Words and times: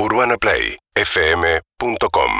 UrbanaPlayFM.com 0.00 2.30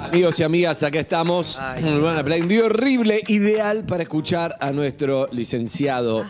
Amigos 0.00 0.40
y 0.40 0.42
amigas, 0.42 0.82
acá 0.82 0.98
estamos. 1.00 1.60
Urbana 1.84 2.24
Play, 2.24 2.40
un 2.42 2.48
día 2.48 2.64
horrible, 2.64 3.20
ideal 3.28 3.86
para 3.86 4.02
escuchar 4.02 4.56
a 4.60 4.72
nuestro 4.72 5.28
licenciado. 5.30 6.28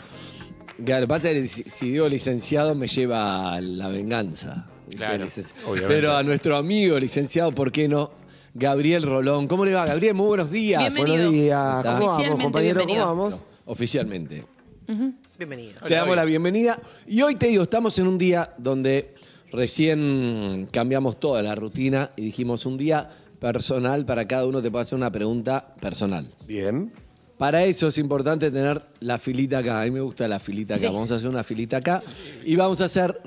Que 0.85 0.93
Lo 0.93 1.01
que 1.01 1.07
pasa 1.09 1.31
es 1.31 1.41
que 1.41 1.49
si, 1.49 1.63
si 1.71 1.91
digo 1.93 2.07
licenciado 2.11 2.75
me 2.75 2.89
lleva 2.89 3.55
a 3.55 3.61
la 3.63 3.89
venganza. 3.89 4.67
Claro, 4.95 5.25
Lic- 5.25 5.53
obviamente. 5.67 5.95
Pero 5.95 6.15
a 6.15 6.23
nuestro 6.23 6.57
amigo 6.57 6.99
licenciado, 6.99 7.53
¿por 7.53 7.73
qué 7.73 7.89
no? 7.89 8.11
Gabriel 8.53 9.03
Rolón. 9.03 9.49
¿Cómo 9.49 9.65
le 9.65 9.73
va, 9.73 9.87
Gabriel? 9.87 10.13
Muy 10.15 10.27
buenos 10.27 10.51
días. 10.51 10.81
Bienvenido. 10.83 11.15
Buenos 11.17 11.33
días. 11.33 11.75
¿cómo 11.77 11.83
vamos, 11.85 12.03
Oficialmente 12.13 12.45
compañero? 12.45 12.75
¿Cómo 12.81 12.87
bienvenido. 12.87 13.07
vamos? 13.07 13.41
Oficialmente. 13.65 14.45
Bienvenido. 15.39 15.81
Te 15.87 15.95
damos 15.95 16.17
la 16.17 16.25
bienvenida. 16.25 16.81
Y 17.07 17.23
hoy 17.23 17.35
te 17.35 17.49
digo, 17.49 17.65
estamos 17.65 17.99
en 17.99 18.07
un 18.07 18.19
día 18.19 18.55
donde 18.57 19.15
recién 19.51 20.69
cambiamos 20.71 21.19
toda 21.19 21.43
la 21.43 21.55
rutina 21.55 22.11
y 22.17 22.23
dijimos 22.23 22.67
un 22.67 22.77
día 22.77 23.09
personal 23.39 24.05
para 24.05 24.27
cada 24.27 24.47
uno 24.47 24.63
te 24.63 24.71
puede 24.71 24.85
hacer 24.85 24.97
una 24.97 25.11
pregunta 25.11 25.73
personal. 25.81 26.27
Bien. 26.47 26.93
Para 27.39 27.65
eso 27.65 27.89
es 27.89 27.99
importante 27.99 28.51
tener 28.51 28.81
la 29.01 29.19
filita 29.19 29.59
acá. 29.59 29.83
A 29.83 29.85
mí 29.85 29.91
me 29.91 30.01
gusta 30.01 30.27
la 30.27 30.39
filita 30.39 30.75
acá. 30.75 30.87
Sí. 30.87 30.87
Vamos 30.87 31.13
a 31.13 31.17
hacer 31.17 31.29
una 31.29 31.45
filita 31.45 31.77
acá 31.79 32.03
y 32.45 32.57
vamos 32.57 32.81
a 32.81 32.85
hacer. 32.85 33.19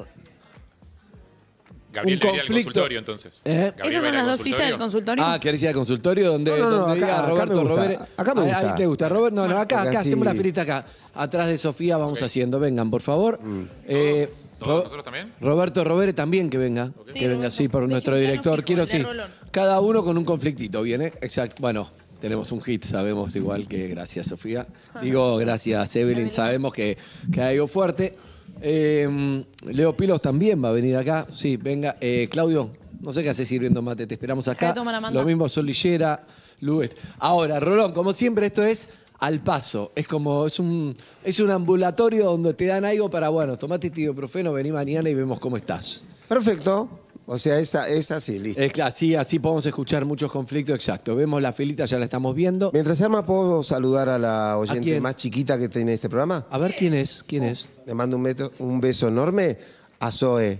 Gabriel 1.91 2.17
Un 2.17 2.23
le 2.23 2.29
iría 2.29 2.41
al 2.41 2.47
conflicto. 2.47 2.65
consultorio 2.71 2.99
entonces. 2.99 3.41
¿Eh? 3.45 3.73
Gabriel 3.75 3.87
Esas 3.89 4.03
son 4.03 4.13
las 4.15 4.25
dos 4.27 4.41
sillas 4.41 4.59
del 4.59 4.77
consultorio. 4.77 5.25
Ah, 5.25 5.39
¿querés 5.39 5.61
ir 5.63 5.67
al 5.69 5.73
consultorio 5.73 6.31
donde, 6.31 6.51
No, 6.51 6.57
no, 6.57 6.69
no, 6.69 6.75
donde 6.87 6.91
acá- 6.91 6.95
diga 7.05 7.13
acá 7.17 7.21
me 7.23 7.29
Roberto 7.29 7.53
gusta. 7.61 7.75
Robert? 7.75 8.01
Acá 8.17 8.35
me 8.35 8.41
Ahí- 8.41 8.47
gusta. 8.47 8.71
Ahí 8.71 8.77
te 8.77 8.85
gusta, 8.85 9.09
Robert. 9.09 9.35
No, 9.35 9.47
no, 9.47 9.57
acá, 9.59 9.81
acá 9.81 9.99
hacemos 9.99 10.25
la 10.25 10.33
filita 10.35 10.61
acá. 10.61 10.85
Atrás 11.15 11.47
de 11.47 11.57
Sofía 11.57 11.97
vamos 11.97 12.21
haciendo. 12.21 12.59
Vengan, 12.59 12.89
por 12.91 13.01
favor. 13.01 13.39
Eh, 13.87 14.29
¿Todos 14.59 14.69
Ro- 14.71 14.77
nosotros 14.79 15.03
también? 15.05 15.33
Roberto 15.39 15.83
Robere 15.85 16.11
también 16.13 16.49
que 16.49 16.57
venga. 16.57 16.91
Sí, 17.07 17.13
que 17.19 17.27
venga, 17.29 17.49
sí, 17.49 17.69
por 17.69 17.87
nuestro 17.87 18.17
director. 18.17 18.63
Quiero 18.63 18.85
sí. 18.85 19.03
Cada 19.51 19.79
uno 19.79 20.03
con 20.03 20.17
un 20.17 20.25
conflictito, 20.25 20.81
¿viene? 20.81 21.13
Exacto. 21.21 21.55
Bueno, 21.61 21.89
tenemos 22.19 22.51
un 22.51 22.61
hit, 22.61 22.83
sabemos 22.83 23.33
igual 23.37 23.67
que 23.69 23.87
gracias, 23.87 24.27
Sofía. 24.27 24.67
Digo, 25.01 25.37
gracias, 25.37 25.95
Evelyn, 25.95 26.29
sabemos 26.29 26.73
que, 26.73 26.97
que 27.31 27.41
hay 27.41 27.55
algo 27.55 27.67
fuerte. 27.67 28.15
Eh, 28.61 29.43
Leo 29.65 29.95
Pilos 29.95 30.21
también 30.21 30.63
va 30.63 30.69
a 30.69 30.71
venir 30.71 30.95
acá. 30.95 31.25
Sí, 31.33 31.57
venga. 31.57 31.97
Eh, 32.01 32.27
Claudio, 32.29 32.69
no 33.01 33.13
sé 33.13 33.23
qué 33.23 33.29
haces 33.29 33.47
sirviendo 33.47 33.81
mate, 33.81 34.07
te 34.07 34.15
esperamos 34.15 34.47
acá. 34.47 34.67
Acá 34.67 34.75
toma 34.75 34.91
la 34.91 35.01
manda. 35.01 35.19
Lo 35.19 35.25
mismo 35.25 35.47
Solillera, 35.47 36.25
Luis. 36.61 36.91
Ahora, 37.19 37.59
Rolón, 37.59 37.93
como 37.93 38.13
siempre, 38.13 38.47
esto 38.47 38.63
es 38.63 38.89
al 39.19 39.41
paso. 39.41 39.91
Es 39.95 40.07
como, 40.07 40.47
es 40.47 40.59
un, 40.59 40.93
es 41.23 41.39
un 41.39 41.51
ambulatorio 41.51 42.25
donde 42.25 42.53
te 42.53 42.65
dan 42.65 42.85
algo 42.85 43.09
para, 43.09 43.29
bueno, 43.29 43.57
tomate 43.57 43.87
este 43.87 44.01
ibuprofeno, 44.01 44.53
vení 44.53 44.71
mañana 44.71 45.09
y 45.09 45.13
vemos 45.13 45.39
cómo 45.39 45.57
estás. 45.57 46.05
Perfecto. 46.27 46.89
O 47.31 47.37
sea, 47.37 47.59
esa, 47.59 47.87
esa 47.87 48.19
sí, 48.19 48.39
listo. 48.39 48.59
Es 48.59 48.71
claro, 48.73 48.91
sí, 48.97 49.13
así 49.15 49.37
podemos 49.37 49.63
escuchar 49.63 50.03
muchos 50.03 50.31
conflictos, 50.31 50.73
exacto. 50.75 51.15
Vemos 51.15 51.39
la 51.43 51.53
filita, 51.53 51.85
ya 51.85 51.99
la 51.99 52.05
estamos 52.05 52.33
viendo. 52.33 52.71
Mientras 52.73 52.97
se 52.97 53.03
arma, 53.03 53.23
¿puedo 53.23 53.61
saludar 53.63 54.09
a 54.09 54.17
la 54.17 54.53
¿A 54.53 54.57
oyente 54.57 54.81
quién? 54.81 55.03
más 55.03 55.15
chiquita 55.15 55.57
que 55.59 55.69
tiene 55.69 55.93
este 55.93 56.09
programa? 56.09 56.47
A 56.49 56.57
ver 56.57 56.73
quién 56.75 56.95
es, 56.95 57.23
quién 57.27 57.43
es. 57.43 57.69
Le 57.85 57.93
mando 57.93 58.17
un, 58.17 58.23
beto- 58.25 58.51
un 58.57 58.81
beso 58.81 59.07
enorme 59.09 59.59
a 59.99 60.09
Zoe. 60.09 60.59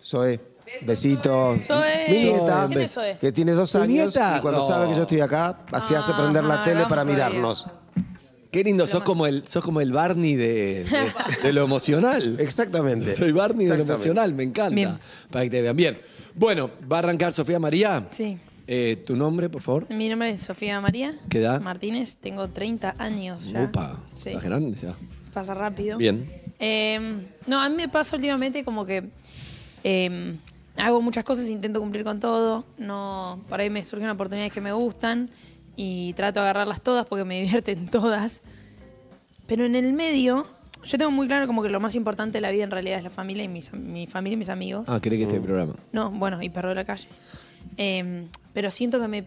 Zoe. 0.00 0.38
Besitos. 0.82 1.64
Zoe. 1.66 2.04
Mi 2.08 2.22
nieta, 2.24 2.66
¿Quién 2.68 2.80
es 2.82 2.90
Zoe? 2.92 3.18
que 3.20 3.32
tiene 3.32 3.52
dos 3.52 3.72
¿Tu 3.72 3.78
años 3.78 3.88
nieta? 4.14 4.36
y 4.38 4.40
cuando 4.40 4.60
No. 4.60 4.66
sabe 4.66 4.88
que 4.90 4.94
yo 4.94 5.02
estoy 5.02 5.20
acá, 5.20 5.64
así 5.72 5.94
hace 5.96 6.12
prender 6.14 6.44
la 6.44 6.60
Ah, 6.60 6.64
tele 6.64 6.82
para 6.82 7.02
todavía. 7.02 7.14
mirarnos. 7.28 7.66
Qué 8.50 8.64
lindo, 8.64 8.86
sos 8.86 9.02
como 9.02 9.26
el, 9.26 9.46
sos 9.46 9.62
como 9.62 9.80
el 9.80 9.92
Barney 9.92 10.34
de, 10.36 10.84
de- 10.84 11.12
de 11.42 11.52
lo 11.52 11.64
emocional. 11.64 12.36
Exactamente. 12.40 13.14
Soy 13.14 13.32
Barney 13.32 13.66
de 13.66 13.76
lo 13.76 13.82
emocional, 13.82 14.32
me 14.32 14.42
encanta. 14.42 14.74
Bien. 14.74 14.98
Para 15.30 15.44
que 15.44 15.50
te 15.50 15.62
vean. 15.62 15.76
Bien. 15.76 15.98
Bueno, 16.34 16.70
va 16.90 16.96
a 16.96 16.98
arrancar 17.00 17.32
Sofía 17.32 17.58
María. 17.58 18.06
Sí. 18.10 18.38
Eh, 18.66 19.02
¿Tu 19.06 19.16
nombre, 19.16 19.48
por 19.48 19.62
favor? 19.62 19.86
Mi 19.90 20.08
nombre 20.08 20.30
es 20.30 20.42
Sofía 20.42 20.80
María. 20.80 21.14
¿Qué 21.28 21.38
edad? 21.38 21.60
Martínez, 21.60 22.18
tengo 22.18 22.48
30 22.48 22.94
años 22.98 23.46
ya. 23.46 23.64
Opa, 23.64 24.00
Sí. 24.14 24.30
estás 24.30 24.44
grande 24.44 24.78
ya. 24.80 24.94
Pasa 25.32 25.54
rápido. 25.54 25.96
Bien. 25.98 26.30
Eh, 26.58 27.22
no, 27.46 27.60
a 27.60 27.68
mí 27.68 27.76
me 27.76 27.88
pasa 27.88 28.16
últimamente 28.16 28.64
como 28.64 28.84
que 28.84 29.04
eh, 29.84 30.36
hago 30.76 31.00
muchas 31.00 31.24
cosas, 31.24 31.48
intento 31.48 31.80
cumplir 31.80 32.04
con 32.04 32.20
todo. 32.20 32.64
No, 32.78 33.40
por 33.48 33.60
ahí 33.60 33.70
me 33.70 33.84
surgen 33.84 34.08
oportunidades 34.10 34.52
que 34.52 34.60
me 34.60 34.72
gustan 34.72 35.30
y 35.80 36.12
trato 36.14 36.40
de 36.40 36.46
agarrarlas 36.46 36.82
todas 36.82 37.06
porque 37.06 37.24
me 37.24 37.40
divierten 37.42 37.88
todas. 37.88 38.42
Pero 39.46 39.64
en 39.64 39.76
el 39.76 39.92
medio, 39.92 40.46
yo 40.84 40.98
tengo 40.98 41.12
muy 41.12 41.28
claro 41.28 41.46
como 41.46 41.62
que 41.62 41.70
lo 41.70 41.78
más 41.78 41.94
importante 41.94 42.38
de 42.38 42.42
la 42.42 42.50
vida 42.50 42.64
en 42.64 42.72
realidad 42.72 42.98
es 42.98 43.04
la 43.04 43.10
familia 43.10 43.44
y 43.44 43.48
mis, 43.48 43.72
mi 43.72 44.08
familia 44.08 44.34
y 44.34 44.38
mis 44.38 44.48
amigos. 44.48 44.86
Ah, 44.88 44.98
¿querés 45.00 45.20
que 45.20 45.22
esté 45.22 45.36
el 45.36 45.42
programa? 45.42 45.74
No, 45.92 46.10
bueno, 46.10 46.42
y 46.42 46.48
perro 46.48 46.70
de 46.70 46.74
la 46.74 46.84
calle. 46.84 47.08
Eh, 47.76 48.26
pero 48.52 48.72
siento 48.72 49.00
que 49.00 49.06
me. 49.06 49.24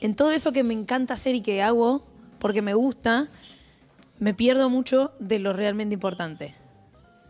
En 0.00 0.14
todo 0.14 0.30
eso 0.30 0.52
que 0.52 0.62
me 0.62 0.72
encanta 0.72 1.14
hacer 1.14 1.34
y 1.34 1.40
que 1.40 1.62
hago, 1.62 2.06
porque 2.38 2.62
me 2.62 2.74
gusta, 2.74 3.28
me 4.20 4.34
pierdo 4.34 4.70
mucho 4.70 5.12
de 5.18 5.40
lo 5.40 5.52
realmente 5.52 5.94
importante. 5.94 6.54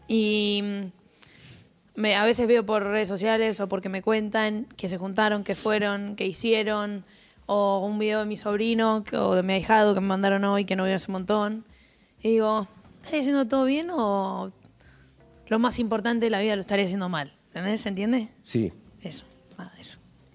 Y 0.08 0.60
mm, 0.62 2.00
me, 2.00 2.16
a 2.16 2.24
veces 2.26 2.46
veo 2.46 2.66
por 2.66 2.82
redes 2.82 3.08
sociales 3.08 3.60
o 3.60 3.68
porque 3.68 3.88
me 3.88 4.02
cuentan 4.02 4.66
que 4.76 4.90
se 4.90 4.98
juntaron, 4.98 5.42
que 5.42 5.54
fueron, 5.54 6.16
que 6.16 6.26
hicieron, 6.26 7.04
o 7.46 7.86
un 7.86 7.98
video 7.98 8.20
de 8.20 8.26
mi 8.26 8.36
sobrino 8.36 9.04
que- 9.04 9.16
o 9.16 9.34
de 9.34 9.42
mi 9.42 9.54
ahijado 9.54 9.94
que 9.94 10.00
me 10.00 10.08
mandaron 10.08 10.44
hoy 10.44 10.64
que 10.64 10.76
no 10.76 10.82
veo 10.84 10.96
hace 10.96 11.06
un 11.08 11.12
montón. 11.14 11.64
Y 12.22 12.30
digo, 12.32 12.66
¿estaré 12.96 13.20
haciendo 13.20 13.46
todo 13.46 13.64
bien 13.64 13.88
o 13.90 14.50
lo 15.48 15.58
más 15.58 15.78
importante 15.78 16.26
de 16.26 16.30
la 16.30 16.40
vida 16.40 16.54
lo 16.56 16.60
estaré 16.60 16.84
haciendo 16.84 17.08
mal? 17.08 17.32
¿Entendés? 17.48 17.80
¿Se 17.82 17.88
entiende? 17.88 18.28
Sí. 18.42 18.72
Eso. 19.02 19.24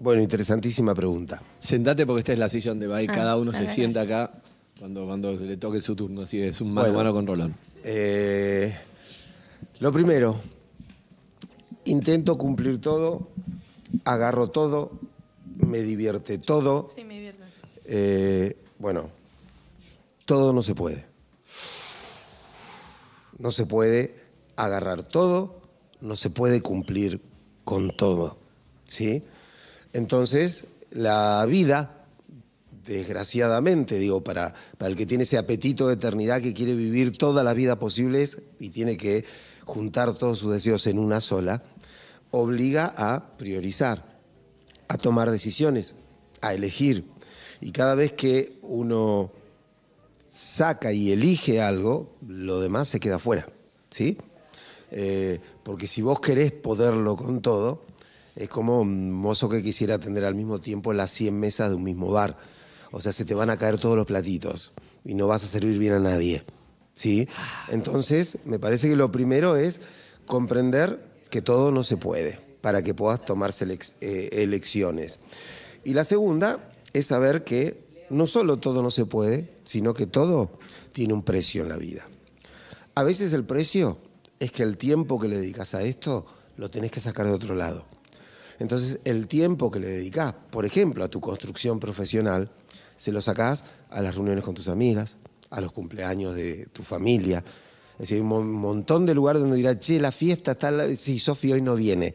Bueno, 0.00 0.20
interesantísima 0.20 0.94
pregunta. 0.96 1.40
Sentate 1.60 2.04
porque 2.06 2.18
esta 2.20 2.32
es 2.32 2.38
la 2.40 2.48
silla 2.48 2.72
donde 2.72 2.88
va 2.88 3.00
y 3.02 3.06
Ah, 3.08 3.12
cada 3.12 3.36
uno 3.36 3.52
se 3.52 3.58
gracias. 3.58 3.74
sienta 3.76 4.00
acá 4.00 4.32
cuando, 4.80 5.06
cuando 5.06 5.38
se 5.38 5.44
le 5.44 5.56
toque 5.56 5.80
su 5.80 5.94
turno. 5.94 6.22
Así 6.22 6.42
es 6.42 6.60
un 6.60 6.72
mano 6.72 6.88
a 6.88 6.90
Bueno. 6.90 6.98
mano 6.98 7.12
con 7.14 7.26
Rolón. 7.28 7.54
Eh, 7.84 8.74
lo 9.78 9.92
primero, 9.92 10.40
intento 11.84 12.36
cumplir 12.36 12.80
todo, 12.80 13.28
agarro 14.04 14.48
todo, 14.50 14.90
me 15.66 15.82
divierte 15.82 16.38
todo. 16.38 16.88
Sí, 16.94 17.04
me 17.04 17.14
divierte. 17.14 17.42
Eh, 17.84 18.56
bueno, 18.78 19.10
todo 20.24 20.52
no 20.52 20.62
se 20.62 20.74
puede. 20.74 21.06
No 23.38 23.50
se 23.50 23.66
puede 23.66 24.14
agarrar 24.56 25.02
todo, 25.02 25.60
no 26.00 26.16
se 26.16 26.30
puede 26.30 26.60
cumplir 26.62 27.20
con 27.64 27.90
todo. 27.96 28.38
¿Sí? 28.84 29.22
Entonces, 29.92 30.66
la 30.90 31.44
vida, 31.46 32.06
desgraciadamente, 32.86 33.98
digo, 33.98 34.22
para, 34.22 34.54
para 34.78 34.90
el 34.90 34.96
que 34.96 35.06
tiene 35.06 35.24
ese 35.24 35.38
apetito 35.38 35.88
de 35.88 35.94
eternidad 35.94 36.40
que 36.40 36.54
quiere 36.54 36.74
vivir 36.74 37.16
toda 37.16 37.42
la 37.42 37.54
vida 37.54 37.78
posibles 37.78 38.42
y 38.58 38.70
tiene 38.70 38.96
que 38.96 39.24
juntar 39.64 40.14
todos 40.14 40.38
sus 40.38 40.52
deseos 40.52 40.86
en 40.86 40.98
una 40.98 41.20
sola, 41.20 41.62
obliga 42.30 42.92
a 42.96 43.36
priorizar, 43.36 44.11
a 44.92 44.98
tomar 44.98 45.30
decisiones, 45.30 45.94
a 46.42 46.52
elegir. 46.52 47.06
Y 47.62 47.72
cada 47.72 47.94
vez 47.94 48.12
que 48.12 48.58
uno 48.60 49.32
saca 50.28 50.92
y 50.92 51.12
elige 51.12 51.62
algo, 51.62 52.14
lo 52.28 52.60
demás 52.60 52.88
se 52.88 53.00
queda 53.00 53.18
fuera. 53.18 53.46
¿Sí? 53.88 54.18
Eh, 54.90 55.40
porque 55.62 55.86
si 55.86 56.02
vos 56.02 56.20
querés 56.20 56.52
poderlo 56.52 57.16
con 57.16 57.40
todo, 57.40 57.84
es 58.36 58.50
como 58.50 58.82
un 58.82 59.10
mozo 59.12 59.48
que 59.48 59.62
quisiera 59.62 59.94
atender 59.94 60.26
al 60.26 60.34
mismo 60.34 60.60
tiempo 60.60 60.92
las 60.92 61.10
100 61.10 61.40
mesas 61.40 61.70
de 61.70 61.76
un 61.76 61.84
mismo 61.84 62.10
bar. 62.10 62.36
O 62.90 63.00
sea, 63.00 63.14
se 63.14 63.24
te 63.24 63.34
van 63.34 63.48
a 63.48 63.56
caer 63.56 63.78
todos 63.78 63.96
los 63.96 64.04
platitos 64.04 64.72
y 65.06 65.14
no 65.14 65.26
vas 65.26 65.42
a 65.42 65.46
servir 65.46 65.78
bien 65.78 65.94
a 65.94 66.00
nadie. 66.00 66.42
¿Sí? 66.92 67.26
Entonces, 67.70 68.40
me 68.44 68.58
parece 68.58 68.90
que 68.90 68.96
lo 68.96 69.10
primero 69.10 69.56
es 69.56 69.80
comprender 70.26 71.02
que 71.30 71.40
todo 71.40 71.72
no 71.72 71.82
se 71.82 71.96
puede 71.96 72.51
para 72.62 72.82
que 72.82 72.94
puedas 72.94 73.22
tomar 73.22 73.52
eh, 73.60 74.28
elecciones. 74.32 75.18
Y 75.84 75.92
la 75.92 76.04
segunda 76.04 76.72
es 76.94 77.08
saber 77.08 77.44
que 77.44 77.82
no 78.08 78.26
solo 78.26 78.58
todo 78.58 78.82
no 78.82 78.90
se 78.90 79.04
puede, 79.04 79.50
sino 79.64 79.92
que 79.92 80.06
todo 80.06 80.58
tiene 80.92 81.12
un 81.12 81.22
precio 81.22 81.62
en 81.62 81.68
la 81.68 81.76
vida. 81.76 82.08
A 82.94 83.02
veces 83.02 83.34
el 83.34 83.44
precio 83.44 83.98
es 84.38 84.52
que 84.52 84.62
el 84.62 84.76
tiempo 84.76 85.18
que 85.20 85.28
le 85.28 85.38
dedicas 85.38 85.74
a 85.74 85.82
esto 85.82 86.26
lo 86.56 86.70
tenés 86.70 86.90
que 86.90 87.00
sacar 87.00 87.26
de 87.26 87.32
otro 87.32 87.54
lado. 87.54 87.84
Entonces, 88.58 89.00
el 89.04 89.26
tiempo 89.26 89.70
que 89.70 89.80
le 89.80 89.88
dedicás, 89.88 90.34
por 90.50 90.64
ejemplo, 90.64 91.02
a 91.02 91.08
tu 91.08 91.20
construcción 91.20 91.80
profesional, 91.80 92.50
se 92.96 93.10
lo 93.10 93.20
sacás 93.20 93.64
a 93.90 94.02
las 94.02 94.14
reuniones 94.14 94.44
con 94.44 94.54
tus 94.54 94.68
amigas, 94.68 95.16
a 95.50 95.60
los 95.60 95.72
cumpleaños 95.72 96.34
de 96.36 96.66
tu 96.66 96.82
familia. 96.82 97.42
Es 97.94 97.98
decir, 98.00 98.16
hay 98.16 98.20
un 98.20 98.28
mon- 98.28 98.52
montón 98.52 99.06
de 99.06 99.14
lugares 99.14 99.40
donde 99.40 99.56
dirá, 99.56 99.78
che, 99.80 99.98
la 99.98 100.12
fiesta 100.12 100.52
está, 100.52 100.70
la... 100.70 100.94
sí, 100.94 101.18
Sofi 101.18 101.52
hoy 101.52 101.62
no 101.62 101.74
viene, 101.74 102.14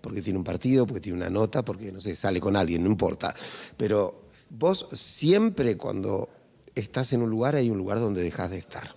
porque 0.00 0.22
tiene 0.22 0.38
un 0.38 0.44
partido, 0.44 0.86
porque 0.86 1.00
tiene 1.00 1.18
una 1.18 1.30
nota, 1.30 1.64
porque, 1.64 1.92
no 1.92 2.00
sé, 2.00 2.16
sale 2.16 2.40
con 2.40 2.56
alguien, 2.56 2.82
no 2.82 2.90
importa. 2.90 3.34
Pero 3.76 4.28
vos 4.50 4.86
siempre 4.92 5.76
cuando 5.76 6.28
estás 6.74 7.12
en 7.12 7.22
un 7.22 7.30
lugar 7.30 7.56
hay 7.56 7.70
un 7.70 7.78
lugar 7.78 8.00
donde 8.00 8.22
dejas 8.22 8.50
de 8.50 8.58
estar. 8.58 8.94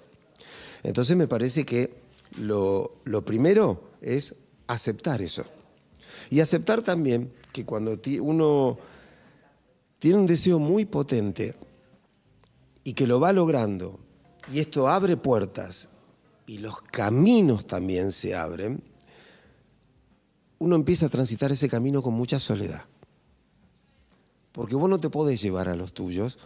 Entonces 0.84 1.16
me 1.18 1.28
parece 1.28 1.66
que 1.66 2.02
lo, 2.38 2.96
lo 3.06 3.24
primero 3.24 3.92
es 4.02 4.36
aceptar 4.68 5.22
eso. 5.22 5.44
Y 6.30 6.40
aceptar 6.40 6.82
también 6.82 7.34
que 7.52 7.66
cuando 7.66 8.00
uno 8.22 8.78
tiene 10.00 10.18
un 10.18 10.28
deseo 10.28 10.60
muy 10.60 10.86
potente 10.86 11.56
y 12.84 12.94
que 12.94 13.08
lo 13.08 13.20
va 13.20 13.34
logrando, 13.34 14.00
y 14.52 14.60
esto 14.60 14.88
abre 14.88 15.18
puertas 15.18 15.90
y 16.48 16.58
los 16.58 16.82
caminos 16.82 17.68
también 17.68 18.12
se 18.12 18.36
abren, 18.36 18.84
uno 20.62 20.76
empieza 20.76 21.08
a 21.08 21.10
transitar 21.10 21.52
ese 21.52 21.68
camino 21.68 22.04
con 22.04 22.14
mucha 22.14 22.38
soledad. 22.38 22.86
Porque 24.52 24.76
vos 24.76 24.88
no 24.88 25.00
te 25.00 25.10
podés 25.10 25.42
llevar 25.42 25.68
a 25.68 25.76
los 25.76 25.92
tuyos 25.92 26.38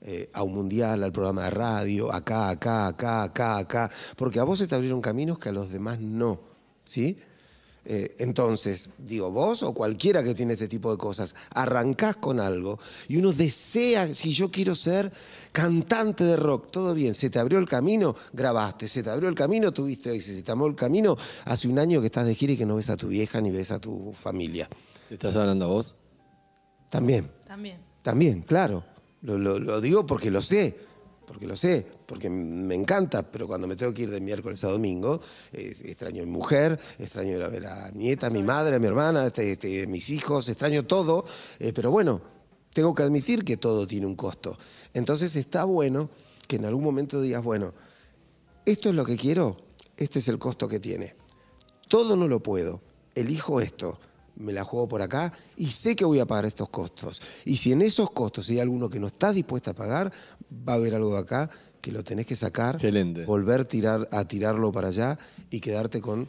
eh, 0.00 0.30
a 0.32 0.42
un 0.42 0.54
mundial, 0.54 1.04
al 1.04 1.12
programa 1.12 1.44
de 1.44 1.50
radio, 1.50 2.10
acá, 2.10 2.48
acá, 2.48 2.86
acá, 2.86 3.24
acá, 3.24 3.58
acá, 3.58 3.90
porque 4.16 4.40
a 4.40 4.44
vos 4.44 4.58
se 4.58 4.66
te 4.66 4.74
abrieron 4.74 5.02
caminos 5.02 5.38
que 5.38 5.50
a 5.50 5.52
los 5.52 5.70
demás 5.70 6.00
no, 6.00 6.40
¿sí? 6.86 7.18
Eh, 7.90 8.16
entonces, 8.18 8.90
digo, 8.98 9.30
vos 9.30 9.62
o 9.62 9.72
cualquiera 9.72 10.22
que 10.22 10.34
tiene 10.34 10.52
este 10.52 10.68
tipo 10.68 10.90
de 10.92 10.98
cosas, 10.98 11.34
arrancás 11.54 12.16
con 12.16 12.38
algo 12.38 12.78
y 13.08 13.16
uno 13.16 13.32
desea, 13.32 14.12
si 14.12 14.30
yo 14.32 14.50
quiero 14.50 14.74
ser 14.74 15.10
cantante 15.52 16.22
de 16.24 16.36
rock, 16.36 16.70
todo 16.70 16.92
bien, 16.92 17.14
se 17.14 17.30
te 17.30 17.38
abrió 17.38 17.58
el 17.58 17.66
camino, 17.66 18.14
grabaste, 18.34 18.88
se 18.88 19.02
te 19.02 19.08
abrió 19.08 19.30
el 19.30 19.34
camino, 19.34 19.72
tuviste 19.72 20.14
éxito, 20.14 20.36
se 20.36 20.42
te 20.42 20.52
abrió 20.52 20.66
el 20.66 20.74
camino, 20.74 21.16
hace 21.46 21.66
un 21.66 21.78
año 21.78 22.00
que 22.02 22.08
estás 22.08 22.26
de 22.26 22.34
gira 22.34 22.52
y 22.52 22.56
que 22.58 22.66
no 22.66 22.76
ves 22.76 22.90
a 22.90 22.96
tu 22.98 23.08
vieja 23.08 23.40
ni 23.40 23.50
ves 23.50 23.70
a 23.70 23.78
tu 23.78 24.12
familia. 24.12 24.68
¿Te 25.08 25.14
estás 25.14 25.34
hablando 25.36 25.64
a 25.64 25.68
vos? 25.68 25.94
También. 26.90 27.30
También. 27.46 27.78
También, 28.02 28.42
claro. 28.42 28.84
Lo, 29.22 29.38
lo- 29.38 29.58
lo 29.58 29.80
digo 29.80 30.06
porque 30.06 30.30
lo 30.30 30.42
sé, 30.42 30.76
porque 31.28 31.46
lo 31.46 31.56
sé, 31.56 31.84
porque 32.06 32.30
me 32.30 32.74
encanta, 32.74 33.22
pero 33.22 33.46
cuando 33.46 33.68
me 33.68 33.76
tengo 33.76 33.92
que 33.92 34.02
ir 34.02 34.10
de 34.10 34.18
miércoles 34.18 34.64
a 34.64 34.68
domingo, 34.68 35.20
eh, 35.52 35.76
extraño 35.84 36.22
a 36.22 36.24
mi 36.24 36.32
mujer, 36.32 36.80
extraño 36.98 37.36
ir 37.36 37.42
a 37.42 37.48
ver 37.48 37.66
a 37.66 37.90
mi 37.92 38.04
nieta, 38.04 38.28
a 38.28 38.30
mi 38.30 38.42
madre, 38.42 38.76
a 38.76 38.78
mi 38.78 38.86
hermana, 38.86 39.26
este, 39.26 39.52
este, 39.52 39.86
mis 39.86 40.08
hijos, 40.08 40.48
extraño 40.48 40.86
todo, 40.86 41.26
eh, 41.58 41.74
pero 41.74 41.90
bueno, 41.90 42.22
tengo 42.72 42.94
que 42.94 43.02
admitir 43.02 43.44
que 43.44 43.58
todo 43.58 43.86
tiene 43.86 44.06
un 44.06 44.16
costo. 44.16 44.56
Entonces 44.94 45.36
está 45.36 45.64
bueno 45.64 46.08
que 46.46 46.56
en 46.56 46.64
algún 46.64 46.82
momento 46.82 47.20
digas, 47.20 47.42
bueno, 47.42 47.74
esto 48.64 48.88
es 48.88 48.94
lo 48.94 49.04
que 49.04 49.18
quiero, 49.18 49.58
este 49.98 50.20
es 50.20 50.28
el 50.28 50.38
costo 50.38 50.66
que 50.66 50.80
tiene. 50.80 51.14
Todo 51.88 52.16
no 52.16 52.26
lo 52.26 52.42
puedo, 52.42 52.80
elijo 53.14 53.60
esto, 53.60 54.00
me 54.38 54.52
la 54.52 54.64
juego 54.64 54.88
por 54.88 55.02
acá 55.02 55.32
y 55.56 55.66
sé 55.70 55.94
que 55.96 56.04
voy 56.04 56.18
a 56.20 56.26
pagar 56.26 56.46
estos 56.46 56.68
costos. 56.68 57.20
Y 57.44 57.56
si 57.56 57.72
en 57.72 57.82
esos 57.82 58.10
costos 58.10 58.48
hay 58.50 58.60
alguno 58.60 58.88
que 58.88 58.98
no 59.00 59.08
estás 59.08 59.34
dispuesta 59.34 59.72
a 59.72 59.74
pagar, 59.74 60.12
va 60.66 60.72
a 60.74 60.76
haber 60.76 60.94
algo 60.94 61.12
de 61.14 61.18
acá 61.20 61.50
que 61.80 61.92
lo 61.92 62.02
tenés 62.04 62.26
que 62.26 62.36
sacar, 62.36 62.74
Excelente. 62.76 63.24
volver 63.24 63.64
tirar, 63.64 64.08
a 64.12 64.24
tirarlo 64.26 64.72
para 64.72 64.88
allá 64.88 65.18
y 65.50 65.60
quedarte 65.60 66.00
con 66.00 66.28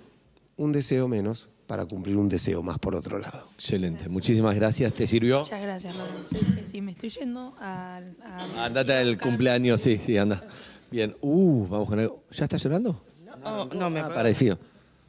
un 0.58 0.72
deseo 0.72 1.08
menos 1.08 1.48
para 1.68 1.86
cumplir 1.86 2.16
un 2.18 2.30
deseo 2.30 2.64
más 2.64 2.80
por 2.80 2.96
otro 2.96 3.20
lado. 3.20 3.48
Excelente. 3.56 4.10
Muchísimas 4.10 4.56
gracias. 4.56 4.92
¿Te 4.94 5.06
sirvió? 5.06 5.42
Muchas 5.42 5.62
gracias, 5.62 5.96
Ronald. 5.96 6.26
Sí, 6.26 6.38
sí, 6.40 6.62
sí, 6.66 6.82
me 6.82 6.92
estoy 6.92 7.10
yendo 7.10 7.56
al. 7.60 8.16
a- 8.24 8.66
Andate 8.66 8.94
al 8.94 9.20
cumpleaños, 9.20 9.80
sí, 9.82 9.98
sí, 10.00 10.18
anda. 10.18 10.44
Bien. 10.90 11.16
Uh, 11.22 11.68
vamos 11.68 11.88
con 11.88 12.00
algo. 12.00 12.24
¿Ya 12.32 12.46
estás 12.46 12.64
llorando? 12.64 13.00
No, 13.44 13.66
no, 13.66 13.90
me 13.92 14.00
Ah, 14.00 14.10
parecido. 14.10 14.58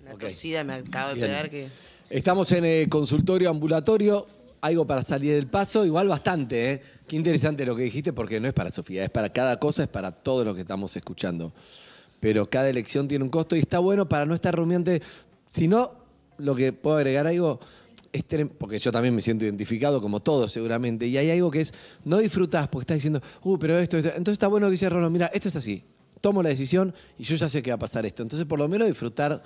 Una 0.02 0.12
Ok. 0.14 0.20
tosida 0.20 0.62
me 0.64 0.74
acabo 0.74 1.08
de 1.10 1.14
Bien. 1.14 1.26
pegar 1.28 1.50
que. 1.50 1.68
Estamos 2.10 2.50
en 2.50 2.64
el 2.64 2.88
consultorio 2.88 3.50
ambulatorio. 3.50 4.26
Algo 4.62 4.84
para 4.84 5.02
salir 5.02 5.32
del 5.34 5.46
paso, 5.46 5.86
igual 5.86 6.08
bastante, 6.08 6.72
¿eh? 6.72 6.82
Qué 7.06 7.14
interesante 7.14 7.64
lo 7.64 7.76
que 7.76 7.84
dijiste, 7.84 8.12
porque 8.12 8.40
no 8.40 8.48
es 8.48 8.52
para 8.52 8.72
Sofía, 8.72 9.04
es 9.04 9.10
para 9.10 9.32
cada 9.32 9.60
cosa, 9.60 9.84
es 9.84 9.88
para 9.88 10.10
todo 10.10 10.44
lo 10.44 10.52
que 10.52 10.62
estamos 10.62 10.94
escuchando. 10.96 11.52
Pero 12.18 12.50
cada 12.50 12.68
elección 12.68 13.06
tiene 13.06 13.24
un 13.24 13.30
costo 13.30 13.54
y 13.54 13.60
está 13.60 13.78
bueno 13.78 14.08
para 14.08 14.26
no 14.26 14.34
estar 14.34 14.54
rumiante. 14.54 15.00
Si 15.48 15.68
no, 15.68 15.92
lo 16.38 16.56
que 16.56 16.72
puedo 16.72 16.96
agregar 16.96 17.28
algo, 17.28 17.60
es 18.12 18.24
porque 18.58 18.80
yo 18.80 18.90
también 18.90 19.14
me 19.14 19.22
siento 19.22 19.44
identificado 19.44 20.00
como 20.00 20.18
todos 20.18 20.50
seguramente, 20.50 21.06
y 21.06 21.16
hay 21.16 21.30
algo 21.30 21.48
que 21.48 21.60
es, 21.60 21.72
no 22.04 22.18
disfrutás 22.18 22.66
porque 22.66 22.82
estás 22.82 22.96
diciendo, 22.96 23.22
uh, 23.44 23.56
pero 23.56 23.78
esto, 23.78 23.96
esto". 23.96 24.08
entonces 24.08 24.32
está 24.32 24.48
bueno 24.48 24.66
que 24.66 24.72
dice 24.72 24.90
Rolo, 24.90 25.08
mira, 25.10 25.30
esto 25.32 25.48
es 25.48 25.54
así, 25.56 25.84
tomo 26.20 26.42
la 26.42 26.48
decisión 26.48 26.92
y 27.18 27.22
yo 27.22 27.36
ya 27.36 27.48
sé 27.48 27.62
que 27.62 27.70
va 27.70 27.76
a 27.76 27.78
pasar 27.78 28.04
esto. 28.04 28.22
Entonces 28.24 28.46
por 28.46 28.58
lo 28.58 28.68
menos 28.68 28.88
disfrutar 28.88 29.42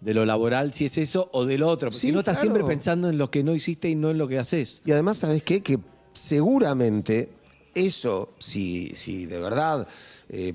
de 0.00 0.14
lo 0.14 0.24
laboral, 0.24 0.72
si 0.72 0.86
es 0.86 0.96
eso, 0.98 1.28
o 1.32 1.44
del 1.44 1.62
otro, 1.62 1.88
porque 1.90 2.00
Sí, 2.00 2.06
si 2.08 2.12
no 2.12 2.20
estás 2.20 2.38
claro. 2.38 2.54
siempre 2.54 2.64
pensando 2.74 3.08
en 3.10 3.18
lo 3.18 3.30
que 3.30 3.42
no 3.44 3.54
hiciste 3.54 3.88
y 3.90 3.94
no 3.94 4.10
en 4.10 4.18
lo 4.18 4.28
que 4.28 4.38
haces. 4.38 4.80
Y 4.86 4.92
además, 4.92 5.18
¿sabes 5.18 5.42
qué? 5.42 5.62
Que 5.62 5.78
seguramente 6.14 7.28
eso, 7.74 8.32
si, 8.38 8.88
si 8.88 9.26
de 9.26 9.38
verdad, 9.40 9.86
eh, 10.30 10.54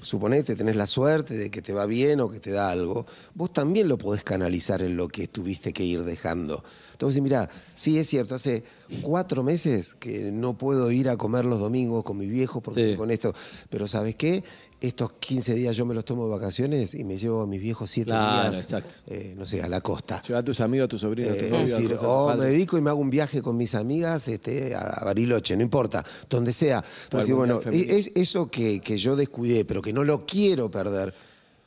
suponete, 0.00 0.56
tenés 0.56 0.74
la 0.74 0.86
suerte 0.86 1.36
de 1.36 1.50
que 1.50 1.62
te 1.62 1.72
va 1.72 1.86
bien 1.86 2.18
o 2.20 2.28
que 2.28 2.40
te 2.40 2.50
da 2.50 2.70
algo, 2.70 3.06
vos 3.34 3.52
también 3.52 3.86
lo 3.86 3.96
podés 3.96 4.24
canalizar 4.24 4.82
en 4.82 4.96
lo 4.96 5.06
que 5.08 5.28
tuviste 5.28 5.72
que 5.72 5.84
ir 5.84 6.02
dejando. 6.04 6.64
Entonces, 6.92 7.22
mira, 7.22 7.48
sí 7.76 7.96
es 7.98 8.08
cierto, 8.08 8.34
hace 8.34 8.64
cuatro 9.02 9.44
meses 9.44 9.94
que 9.94 10.32
no 10.32 10.58
puedo 10.58 10.90
ir 10.90 11.08
a 11.08 11.16
comer 11.16 11.44
los 11.44 11.60
domingos 11.60 12.02
con 12.02 12.18
mi 12.18 12.26
viejo 12.26 12.60
porque 12.60 12.90
Sí. 12.92 12.96
con 12.96 13.10
esto, 13.12 13.32
pero 13.70 13.86
¿sabes 13.86 14.16
qué? 14.16 14.42
Estos 14.80 15.12
15 15.12 15.54
días 15.54 15.76
yo 15.76 15.84
me 15.84 15.92
los 15.94 16.04
tomo 16.04 16.24
de 16.26 16.30
vacaciones 16.30 16.94
y 16.94 17.02
me 17.02 17.18
llevo 17.18 17.42
a 17.42 17.46
mis 17.46 17.60
viejos 17.60 17.90
siete 17.90 18.10
Claro, 18.10 18.50
días, 18.50 18.62
exacto. 18.62 18.94
eh, 19.08 19.34
no 19.36 19.44
sé, 19.44 19.60
a 19.60 19.68
la 19.68 19.80
costa. 19.80 20.22
Lleva 20.22 20.38
a 20.38 20.44
tus 20.44 20.60
amigos, 20.60 20.84
a 20.84 20.88
tus 20.88 21.00
sobrinos, 21.00 21.32
a 21.32 21.36
tu 21.36 21.44
Eh, 21.44 21.48
es 21.48 21.52
a 21.54 21.58
decir, 21.64 21.88
de 21.88 21.96
o 22.00 22.28
tus 22.30 22.38
me 22.38 22.46
dedico 22.46 22.78
y 22.78 22.80
me 22.80 22.90
hago 22.90 23.00
un 23.00 23.10
viaje 23.10 23.42
con 23.42 23.56
mis 23.56 23.74
amigas 23.74 24.28
este, 24.28 24.76
a 24.76 25.02
Bariloche, 25.04 25.56
no 25.56 25.64
importa, 25.64 26.04
donde 26.30 26.52
sea. 26.52 26.84
Pero 27.10 27.20
decir, 27.20 27.34
bueno, 27.34 27.60
es, 27.72 28.12
eso 28.14 28.48
que, 28.48 28.78
que 28.80 28.98
yo 28.98 29.16
descuidé, 29.16 29.64
pero 29.64 29.82
que 29.82 29.92
no 29.92 30.04
lo 30.04 30.24
quiero 30.24 30.70
perder, 30.70 31.12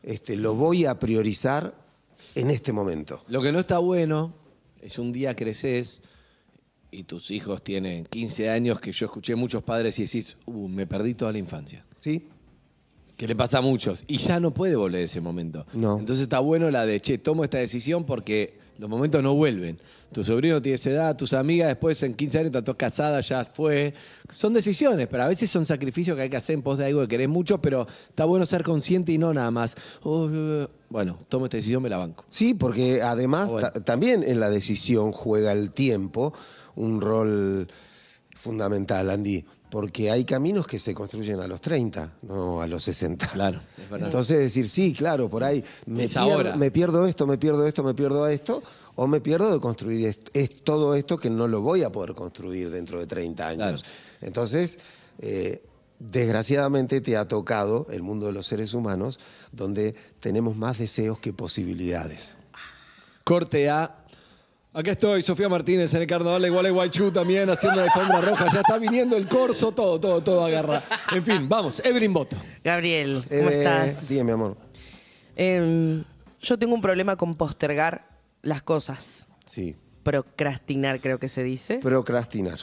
este, 0.04 0.38
lo 0.38 0.56
voy 0.56 0.86
a 0.86 0.98
priorizar 0.98 1.76
en 2.36 2.50
este 2.50 2.72
momento. 2.72 3.22
Lo 3.28 3.42
que 3.42 3.52
no 3.52 3.60
está 3.60 3.80
bueno 3.80 4.34
es 4.82 4.98
un 4.98 5.12
día 5.12 5.36
creces 5.36 6.02
y 6.92 7.04
tus 7.04 7.30
hijos 7.32 7.62
tienen 7.62 8.06
15 8.06 8.50
años 8.50 8.80
que 8.80 8.92
yo 8.92 9.06
escuché 9.06 9.36
muchos 9.36 9.64
padres 9.64 10.00
y 10.00 10.04
decís, 10.04 10.38
uh, 10.46 10.68
me 10.68 10.88
perdí 10.88 11.14
toda 11.14 11.32
la 11.32 11.40
infancia. 11.40 11.86
¿Sí? 12.00 12.26
Que 13.22 13.28
le 13.28 13.36
pasa 13.36 13.60
a 13.60 13.62
muchos. 13.62 14.04
Y 14.08 14.18
ya 14.18 14.40
no 14.40 14.52
puede 14.52 14.76
volver 14.76 15.04
ese 15.04 15.22
momento. 15.22 15.68
No. 15.74 16.00
Entonces 16.00 16.24
está 16.24 16.40
bueno 16.40 16.72
la 16.72 16.88
de, 16.88 17.00
che, 17.00 17.20
tomo 17.20 17.44
esta 17.44 17.60
decisión 17.60 18.04
porque 18.04 18.58
los 18.80 18.90
momentos 18.90 19.22
no 19.22 19.36
vuelven. 19.36 19.78
Tu 20.12 20.24
sobrino 20.24 20.60
tiene 20.60 20.78
esa 20.78 20.90
edad, 20.90 21.16
tus 21.16 21.34
amigas 21.34 21.68
después 21.68 22.02
en 22.02 22.16
15 22.16 22.40
años 22.40 22.56
estás 22.56 22.76
casada, 22.76 23.20
ya 23.20 23.46
fue. 23.46 23.94
Son 24.34 24.54
decisiones, 24.56 25.08
pero 25.08 25.22
a 25.22 25.28
veces 25.28 25.52
son 25.52 25.68
sacrificios 25.68 26.16
que 26.16 26.24
hay 26.24 26.30
que 26.32 26.38
hacer 26.38 26.56
en 26.56 26.64
pos 26.64 26.80
de 26.80 26.88
algo 26.88 27.02
que 27.02 27.10
querés 27.10 27.30
mucho, 27.30 27.62
pero 27.62 27.86
está 28.10 28.26
bueno 28.26 28.44
ser 28.48 28.64
consciente 28.64 29.12
y 29.12 29.20
no 29.20 29.32
nada 29.36 29.52
más. 29.52 29.76
"Oh, 30.02 30.28
bueno, 30.90 31.20
tomo 31.30 31.46
esta 31.46 31.58
decisión, 31.58 31.84
me 31.84 31.90
la 31.90 31.98
banco. 31.98 32.26
Sí, 32.32 32.56
porque 32.56 33.04
además 33.04 33.50
bueno. 33.50 33.70
también 33.86 34.24
en 34.24 34.40
la 34.40 34.50
decisión 34.50 35.12
juega 35.12 35.52
el 35.52 35.74
tiempo 35.74 36.34
un 36.76 37.02
rol 37.02 37.68
fundamental, 38.36 39.12
Andy, 39.12 39.46
porque 39.72 40.12
hay 40.12 40.26
caminos 40.26 40.68
que 40.68 40.78
se 40.78 40.94
construyen 40.94 41.40
a 41.40 41.48
los 41.48 41.62
30, 41.62 42.18
no 42.24 42.62
a 42.62 42.68
los 42.68 42.84
60. 42.84 43.30
Claro, 43.30 43.62
es 43.82 43.90
verdad. 43.90 44.08
Entonces 44.08 44.38
decir, 44.38 44.68
sí, 44.68 44.94
claro, 44.94 45.30
por 45.30 45.46
ahí 45.46 45.64
me, 45.86 46.04
Es 46.04 46.12
pierdo, 46.12 46.34
ahora. 46.34 46.56
me 46.58 46.72
pierdo 46.72 47.08
esto, 47.08 47.26
me 47.26 47.38
pierdo 47.38 47.66
esto, 47.66 47.82
me 47.82 47.94
pierdo 47.94 48.28
esto, 48.28 48.62
o 48.96 49.08
me 49.08 49.22
pierdo 49.22 49.50
de 49.54 49.62
construir 49.62 50.14
es 50.34 50.64
todo 50.64 50.94
esto 50.94 51.18
que 51.18 51.30
no 51.30 51.48
lo 51.48 51.62
voy 51.62 51.84
a 51.84 51.90
poder 51.90 52.14
construir 52.14 52.70
dentro 52.70 53.00
de 53.00 53.08
30 53.08 53.48
años. 53.48 53.82
Claro. 53.82 53.96
Entonces, 54.20 54.78
eh, 55.20 55.64
desgraciadamente 56.00 57.00
te 57.00 57.16
ha 57.16 57.30
tocado 57.30 57.88
el 57.92 58.02
mundo 58.02 58.26
de 58.26 58.34
los 58.34 58.48
seres 58.48 58.74
humanos, 58.74 59.22
donde 59.54 59.96
tenemos 60.20 60.58
más 60.58 60.80
deseos 60.80 61.18
que 61.20 61.32
posibilidades. 61.32 62.36
Corte 63.24 63.70
A. 63.70 64.01
Acá 64.74 64.92
estoy, 64.92 65.22
Sofía 65.22 65.50
Martínez 65.50 65.94
en 65.96 66.02
el 66.02 66.08
carnaval 66.08 66.42
de 66.42 66.50
Gualeguaychú 66.50 67.12
también 67.12 67.50
haciendo 67.50 67.80
la 67.82 67.92
alfombra 67.92 68.22
roja. 68.22 68.46
Ya 68.54 68.62
está 68.62 68.78
viniendo 68.78 69.18
el 69.18 69.28
corso, 69.28 69.74
todo, 69.74 70.00
todo, 70.00 70.22
todo 70.22 70.46
agarra. 70.46 70.82
En 71.14 71.26
fin, 71.26 71.50
vamos, 71.50 71.82
Evelyn 71.84 72.14
Boto. 72.14 72.38
Gabriel, 72.64 73.22
¿cómo 73.30 73.50
Eh, 73.50 73.58
estás? 73.58 73.98
Sí, 74.06 74.24
mi 74.24 74.32
amor. 74.32 74.56
Em, 75.36 76.06
yo 76.42 76.58
tengo 76.58 76.74
un 76.74 76.82
problema 76.82 77.18
con 77.18 77.36
postergar 77.36 78.08
las 78.44 78.62
cosas. 78.62 79.28
Sí. 79.46 79.76
Procrastinar, 80.04 81.02
creo 81.02 81.20
que 81.20 81.28
se 81.28 81.44
dice. 81.44 81.80
Procrastinar. 81.80 82.60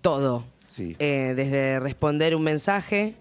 Todo. 0.00 0.42
Sí. 0.66 0.96
Eh, 0.98 1.34
desde 1.36 1.78
responder 1.78 2.34
un 2.34 2.42
mensaje, 2.42 3.14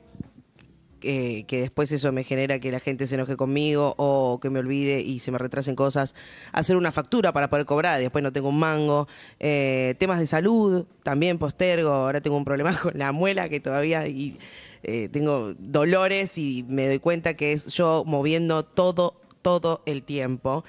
eh, 1.04 1.46
que 1.48 1.62
después 1.62 1.92
eso 1.92 2.12
me 2.12 2.24
genera 2.24 2.60
que 2.60 2.72
la 2.72 2.80
gente 2.80 3.08
se 3.08 3.16
enoje 3.16 3.36
conmigo 3.38 3.96
o 3.98 4.40
que 4.42 4.50
me 4.50 4.60
olvide 4.60 5.02
y 5.02 5.20
se 5.20 5.32
me 5.32 5.38
retrasen 5.38 5.76
cosas. 5.76 6.16
Hacer 6.52 6.78
una 6.78 6.92
factura 6.92 7.34
para 7.34 7.50
poder 7.50 7.66
cobrar 7.66 8.00
después 8.00 8.24
no 8.24 8.32
tengo 8.32 8.50
un 8.50 8.60
mango. 8.60 9.08
Eh, 9.40 9.96
temas 10.00 10.20
de 10.20 10.28
salud, 10.28 10.86
también 11.04 11.38
postergo. 11.38 11.90
Ahora 11.90 12.22
tengo 12.22 12.38
un 12.38 12.46
problema 12.46 12.76
con 12.82 12.98
la 12.98 13.12
muela 13.12 13.50
que 13.50 13.60
todavía 13.60 14.08
y, 14.08 14.38
eh, 14.84 15.10
tengo 15.10 15.54
dolores 15.60 16.38
y 16.38 16.66
me 16.68 16.88
doy 16.88 17.00
cuenta 17.00 17.36
que 17.36 17.54
es 17.54 17.68
yo 17.68 18.04
moviendo 18.06 18.64
todo, 18.64 19.22
todo 19.42 19.84
el 19.86 20.04
tiempo. 20.04 20.64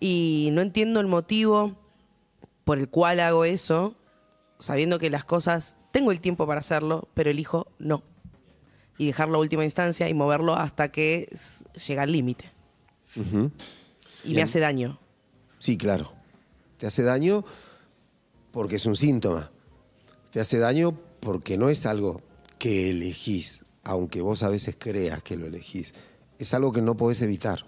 Y 0.00 0.50
no 0.52 0.62
entiendo 0.62 1.00
el 1.00 1.06
motivo 1.06 1.76
por 2.64 2.78
el 2.78 2.88
cual 2.88 3.20
hago 3.20 3.44
eso, 3.44 3.94
sabiendo 4.58 4.98
que 4.98 5.10
las 5.10 5.24
cosas, 5.24 5.76
tengo 5.90 6.12
el 6.12 6.20
tiempo 6.20 6.46
para 6.46 6.60
hacerlo, 6.60 7.08
pero 7.14 7.30
elijo 7.30 7.66
no. 7.78 8.02
Y 8.98 9.06
dejarlo 9.06 9.38
a 9.38 9.40
última 9.40 9.64
instancia 9.64 10.08
y 10.08 10.14
moverlo 10.14 10.56
hasta 10.56 10.90
que 10.90 11.28
llega 11.86 12.02
al 12.02 12.12
límite. 12.12 12.50
Y 14.24 14.34
me 14.34 14.42
hace 14.42 14.60
daño. 14.60 14.98
Sí, 15.58 15.78
claro. 15.78 16.12
Te 16.76 16.86
hace 16.86 17.02
daño 17.02 17.44
porque 18.50 18.76
es 18.76 18.86
un 18.86 18.96
síntoma. 18.96 19.50
Te 20.30 20.40
hace 20.40 20.58
daño 20.58 20.98
porque 21.20 21.56
no 21.56 21.68
es 21.68 21.86
algo 21.86 22.22
que 22.58 22.90
elegís, 22.90 23.64
aunque 23.84 24.20
vos 24.20 24.42
a 24.42 24.48
veces 24.48 24.76
creas 24.78 25.22
que 25.22 25.36
lo 25.36 25.46
elegís. 25.46 25.94
Es 26.38 26.54
algo 26.54 26.72
que 26.72 26.82
no 26.82 26.96
podés 26.96 27.22
evitar. 27.22 27.64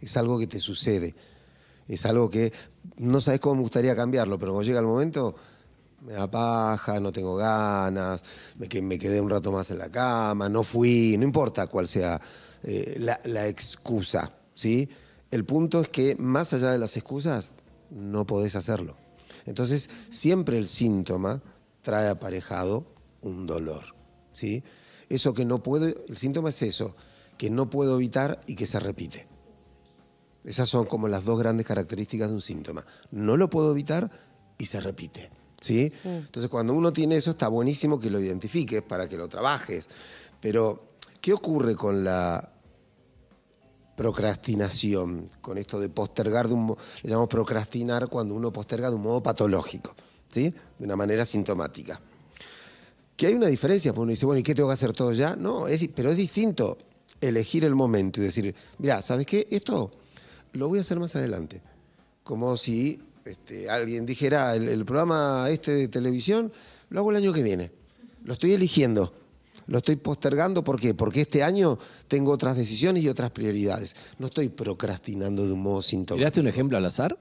Es 0.00 0.16
algo 0.16 0.38
que 0.38 0.46
te 0.46 0.60
sucede. 0.60 1.14
Es 1.88 2.06
algo 2.06 2.30
que 2.30 2.52
no 2.96 3.20
sabes 3.20 3.40
cómo 3.40 3.56
me 3.56 3.62
gustaría 3.62 3.94
cambiarlo, 3.94 4.38
pero 4.38 4.52
cuando 4.52 4.66
llega 4.66 4.80
el 4.80 4.86
momento 4.86 5.34
me 6.04 6.12
da 6.12 6.30
paja, 6.30 7.00
no 7.00 7.10
tengo 7.10 7.34
ganas, 7.34 8.22
me, 8.58 8.82
me 8.82 8.98
quedé 8.98 9.20
un 9.20 9.30
rato 9.30 9.50
más 9.50 9.70
en 9.70 9.78
la 9.78 9.90
cama, 9.90 10.48
no 10.48 10.62
fui, 10.62 11.16
no 11.16 11.24
importa 11.24 11.66
cuál 11.66 11.88
sea 11.88 12.20
eh, 12.62 12.96
la, 13.00 13.18
la 13.24 13.48
excusa, 13.48 14.32
¿sí? 14.54 14.88
El 15.30 15.44
punto 15.44 15.80
es 15.80 15.88
que 15.88 16.14
más 16.16 16.52
allá 16.52 16.70
de 16.70 16.78
las 16.78 16.96
excusas, 16.96 17.52
no 17.90 18.26
podés 18.26 18.54
hacerlo. 18.54 18.96
Entonces, 19.46 19.88
siempre 20.10 20.58
el 20.58 20.68
síntoma 20.68 21.42
trae 21.82 22.08
aparejado 22.08 22.86
un 23.22 23.46
dolor, 23.46 23.94
¿sí? 24.32 24.62
Eso 25.08 25.32
que 25.32 25.44
no 25.44 25.62
puedo, 25.62 25.86
el 25.86 26.16
síntoma 26.16 26.50
es 26.50 26.62
eso, 26.62 26.96
que 27.38 27.50
no 27.50 27.70
puedo 27.70 27.96
evitar 27.96 28.40
y 28.46 28.56
que 28.56 28.66
se 28.66 28.78
repite. 28.78 29.26
Esas 30.44 30.68
son 30.68 30.84
como 30.84 31.08
las 31.08 31.24
dos 31.24 31.38
grandes 31.38 31.66
características 31.66 32.28
de 32.28 32.34
un 32.34 32.42
síntoma. 32.42 32.84
No 33.10 33.38
lo 33.38 33.48
puedo 33.48 33.70
evitar 33.70 34.10
y 34.58 34.66
se 34.66 34.80
repite. 34.80 35.30
¿Sí? 35.64 35.90
Entonces, 36.04 36.50
cuando 36.50 36.74
uno 36.74 36.92
tiene 36.92 37.16
eso, 37.16 37.30
está 37.30 37.48
buenísimo 37.48 37.98
que 37.98 38.10
lo 38.10 38.20
identifiques 38.20 38.82
para 38.82 39.08
que 39.08 39.16
lo 39.16 39.28
trabajes. 39.28 39.88
Pero, 40.40 40.84
¿qué 41.22 41.32
ocurre 41.32 41.74
con 41.74 42.04
la 42.04 42.52
procrastinación? 43.96 45.26
Con 45.40 45.56
esto 45.56 45.80
de 45.80 45.88
postergar, 45.88 46.48
de 46.48 46.54
un, 46.54 46.76
le 47.02 47.08
llamamos 47.08 47.30
procrastinar 47.30 48.08
cuando 48.08 48.34
uno 48.34 48.52
posterga 48.52 48.90
de 48.90 48.96
un 48.96 49.02
modo 49.02 49.22
patológico, 49.22 49.94
¿sí? 50.28 50.52
de 50.78 50.84
una 50.84 50.96
manera 50.96 51.24
sintomática. 51.24 51.98
Que 53.16 53.28
hay 53.28 53.34
una 53.34 53.46
diferencia, 53.46 53.92
porque 53.92 54.02
uno 54.02 54.10
dice, 54.10 54.26
bueno, 54.26 54.40
¿y 54.40 54.42
qué 54.42 54.54
tengo 54.54 54.68
que 54.68 54.74
hacer 54.74 54.92
todo 54.92 55.12
ya? 55.12 55.34
No, 55.34 55.66
es 55.66 55.88
pero 55.94 56.10
es 56.10 56.18
distinto 56.18 56.76
elegir 57.22 57.64
el 57.64 57.74
momento 57.74 58.20
y 58.20 58.24
decir, 58.24 58.54
mira, 58.78 59.00
¿sabes 59.00 59.24
qué? 59.24 59.48
Esto 59.50 59.90
lo 60.52 60.68
voy 60.68 60.78
a 60.78 60.82
hacer 60.82 61.00
más 61.00 61.16
adelante. 61.16 61.62
Como 62.22 62.54
si 62.58 63.00
este, 63.24 63.68
alguien 63.70 64.04
dijera, 64.06 64.54
el, 64.54 64.68
el 64.68 64.84
programa 64.84 65.48
este 65.50 65.74
de 65.74 65.88
televisión 65.88 66.52
lo 66.90 67.00
hago 67.00 67.10
el 67.10 67.16
año 67.16 67.32
que 67.32 67.42
viene. 67.42 67.70
Lo 68.24 68.34
estoy 68.34 68.52
eligiendo. 68.52 69.12
Lo 69.66 69.78
estoy 69.78 69.96
postergando, 69.96 70.62
¿por 70.62 70.78
qué? 70.78 70.92
Porque 70.94 71.22
este 71.22 71.42
año 71.42 71.78
tengo 72.06 72.32
otras 72.32 72.54
decisiones 72.56 73.02
y 73.02 73.08
otras 73.08 73.30
prioridades. 73.30 73.96
No 74.18 74.26
estoy 74.26 74.50
procrastinando 74.50 75.46
de 75.46 75.54
un 75.54 75.62
modo 75.62 75.80
sintomático. 75.80 76.18
¿Tiraste 76.18 76.40
un 76.40 76.48
ejemplo 76.48 76.76
al 76.76 76.84
azar? 76.84 77.18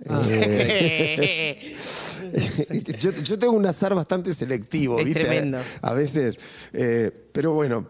yo, 2.98 3.10
yo 3.12 3.38
tengo 3.38 3.52
un 3.54 3.66
azar 3.66 3.94
bastante 3.94 4.32
selectivo, 4.32 4.98
Es 4.98 5.04
¿viste? 5.06 5.24
tremendo. 5.24 5.58
A 5.82 5.94
veces. 5.94 6.38
eh, 6.72 7.10
pero 7.32 7.52
bueno, 7.52 7.86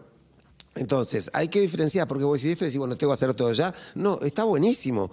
entonces, 0.75 1.29
hay 1.33 1.47
que 1.47 1.61
diferenciar, 1.61 2.07
porque 2.07 2.23
vos 2.23 2.39
decís 2.39 2.53
esto 2.53 2.65
y 2.65 2.67
decís, 2.67 2.79
bueno, 2.79 2.95
tengo 2.95 3.11
que 3.11 3.15
hacer 3.15 3.33
todo 3.33 3.51
ya. 3.53 3.73
No, 3.95 4.19
está 4.21 4.43
buenísimo. 4.43 5.11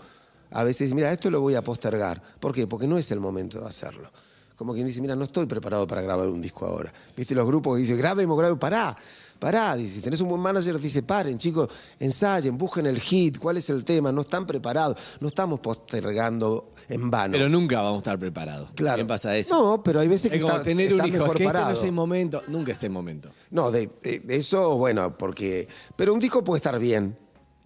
A 0.56 0.64
veces, 0.64 0.94
mira, 0.94 1.12
esto 1.12 1.30
lo 1.30 1.40
voy 1.42 1.54
a 1.54 1.62
postergar. 1.62 2.22
¿Por 2.40 2.54
qué? 2.54 2.66
Porque 2.66 2.86
no 2.86 2.96
es 2.96 3.10
el 3.10 3.20
momento 3.20 3.60
de 3.60 3.66
hacerlo. 3.66 4.10
Como 4.56 4.72
quien 4.72 4.86
dice, 4.86 5.02
mira, 5.02 5.14
no 5.14 5.24
estoy 5.24 5.44
preparado 5.44 5.86
para 5.86 6.00
grabar 6.00 6.28
un 6.28 6.40
disco 6.40 6.64
ahora. 6.64 6.90
¿Viste 7.14 7.34
los 7.34 7.46
grupos 7.46 7.76
que 7.76 7.82
dicen, 7.82 7.98
grabemos, 7.98 8.38
grabemos, 8.38 8.58
pará, 8.58 8.96
pará? 9.38 9.76
Dice, 9.76 9.96
si 9.96 10.00
tenés 10.00 10.22
un 10.22 10.30
buen 10.30 10.40
manager, 10.40 10.80
dice, 10.80 11.02
paren, 11.02 11.36
chicos, 11.36 11.68
ensayen, 12.00 12.56
busquen 12.56 12.86
el 12.86 12.98
hit, 12.98 13.36
cuál 13.38 13.58
es 13.58 13.68
el 13.68 13.84
tema, 13.84 14.10
no 14.12 14.22
están 14.22 14.46
preparados, 14.46 14.96
no 15.20 15.28
estamos 15.28 15.60
postergando 15.60 16.70
en 16.88 17.10
vano. 17.10 17.32
Pero 17.32 17.50
nunca 17.50 17.82
vamos 17.82 17.96
a 17.96 17.98
estar 17.98 18.18
preparados. 18.18 18.70
Claro. 18.74 18.96
¿Qué 18.96 19.04
pasa 19.04 19.36
eso? 19.36 19.54
No, 19.54 19.82
pero 19.82 20.00
hay 20.00 20.08
veces 20.08 20.30
que 20.30 20.38
es 20.38 20.42
como 20.42 20.54
está- 20.54 20.64
tener 20.64 20.94
un 20.94 21.00
hijo. 21.04 21.18
mejor 21.18 21.36
que 21.36 21.44
este 21.44 21.58
no 21.60 21.70
es 21.70 21.82
el 21.82 21.92
momento. 21.92 22.42
Nunca 22.48 22.72
es 22.72 22.82
el 22.82 22.90
momento. 22.90 23.28
No, 23.50 23.70
de, 23.70 23.90
de 24.02 24.36
eso, 24.36 24.74
bueno, 24.78 25.18
porque. 25.18 25.68
Pero 25.96 26.14
un 26.14 26.18
disco 26.18 26.42
puede 26.42 26.60
estar 26.60 26.78
bien 26.78 27.14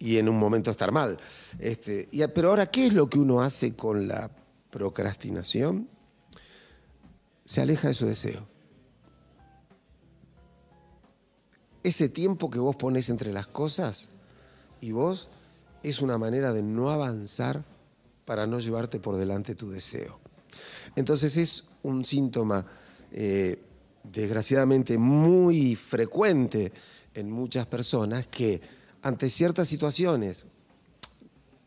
y 0.01 0.17
en 0.17 0.27
un 0.27 0.39
momento 0.39 0.71
estar 0.71 0.91
mal. 0.91 1.17
Este, 1.59 2.09
pero 2.33 2.49
ahora, 2.49 2.65
¿qué 2.65 2.87
es 2.87 2.93
lo 2.93 3.07
que 3.07 3.19
uno 3.19 3.41
hace 3.41 3.75
con 3.75 4.07
la 4.07 4.31
procrastinación? 4.71 5.87
Se 7.45 7.61
aleja 7.61 7.87
de 7.87 7.93
su 7.93 8.07
deseo. 8.07 8.47
Ese 11.83 12.09
tiempo 12.09 12.49
que 12.49 12.57
vos 12.57 12.75
pones 12.75 13.09
entre 13.09 13.31
las 13.31 13.45
cosas 13.45 14.09
y 14.81 14.91
vos 14.91 15.29
es 15.83 16.01
una 16.01 16.17
manera 16.17 16.51
de 16.51 16.63
no 16.63 16.89
avanzar 16.89 17.63
para 18.25 18.47
no 18.47 18.59
llevarte 18.59 18.99
por 18.99 19.17
delante 19.17 19.53
tu 19.53 19.69
deseo. 19.69 20.19
Entonces 20.95 21.37
es 21.37 21.73
un 21.83 22.05
síntoma, 22.05 22.65
eh, 23.11 23.59
desgraciadamente, 24.03 24.97
muy 24.97 25.75
frecuente 25.75 26.71
en 27.13 27.29
muchas 27.29 27.67
personas 27.67 28.25
que 28.27 28.80
ante 29.01 29.29
ciertas 29.29 29.67
situaciones 29.67 30.45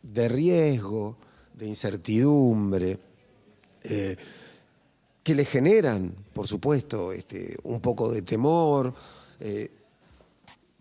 de 0.02 0.28
riesgo, 0.28 1.16
de 1.54 1.66
incertidumbre, 1.66 2.98
eh, 3.82 4.16
que 5.22 5.34
le 5.34 5.44
generan, 5.44 6.14
por 6.32 6.46
supuesto, 6.46 7.12
este, 7.12 7.56
un 7.64 7.80
poco 7.80 8.10
de 8.10 8.22
temor, 8.22 8.94
eh, 9.40 9.70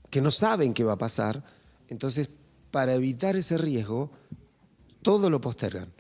que 0.10 0.22
no 0.22 0.32
saben 0.32 0.74
qué 0.74 0.84
va 0.84 0.94
a 0.94 0.98
pasar, 0.98 1.44
entonces 1.88 2.30
para 2.70 2.94
evitar 2.94 3.36
ese 3.36 3.58
riesgo, 3.58 4.10
todo 5.02 5.30
lo 5.30 5.40
postergan. 5.40 5.92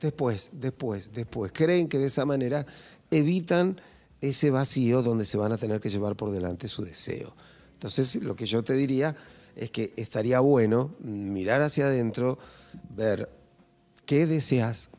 Después, 0.00 0.50
después, 0.52 1.10
después. 1.12 1.52
Creen 1.52 1.88
que 1.88 1.98
de 1.98 2.06
esa 2.06 2.24
manera 2.24 2.64
evitan 3.10 3.80
ese 4.20 4.50
vacío 4.50 5.02
donde 5.02 5.24
se 5.24 5.38
van 5.38 5.52
a 5.52 5.58
tener 5.58 5.80
que 5.80 5.90
llevar 5.90 6.16
por 6.16 6.30
delante 6.30 6.68
su 6.68 6.84
deseo. 6.84 7.34
Entonces, 7.74 8.16
lo 8.16 8.36
que 8.36 8.46
yo 8.46 8.62
te 8.62 8.74
diría 8.74 9.16
es 9.56 9.70
que 9.70 9.92
estaría 9.96 10.40
bueno 10.40 10.94
mirar 11.00 11.62
hacia 11.62 11.86
adentro, 11.86 12.38
ver 12.96 13.28
qué 14.06 14.26
deseas 14.26 14.90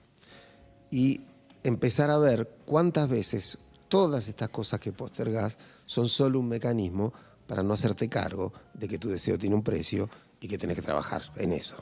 y 0.90 1.22
empezar 1.64 2.10
a 2.10 2.18
ver 2.18 2.50
cuántas 2.66 3.10
veces 3.10 3.60
todas 3.88 4.28
estas 4.28 4.50
cosas 4.50 4.80
que 4.80 4.92
postergas 4.92 5.58
son 5.86 6.08
solo 6.08 6.40
un 6.40 6.48
mecanismo 6.48 7.14
para 7.48 7.64
no 7.64 7.74
hacerte 7.74 8.08
cargo 8.08 8.54
de 8.74 8.88
que 8.88 8.98
tu 8.98 9.10
deseo 9.10 9.38
tiene 9.38 9.56
un 9.56 9.64
precio 9.64 10.10
y 10.40 10.48
que 10.48 10.58
tenés 10.58 10.76
que 10.78 10.82
trabajar 10.82 11.22
en 11.36 11.54
eso. 11.54 11.76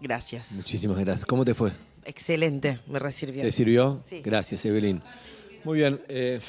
Gracias. 0.00 0.52
Muchísimas 0.52 0.98
gracias. 0.98 1.26
¿Cómo 1.26 1.44
te 1.44 1.54
fue? 1.54 1.72
Excelente, 2.04 2.80
me 2.88 2.98
resirvió. 2.98 3.42
¿Te 3.42 3.52
sirvió? 3.52 4.00
Sí. 4.06 4.20
Gracias, 4.22 4.64
Evelyn. 4.64 5.00
Muy 5.64 5.78
bien. 5.78 6.00
eh, 6.08 6.40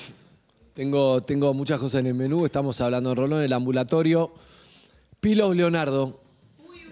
tengo, 0.73 1.21
tengo 1.21 1.53
muchas 1.53 1.79
cosas 1.79 2.01
en 2.01 2.07
el 2.07 2.15
menú. 2.15 2.45
Estamos 2.45 2.81
hablando 2.81 3.11
en 3.11 3.15
Rolón, 3.15 3.41
el 3.41 3.53
ambulatorio. 3.53 4.33
Pilos 5.19 5.55
Leonardo. 5.55 6.21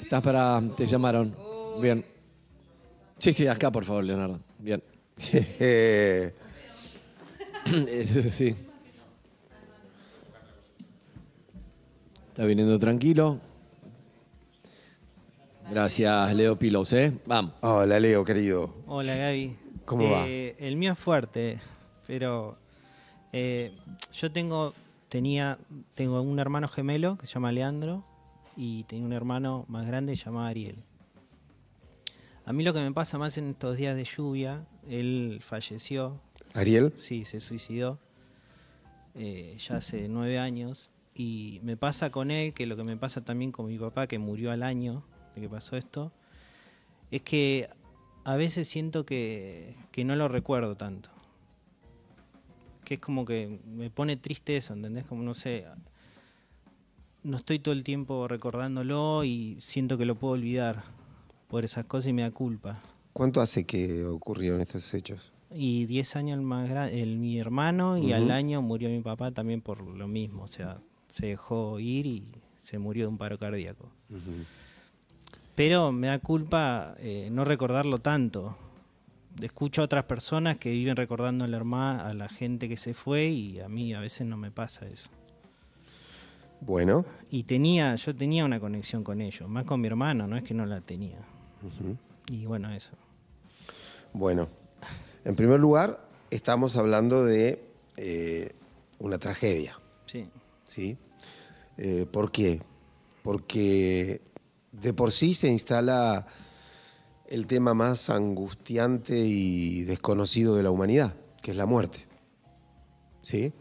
Estás 0.01 0.21
para. 0.21 0.61
Te 0.75 0.85
llamaron. 0.85 1.35
Bien. 1.81 2.05
Sí, 3.19 3.33
sí, 3.33 3.47
acá, 3.47 3.71
por 3.71 3.85
favor, 3.85 4.03
Leonardo. 4.03 4.39
Bien. 4.59 4.83
Sí. 7.65 8.55
Está 12.27 12.43
viniendo 12.45 12.77
tranquilo. 12.77 13.39
Gracias, 15.69 16.35
Leo 16.35 16.59
Pilos, 16.59 16.91
¿eh? 16.91 17.13
Vamos. 17.25 17.53
Hola, 17.61 17.99
Leo, 18.01 18.25
querido. 18.25 18.73
Hola 18.87 19.15
Gaby. 19.15 19.55
¿Cómo 19.85 20.09
va? 20.09 20.27
Eh, 20.27 20.55
El 20.59 20.75
mío 20.75 20.91
es 20.91 20.99
fuerte, 20.99 21.59
pero 22.05 22.57
eh, 23.31 23.71
yo 24.13 24.31
tengo, 24.31 24.73
tenía, 25.07 25.57
tengo 25.95 26.21
un 26.21 26.37
hermano 26.39 26.67
gemelo 26.67 27.17
que 27.17 27.25
se 27.27 27.33
llama 27.35 27.51
Leandro 27.53 28.03
y 28.55 28.83
tengo 28.83 29.05
un 29.05 29.13
hermano 29.13 29.65
más 29.67 29.85
grande 29.87 30.15
llamado 30.15 30.47
Ariel. 30.47 30.83
A 32.45 32.53
mí 32.53 32.63
lo 32.63 32.73
que 32.73 32.81
me 32.81 32.91
pasa 32.91 33.17
más 33.17 33.37
en 33.37 33.51
estos 33.51 33.77
días 33.77 33.95
de 33.95 34.03
lluvia, 34.03 34.65
él 34.89 35.39
falleció, 35.41 36.19
Ariel. 36.53 36.93
sí, 36.97 37.25
se 37.25 37.39
suicidó 37.39 37.99
eh, 39.15 39.55
ya 39.59 39.77
hace 39.77 40.07
nueve 40.07 40.39
años 40.39 40.89
y 41.13 41.59
me 41.61 41.77
pasa 41.77 42.09
con 42.09 42.31
él 42.31 42.53
que 42.53 42.65
lo 42.65 42.75
que 42.75 42.83
me 42.83 42.97
pasa 42.97 43.23
también 43.23 43.51
con 43.51 43.67
mi 43.67 43.77
papá 43.77 44.07
que 44.07 44.17
murió 44.17 44.51
al 44.51 44.63
año 44.63 45.03
de 45.35 45.41
que 45.41 45.49
pasó 45.49 45.77
esto 45.77 46.11
es 47.11 47.21
que 47.21 47.69
a 48.23 48.35
veces 48.35 48.67
siento 48.67 49.05
que, 49.05 49.75
que 49.91 50.03
no 50.03 50.15
lo 50.15 50.29
recuerdo 50.29 50.75
tanto 50.75 51.11
que 52.83 52.95
es 52.95 52.99
como 52.99 53.23
que 53.23 53.59
me 53.67 53.91
pone 53.91 54.17
triste 54.17 54.57
eso 54.57 54.73
¿entendés? 54.73 55.05
como 55.05 55.21
no 55.21 55.35
sé 55.35 55.67
no 57.23 57.37
estoy 57.37 57.59
todo 57.59 57.73
el 57.73 57.83
tiempo 57.83 58.27
recordándolo 58.27 59.23
y 59.23 59.57
siento 59.59 59.97
que 59.97 60.05
lo 60.05 60.15
puedo 60.15 60.33
olvidar 60.33 60.83
por 61.47 61.63
esas 61.65 61.85
cosas 61.85 62.09
y 62.09 62.13
me 62.13 62.23
da 62.23 62.31
culpa 62.31 62.81
¿Cuánto 63.13 63.41
hace 63.41 63.63
que 63.65 64.03
ocurrieron 64.05 64.59
estos 64.59 64.93
hechos? 64.93 65.31
y 65.55 65.85
10 65.85 66.15
años 66.15 66.39
el 66.39 66.43
más 66.43 66.69
grande, 66.69 67.01
el, 67.01 67.17
mi 67.17 67.39
hermano, 67.39 67.97
y 67.97 68.11
al 68.11 68.31
año 68.31 68.61
murió 68.61 68.89
mi 68.89 69.01
papá 69.01 69.31
también 69.31 69.61
por 69.61 69.81
lo 69.81 70.07
mismo. 70.07 70.43
O 70.43 70.47
sea, 70.47 70.79
se 71.09 71.27
dejó 71.27 71.79
ir 71.79 72.05
y 72.05 72.25
se 72.59 72.79
murió 72.79 73.03
de 73.03 73.07
un 73.09 73.17
paro 73.17 73.37
cardíaco. 73.37 73.89
Pero 75.55 75.91
me 75.91 76.07
da 76.07 76.19
culpa 76.19 76.95
eh, 76.97 77.29
no 77.31 77.45
recordarlo 77.45 77.99
tanto. 77.99 78.57
Escucho 79.41 79.81
a 79.81 79.85
otras 79.85 80.05
personas 80.05 80.57
que 80.57 80.71
viven 80.71 80.95
recordando 80.95 81.45
a 81.45 81.47
la, 81.47 81.99
a 81.99 82.13
la 82.13 82.29
gente 82.29 82.67
que 82.67 82.77
se 82.77 82.93
fue 82.93 83.27
y 83.27 83.59
a 83.59 83.69
mí 83.69 83.93
a 83.93 83.99
veces 83.99 84.27
no 84.27 84.37
me 84.37 84.51
pasa 84.51 84.87
eso. 84.87 85.09
Bueno, 86.65 87.05
Y 87.29 87.43
tenía, 87.43 87.95
yo 87.95 88.15
tenía 88.15 88.45
una 88.45 88.59
conexión 88.59 89.03
con 89.03 89.19
ellos, 89.19 89.49
más 89.49 89.65
con 89.65 89.81
mi 89.81 89.87
hermano, 89.87 90.27
no 90.27 90.37
es 90.37 90.43
que 90.43 90.53
no 90.53 90.65
la 90.65 90.81
tenía. 90.81 91.17
Y 92.31 92.45
bueno, 92.45 92.71
eso. 92.71 92.91
bueno. 94.13 94.47
En 95.25 95.35
primer 95.35 95.59
lugar, 95.59 96.05
estamos 96.29 96.77
hablando 96.77 97.25
de 97.25 97.63
eh, 97.97 98.51
una 98.99 99.17
tragedia. 99.17 99.79
Sí. 100.05 100.27
¿sí? 100.65 100.97
Eh, 101.77 102.05
¿Por 102.11 102.31
qué? 102.31 102.61
Porque 103.23 104.21
de 104.71 104.93
por 104.93 105.11
sí 105.11 105.33
se 105.33 105.47
instala 105.47 106.27
el 107.27 107.47
tema 107.47 107.73
más 107.73 108.09
angustiante 108.09 109.17
y 109.17 109.83
desconocido 109.83 110.55
de 110.55 110.63
la 110.63 110.71
humanidad, 110.71 111.15
que 111.41 111.51
es 111.51 111.57
la 111.57 111.65
muerte. 111.65 112.05
¿Sí? 113.21 113.53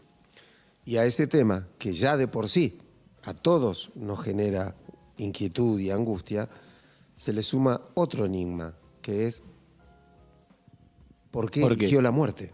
Y 0.85 0.97
a 0.97 1.05
ese 1.05 1.27
tema, 1.27 1.67
que 1.77 1.93
ya 1.93 2.17
de 2.17 2.27
por 2.27 2.49
sí 2.49 2.77
a 3.25 3.33
todos 3.33 3.91
nos 3.95 4.21
genera 4.21 4.75
inquietud 5.17 5.79
y 5.79 5.91
angustia, 5.91 6.49
se 7.15 7.33
le 7.33 7.43
suma 7.43 7.79
otro 7.93 8.25
enigma, 8.25 8.73
que 9.01 9.27
es 9.27 9.43
¿por 11.31 11.49
qué 11.49 11.61
¿Por 11.61 11.77
qué? 11.77 11.85
eligió 11.85 12.01
la 12.01 12.11
muerte? 12.11 12.53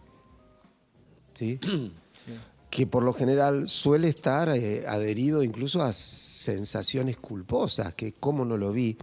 ¿Sí? 1.33 1.59
que 2.69 2.85
por 2.85 3.03
lo 3.03 3.13
general 3.13 3.67
suele 3.67 4.09
estar 4.09 4.49
eh, 4.49 4.85
adherido 4.87 5.43
incluso 5.43 5.81
a 5.81 5.91
sensaciones 5.91 7.17
culposas, 7.17 7.93
que 7.95 8.13
cómo 8.13 8.45
no 8.45 8.57
lo 8.57 8.71
vi, 8.71 8.97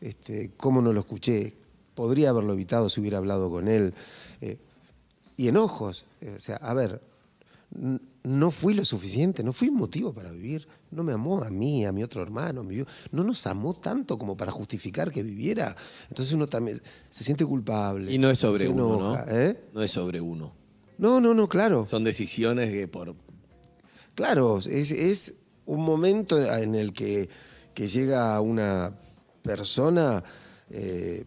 este, 0.00 0.50
cómo 0.56 0.82
no 0.82 0.92
lo 0.92 1.00
escuché, 1.00 1.54
podría 1.94 2.30
haberlo 2.30 2.54
evitado 2.54 2.88
si 2.88 3.00
hubiera 3.00 3.18
hablado 3.18 3.50
con 3.50 3.68
él, 3.68 3.94
eh, 4.40 4.58
y 5.36 5.48
enojos, 5.48 6.06
eh, 6.20 6.34
o 6.36 6.40
sea, 6.40 6.56
a 6.56 6.74
ver, 6.74 7.00
no 8.24 8.50
fui 8.50 8.74
lo 8.74 8.84
suficiente, 8.84 9.42
no 9.42 9.52
fui 9.52 9.68
un 9.68 9.76
motivo 9.76 10.12
para 10.12 10.30
vivir, 10.32 10.66
no 10.90 11.02
me 11.02 11.12
amó 11.12 11.42
a 11.42 11.50
mí, 11.50 11.86
a 11.86 11.92
mi 11.92 12.02
otro 12.02 12.20
hermano, 12.22 12.62
mi- 12.64 12.84
no 13.12 13.24
nos 13.24 13.46
amó 13.46 13.74
tanto 13.74 14.18
como 14.18 14.36
para 14.36 14.52
justificar 14.52 15.10
que 15.10 15.22
viviera, 15.22 15.74
entonces 16.08 16.34
uno 16.34 16.46
también 16.48 16.80
se 17.10 17.24
siente 17.24 17.44
culpable. 17.46 18.12
Y 18.12 18.18
no 18.18 18.30
es 18.30 18.38
sobre 18.40 18.68
uno, 18.68 18.96
enoja, 18.96 19.24
¿no? 19.26 19.38
¿eh? 19.38 19.60
No 19.72 19.82
es 19.82 19.90
sobre 19.92 20.20
uno. 20.20 20.52
No, 20.98 21.20
no, 21.20 21.32
no, 21.32 21.48
claro. 21.48 21.86
Son 21.86 22.02
decisiones 22.04 22.70
que 22.70 22.88
por... 22.88 23.14
Claro, 24.14 24.58
es, 24.58 24.90
es 24.90 25.42
un 25.64 25.84
momento 25.84 26.42
en 26.42 26.74
el 26.74 26.92
que, 26.92 27.28
que 27.72 27.86
llega 27.86 28.40
una 28.40 28.92
persona, 29.42 30.22
eh, 30.70 31.24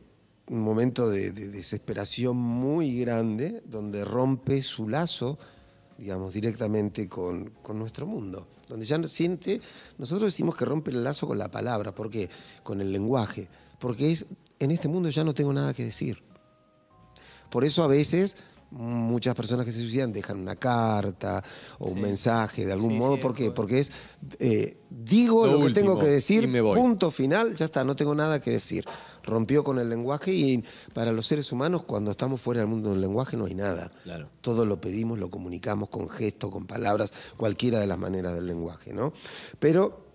un 0.47 0.59
momento 0.59 1.09
de, 1.09 1.31
de 1.31 1.47
desesperación 1.47 2.35
muy 2.35 2.99
grande, 2.99 3.63
donde 3.65 4.03
rompe 4.03 4.61
su 4.61 4.89
lazo, 4.89 5.39
digamos, 6.01 6.33
directamente 6.33 7.07
con, 7.07 7.51
con 7.61 7.77
nuestro 7.77 8.07
mundo. 8.07 8.47
Donde 8.67 8.87
ya 8.87 8.97
no 8.97 9.07
siente, 9.07 9.61
nosotros 9.99 10.29
decimos 10.29 10.57
que 10.57 10.65
rompe 10.65 10.89
el 10.89 11.03
lazo 11.03 11.27
con 11.27 11.37
la 11.37 11.51
palabra, 11.51 11.93
¿por 11.93 12.09
qué? 12.09 12.27
Con 12.63 12.81
el 12.81 12.91
lenguaje, 12.91 13.47
porque 13.79 14.11
es, 14.11 14.25
en 14.57 14.71
este 14.71 14.87
mundo 14.87 15.09
ya 15.11 15.23
no 15.23 15.35
tengo 15.35 15.53
nada 15.53 15.75
que 15.75 15.85
decir. 15.85 16.23
Por 17.51 17.63
eso 17.65 17.83
a 17.83 17.87
veces 17.87 18.37
muchas 18.71 19.35
personas 19.35 19.63
que 19.65 19.71
se 19.71 19.81
suicidan 19.81 20.11
dejan 20.11 20.39
una 20.39 20.55
carta 20.55 21.43
o 21.77 21.89
un 21.89 22.01
mensaje 22.01 22.65
de 22.65 22.71
algún 22.71 22.93
Sí, 22.93 22.97
modo. 22.97 23.15
sí, 23.17 23.21
¿Por 23.21 23.35
qué? 23.35 23.51
Porque 23.51 23.79
es, 23.79 23.91
eh, 24.39 24.77
digo 24.89 25.45
Lo 25.45 25.59
lo, 25.59 25.67
que 25.67 25.73
tengo 25.73 25.99
que 25.99 26.07
decir, 26.07 26.49
punto 26.73 27.11
final, 27.11 27.55
ya 27.55 27.65
está, 27.65 27.83
no 27.83 27.95
tengo 27.95 28.15
nada 28.15 28.41
que 28.41 28.49
decir. 28.51 28.85
Rompió 29.23 29.63
con 29.63 29.79
el 29.79 29.89
lenguaje 29.89 30.33
y 30.33 30.63
para 30.93 31.11
los 31.11 31.27
seres 31.27 31.51
humanos 31.51 31.83
cuando 31.83 32.11
estamos 32.11 32.41
fuera 32.41 32.61
del 32.61 32.69
mundo 32.69 32.91
del 32.91 33.01
lenguaje 33.01 33.37
no 33.37 33.45
hay 33.45 33.55
nada. 33.55 33.91
Claro. 34.03 34.29
Todo 34.41 34.65
lo 34.65 34.79
pedimos, 34.81 35.19
lo 35.19 35.29
comunicamos 35.29 35.89
con 35.89 36.09
gestos, 36.09 36.51
con 36.51 36.65
palabras, 36.65 37.13
cualquiera 37.37 37.79
de 37.79 37.87
las 37.87 37.99
maneras 37.99 38.33
del 38.33 38.47
lenguaje, 38.47 38.93
¿no? 38.93 39.13
Pero 39.59 40.05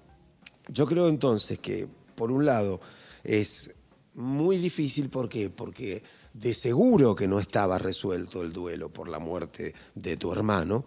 yo 0.68 0.86
creo 0.86 1.08
entonces 1.08 1.58
que, 1.58 1.88
por 2.14 2.30
un 2.32 2.44
lado, 2.46 2.80
es 3.22 3.76
muy 4.14 4.56
difícil, 4.56 5.08
¿por 5.08 5.28
qué? 5.28 5.50
Porque 5.50 6.02
de 6.32 6.54
seguro 6.54 7.14
que 7.14 7.28
no 7.28 7.38
estaba 7.38 7.78
resuelto 7.78 8.42
el 8.42 8.52
duelo 8.52 8.90
por 8.90 9.08
la 9.08 9.18
muerte 9.18 9.74
de 9.94 10.16
tu 10.16 10.32
hermano 10.32 10.84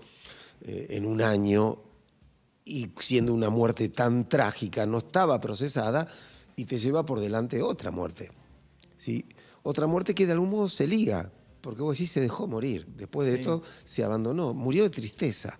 eh, 0.62 0.88
en 0.92 1.06
un 1.06 1.22
año 1.22 1.80
y 2.66 2.92
siendo 3.00 3.34
una 3.34 3.50
muerte 3.50 3.90
tan 3.90 4.30
trágica, 4.30 4.86
no 4.86 5.00
estaba 5.00 5.40
procesada 5.40 6.08
y 6.60 6.66
te 6.66 6.78
lleva 6.78 7.06
por 7.06 7.22
delante 7.22 7.62
otra 7.62 7.90
muerte. 7.90 8.30
¿sí? 8.98 9.24
Otra 9.64 9.88
muerte 9.88 10.14
que 10.14 10.26
de 10.26 10.34
algún 10.34 10.50
modo 10.50 10.68
se 10.68 10.88
liga, 10.88 11.32
porque 11.62 11.82
vos 11.82 11.98
decís 11.98 12.12
se 12.12 12.20
dejó 12.20 12.48
morir, 12.48 12.86
después 12.98 13.30
de 13.30 13.36
esto 13.36 13.64
se 13.86 14.04
abandonó, 14.04 14.54
murió 14.54 14.84
de 14.84 14.90
tristeza. 14.90 15.58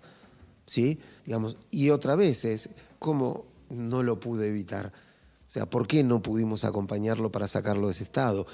¿sí? 0.66 0.98
Digamos, 1.24 1.56
y 1.70 1.88
otra 1.88 2.16
vez 2.16 2.44
es 2.44 2.68
como 2.98 3.46
no 3.70 4.02
lo 4.02 4.20
pude 4.20 4.48
evitar. 4.48 4.92
O 5.48 5.50
sea, 5.50 5.64
¿por 5.64 5.86
qué 5.86 6.04
no 6.04 6.20
pudimos 6.20 6.64
acompañarlo 6.66 7.32
para 7.32 7.48
sacarlo 7.48 7.86
de 7.86 7.92
ese 7.92 8.04
estado? 8.04 8.46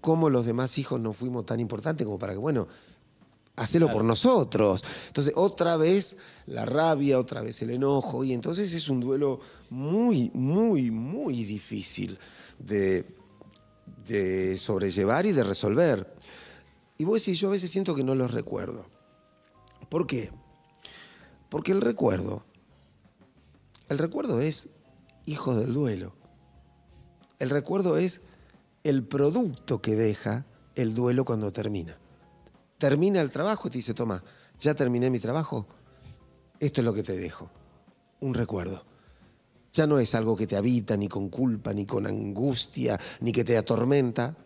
¿Cómo 0.00 0.30
los 0.30 0.46
demás 0.46 0.78
hijos 0.78 1.00
no 1.00 1.12
fuimos 1.12 1.46
tan 1.46 1.58
importantes 1.58 2.04
como 2.06 2.20
para 2.20 2.32
que, 2.32 2.38
bueno, 2.38 2.68
hacelo 3.58 3.90
por 3.90 4.04
nosotros? 4.04 4.84
Entonces, 5.08 5.34
otra 5.36 5.76
vez 5.76 6.18
la 6.46 6.64
rabia, 6.64 7.18
otra 7.18 7.42
vez 7.42 7.60
el 7.62 7.70
enojo, 7.70 8.24
y 8.24 8.32
entonces 8.32 8.72
es 8.72 8.88
un 8.88 9.00
duelo 9.00 9.40
muy, 9.70 10.30
muy, 10.34 10.90
muy 10.90 11.44
difícil 11.44 12.18
de, 12.58 13.06
de 14.06 14.56
sobrellevar 14.56 15.26
y 15.26 15.32
de 15.32 15.44
resolver. 15.44 16.14
Y 16.96 17.04
vos 17.04 17.24
decís, 17.24 17.38
yo 17.40 17.48
a 17.48 17.52
veces 17.52 17.70
siento 17.70 17.94
que 17.94 18.04
no 18.04 18.14
los 18.14 18.32
recuerdo. 18.32 18.86
¿Por 19.88 20.06
qué? 20.06 20.30
Porque 21.48 21.72
el 21.72 21.80
recuerdo, 21.80 22.44
el 23.88 23.98
recuerdo 23.98 24.40
es 24.40 24.70
hijo 25.24 25.54
del 25.54 25.72
duelo. 25.72 26.12
El 27.38 27.50
recuerdo 27.50 27.96
es 27.96 28.22
el 28.84 29.04
producto 29.06 29.80
que 29.80 29.94
deja 29.94 30.46
el 30.74 30.94
duelo 30.94 31.24
cuando 31.24 31.52
termina. 31.52 31.98
Termina 32.78 33.20
el 33.20 33.30
trabajo 33.30 33.68
y 33.68 33.70
te 33.72 33.78
dice, 33.78 33.92
toma, 33.92 34.22
ya 34.58 34.74
terminé 34.74 35.10
mi 35.10 35.18
trabajo, 35.18 35.66
esto 36.60 36.80
es 36.80 36.84
lo 36.84 36.94
que 36.94 37.02
te 37.02 37.16
dejo, 37.16 37.50
un 38.20 38.34
recuerdo. 38.34 38.84
Ya 39.72 39.86
no 39.86 39.98
es 39.98 40.14
algo 40.14 40.34
que 40.34 40.46
te 40.46 40.56
habita 40.56 40.96
ni 40.96 41.08
con 41.08 41.28
culpa, 41.28 41.72
ni 41.72 41.84
con 41.84 42.06
angustia, 42.06 42.98
ni 43.20 43.32
que 43.32 43.44
te 43.44 43.56
atormenta. 43.56 44.36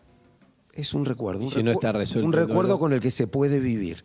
Es 0.74 0.94
un 0.94 1.04
recuerdo. 1.04 1.42
Un 1.42 1.50
si 1.50 1.62
no 1.62 1.70
está 1.70 1.92
resuelto 1.92 2.26
Un 2.26 2.32
recuerdo 2.32 2.78
con 2.78 2.92
el 2.92 3.00
que 3.00 3.10
se 3.10 3.26
puede 3.26 3.60
vivir. 3.60 4.04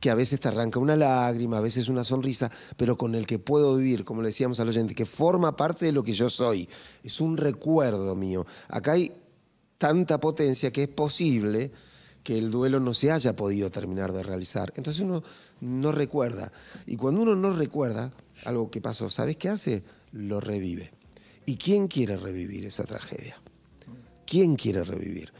Que 0.00 0.10
a 0.10 0.14
veces 0.14 0.40
te 0.40 0.48
arranca 0.48 0.78
una 0.78 0.96
lágrima, 0.96 1.58
a 1.58 1.60
veces 1.60 1.88
una 1.88 2.02
sonrisa, 2.02 2.50
pero 2.76 2.96
con 2.96 3.14
el 3.14 3.26
que 3.26 3.38
puedo 3.38 3.76
vivir, 3.76 4.04
como 4.04 4.22
le 4.22 4.28
decíamos 4.28 4.58
al 4.60 4.68
oyente, 4.68 4.94
que 4.94 5.06
forma 5.06 5.56
parte 5.56 5.86
de 5.86 5.92
lo 5.92 6.02
que 6.02 6.12
yo 6.12 6.30
soy. 6.30 6.68
Es 7.02 7.20
un 7.20 7.36
recuerdo 7.36 8.14
mío. 8.14 8.46
Acá 8.68 8.92
hay 8.92 9.12
tanta 9.78 10.18
potencia 10.18 10.72
que 10.72 10.84
es 10.84 10.88
posible 10.88 11.72
que 12.24 12.38
el 12.38 12.50
duelo 12.50 12.80
no 12.80 12.94
se 12.94 13.12
haya 13.12 13.36
podido 13.36 13.70
terminar 13.70 14.12
de 14.12 14.22
realizar. 14.22 14.72
Entonces 14.76 15.02
uno 15.02 15.22
no 15.60 15.92
recuerda. 15.92 16.50
Y 16.86 16.96
cuando 16.96 17.22
uno 17.22 17.36
no 17.36 17.52
recuerda 17.52 18.12
algo 18.46 18.70
que 18.70 18.80
pasó, 18.80 19.10
¿sabes 19.10 19.36
qué 19.36 19.50
hace? 19.50 19.84
Lo 20.12 20.40
revive. 20.40 20.90
¿Y 21.44 21.56
quién 21.56 21.86
quiere 21.86 22.16
revivir 22.16 22.64
esa 22.64 22.84
tragedia? 22.84 23.36
¿Quién 24.26 24.56
quiere 24.56 24.82
revivir? 24.82 25.32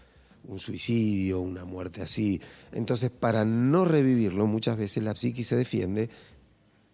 Un 0.46 0.58
suicidio, 0.58 1.40
una 1.40 1.64
muerte 1.64 2.02
así. 2.02 2.38
Entonces, 2.70 3.08
para 3.08 3.46
no 3.46 3.86
revivirlo, 3.86 4.46
muchas 4.46 4.76
veces 4.76 5.02
la 5.02 5.16
psiquis 5.16 5.48
se 5.48 5.56
defiende 5.56 6.10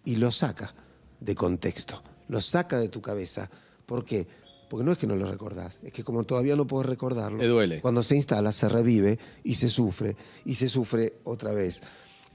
y 0.04 0.16
lo 0.16 0.30
saca 0.30 0.72
de 1.18 1.34
contexto, 1.34 2.00
lo 2.28 2.40
saca 2.40 2.78
de 2.78 2.88
tu 2.88 3.02
cabeza. 3.02 3.50
¿Por 3.86 4.04
qué? 4.04 4.28
Porque 4.70 4.84
no 4.84 4.92
es 4.92 4.98
que 4.98 5.08
no 5.08 5.16
lo 5.16 5.28
recordás, 5.28 5.80
es 5.82 5.92
que 5.92 6.04
como 6.04 6.22
todavía 6.22 6.54
no 6.54 6.64
puedes 6.64 6.88
recordarlo, 6.88 7.38
Te 7.38 7.48
duele. 7.48 7.80
cuando 7.80 8.04
se 8.04 8.14
instala 8.14 8.52
se 8.52 8.68
revive 8.68 9.18
y 9.42 9.56
se 9.56 9.68
sufre, 9.68 10.16
y 10.44 10.54
se 10.54 10.68
sufre 10.68 11.14
otra 11.24 11.52
vez. 11.52 11.82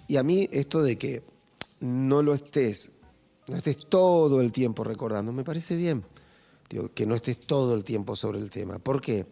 Y 0.10 0.18
a 0.18 0.24
mí 0.24 0.50
esto 0.52 0.84
de 0.84 0.98
que 0.98 1.24
no 1.80 2.22
lo 2.22 2.34
estés, 2.34 2.92
no 3.48 3.56
estés 3.56 3.78
todo 3.88 4.42
el 4.42 4.52
tiempo 4.52 4.84
recordando, 4.84 5.32
me 5.32 5.46
parece 5.46 5.78
bien. 5.78 6.04
Digo, 6.70 6.92
que 6.94 7.06
no 7.06 7.16
estés 7.16 7.40
todo 7.40 7.74
el 7.74 7.86
tiempo 7.86 8.18
sobre 8.18 8.40
el 8.40 8.50
tema. 8.50 8.80
¿Por 8.80 9.00
qué? 9.00 9.26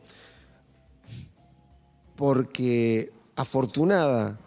Porque 2.15 3.11
afortunada 3.35 4.39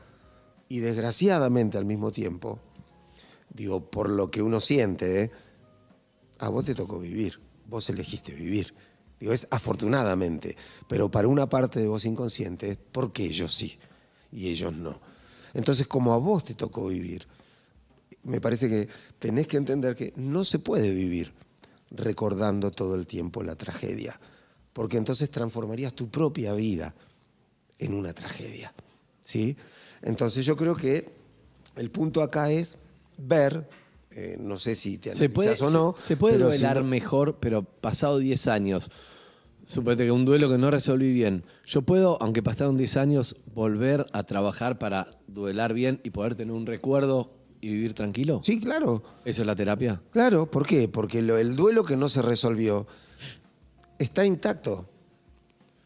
y 0.68 0.78
desgraciadamente 0.78 1.76
al 1.76 1.84
mismo 1.84 2.10
tiempo, 2.10 2.58
digo, 3.52 3.90
por 3.90 4.08
lo 4.08 4.30
que 4.30 4.40
uno 4.40 4.60
siente, 4.62 5.24
¿eh? 5.24 5.30
a 6.38 6.48
vos 6.48 6.64
te 6.64 6.74
tocó 6.74 6.98
vivir, 6.98 7.40
vos 7.68 7.88
elegiste 7.90 8.32
vivir. 8.32 8.74
Digo, 9.18 9.32
es 9.32 9.48
afortunadamente, 9.50 10.56
pero 10.88 11.10
para 11.10 11.28
una 11.28 11.48
parte 11.48 11.80
de 11.80 11.88
vos 11.88 12.04
inconsciente, 12.04 12.70
es 12.70 12.76
porque 12.76 13.24
ellos 13.24 13.54
sí 13.54 13.78
y 14.32 14.48
ellos 14.48 14.74
no. 14.74 15.00
Entonces, 15.54 15.86
como 15.86 16.12
a 16.12 16.18
vos 16.18 16.44
te 16.44 16.54
tocó 16.54 16.88
vivir, 16.88 17.26
me 18.24 18.40
parece 18.40 18.68
que 18.68 18.88
tenés 19.18 19.46
que 19.46 19.56
entender 19.56 19.94
que 19.94 20.12
no 20.16 20.44
se 20.44 20.58
puede 20.58 20.90
vivir 20.92 21.32
recordando 21.90 22.70
todo 22.72 22.94
el 22.94 23.06
tiempo 23.06 23.42
la 23.42 23.54
tragedia, 23.54 24.20
porque 24.72 24.96
entonces 24.96 25.30
transformarías 25.30 25.94
tu 25.94 26.10
propia 26.10 26.52
vida 26.52 26.94
en 27.78 27.94
una 27.94 28.12
tragedia. 28.12 28.74
¿sí? 29.22 29.56
Entonces 30.02 30.44
yo 30.44 30.56
creo 30.56 30.76
que 30.76 31.08
el 31.76 31.90
punto 31.90 32.22
acá 32.22 32.50
es 32.50 32.76
ver, 33.18 33.68
eh, 34.18 34.36
no 34.40 34.56
sé 34.56 34.74
si 34.74 34.96
te 34.98 35.14
Se 35.14 35.28
puede, 35.28 35.54
o 35.62 35.68
no. 35.70 35.94
se, 36.00 36.08
se 36.08 36.16
puede 36.16 36.36
si 36.36 36.42
duelar 36.42 36.78
no- 36.78 36.84
mejor, 36.84 37.36
pero 37.38 37.62
pasado 37.62 38.18
10 38.18 38.46
años. 38.48 38.90
Suponete 39.64 40.04
que 40.06 40.10
un 40.12 40.24
duelo 40.24 40.48
que 40.48 40.58
no 40.58 40.70
resolví 40.70 41.12
bien. 41.12 41.44
Yo 41.66 41.82
puedo, 41.82 42.16
aunque 42.22 42.42
pasaron 42.42 42.76
10 42.76 42.96
años, 42.96 43.36
volver 43.54 44.06
a 44.12 44.22
trabajar 44.22 44.78
para 44.78 45.18
duelar 45.26 45.74
bien 45.74 46.00
y 46.04 46.10
poder 46.10 46.34
tener 46.34 46.52
un 46.54 46.64
recuerdo 46.66 47.34
y 47.60 47.68
vivir 47.68 47.92
tranquilo. 47.94 48.40
Sí, 48.44 48.60
claro. 48.60 49.02
¿Eso 49.24 49.42
es 49.42 49.46
la 49.46 49.56
terapia? 49.56 50.00
Claro, 50.12 50.50
¿por 50.50 50.66
qué? 50.66 50.88
Porque 50.88 51.20
lo- 51.20 51.36
el 51.36 51.56
duelo 51.56 51.84
que 51.84 51.96
no 51.96 52.08
se 52.08 52.22
resolvió 52.22 52.86
está 53.98 54.24
intacto. 54.24 54.88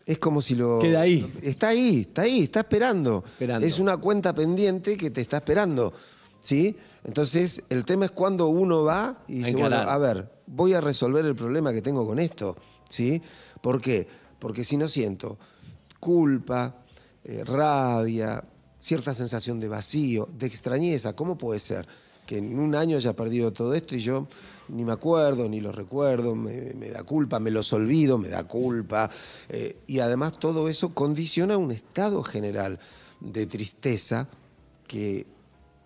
Es 0.07 0.19
como 0.19 0.43
si 0.43 0.57
lo... 0.57 0.79
Queda 0.79 1.03
ahí. 1.03 1.31
Está 1.43 1.69
ahí, 1.69 2.01
está 2.01 2.23
ahí, 2.23 2.43
está 2.43 2.61
esperando. 2.61 3.25
Esperando. 3.27 3.67
Es 3.67 3.79
una 3.79 3.97
cuenta 3.97 4.35
pendiente 4.35 4.97
que 4.97 5.11
te 5.11 5.21
está 5.21 5.39
esperando. 5.39 5.93
¿Sí? 6.41 6.75
Entonces, 7.05 7.65
el 7.71 7.85
tema 7.85 8.05
es 8.05 8.11
cuando 8.11 8.49
uno 8.49 8.85
va 8.85 9.23
y 9.27 9.39
dice, 9.39 9.57
bueno, 9.57 9.77
a 9.77 9.99
ver, 9.99 10.31
voy 10.47 10.75
a 10.75 10.81
resolver 10.81 11.25
el 11.25 11.35
problema 11.35 11.73
que 11.73 11.83
tengo 11.83 12.07
con 12.07 12.19
esto. 12.19 12.57
¿Sí? 12.89 13.23
¿Por 13.61 13.81
qué? 13.81 14.07
Porque 14.39 14.65
si 14.65 14.77
no 14.77 14.89
siento 14.89 15.39
culpa, 16.01 16.75
eh, 17.25 17.45
rabia, 17.45 18.43
cierta 18.81 19.15
sensación 19.15 19.61
de 19.61 19.69
vacío, 19.69 20.29
de 20.37 20.47
extrañeza, 20.47 21.15
¿cómo 21.15 21.37
puede 21.37 21.61
ser 21.61 21.87
que 22.27 22.39
en 22.39 22.59
un 22.59 22.75
año 22.75 22.97
haya 22.97 23.15
perdido 23.15 23.53
todo 23.53 23.75
esto 23.75 23.95
y 23.95 24.01
yo 24.01 24.27
ni 24.69 24.85
me 24.85 24.93
acuerdo, 24.93 25.49
ni 25.49 25.61
lo 25.61 25.73
recuerdo, 25.73 26.35
me, 26.35 26.73
me 26.75 26.91
da 26.91 27.03
culpa, 27.03 27.41
me 27.41 27.51
los 27.51 27.73
olvido, 27.73 28.19
me 28.19 28.29
da 28.29 28.45
culpa? 28.45 29.11
eh, 29.49 29.77
y 29.87 29.99
además 29.99 30.39
todo 30.39 30.69
eso 30.69 30.95
condiciona 30.95 31.57
un 31.57 31.73
estado 31.73 32.23
general 32.23 32.79
de 33.21 33.47
tristeza 33.47 34.29
que 34.87 35.27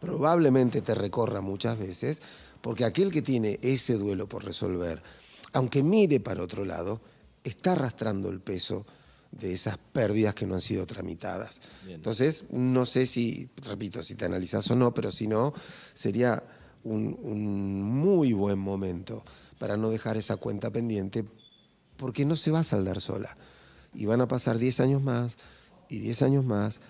probablemente 0.04 0.82
te 0.82 0.94
recorra 0.94 1.40
muchas 1.40 1.78
veces, 1.78 2.20
porque 2.60 2.84
aquel 2.84 3.10
que 3.10 3.22
tiene 3.22 3.58
ese 3.62 3.94
duelo 3.94 4.28
por 4.28 4.44
resolver, 4.44 5.02
aunque 5.54 5.82
mire 5.82 6.20
para 6.20 6.42
otro 6.42 6.64
lado, 6.64 7.00
está 7.42 7.72
arrastrando 7.72 8.28
el 8.28 8.40
peso 8.40 8.84
de 9.32 9.54
esas 9.54 9.78
pérdidas 9.78 10.34
que 10.34 10.46
no 10.46 10.54
han 10.54 10.60
sido 10.60 10.86
tramitadas. 10.86 11.60
Entonces, 11.88 12.44
no 12.52 12.84
sé 12.84 13.06
si, 13.06 13.48
repito, 13.62 14.02
si 14.02 14.14
te 14.14 14.26
analizas 14.26 14.70
o 14.70 14.76
no, 14.76 14.92
pero 14.92 15.10
si 15.10 15.26
no, 15.26 15.54
sería 15.94 16.42
un, 16.84 17.18
un 17.22 17.82
muy 17.82 18.34
buen 18.34 18.58
momento 18.58 19.24
para 19.58 19.78
no 19.78 19.88
dejar 19.88 20.18
esa 20.18 20.36
cuenta 20.36 20.70
pendiente, 20.70 21.24
porque 21.96 22.26
no 22.26 22.36
se 22.36 22.50
va 22.50 22.60
a 22.60 22.64
saldar 22.64 23.00
sola. 23.00 23.36
Y 23.94 24.04
van 24.04 24.20
a 24.20 24.28
pasar 24.28 24.58
10 24.58 24.80
años 24.80 25.02
más, 25.02 25.38
y 25.88 25.98
10 25.98 26.22
años 26.22 26.44
más, 26.44 26.80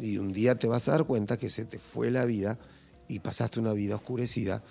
y 0.00 0.18
un 0.18 0.32
día 0.32 0.54
te 0.54 0.66
vas 0.66 0.88
a 0.88 0.92
dar 0.92 1.04
cuenta 1.04 1.36
que 1.36 1.50
se 1.50 1.64
te 1.64 1.78
fue 1.78 2.10
la 2.10 2.24
vida 2.24 2.58
y 3.08 3.18
pasaste 3.20 3.60
una 3.60 3.72
vida 3.72 3.96
oscurecida 3.96 4.62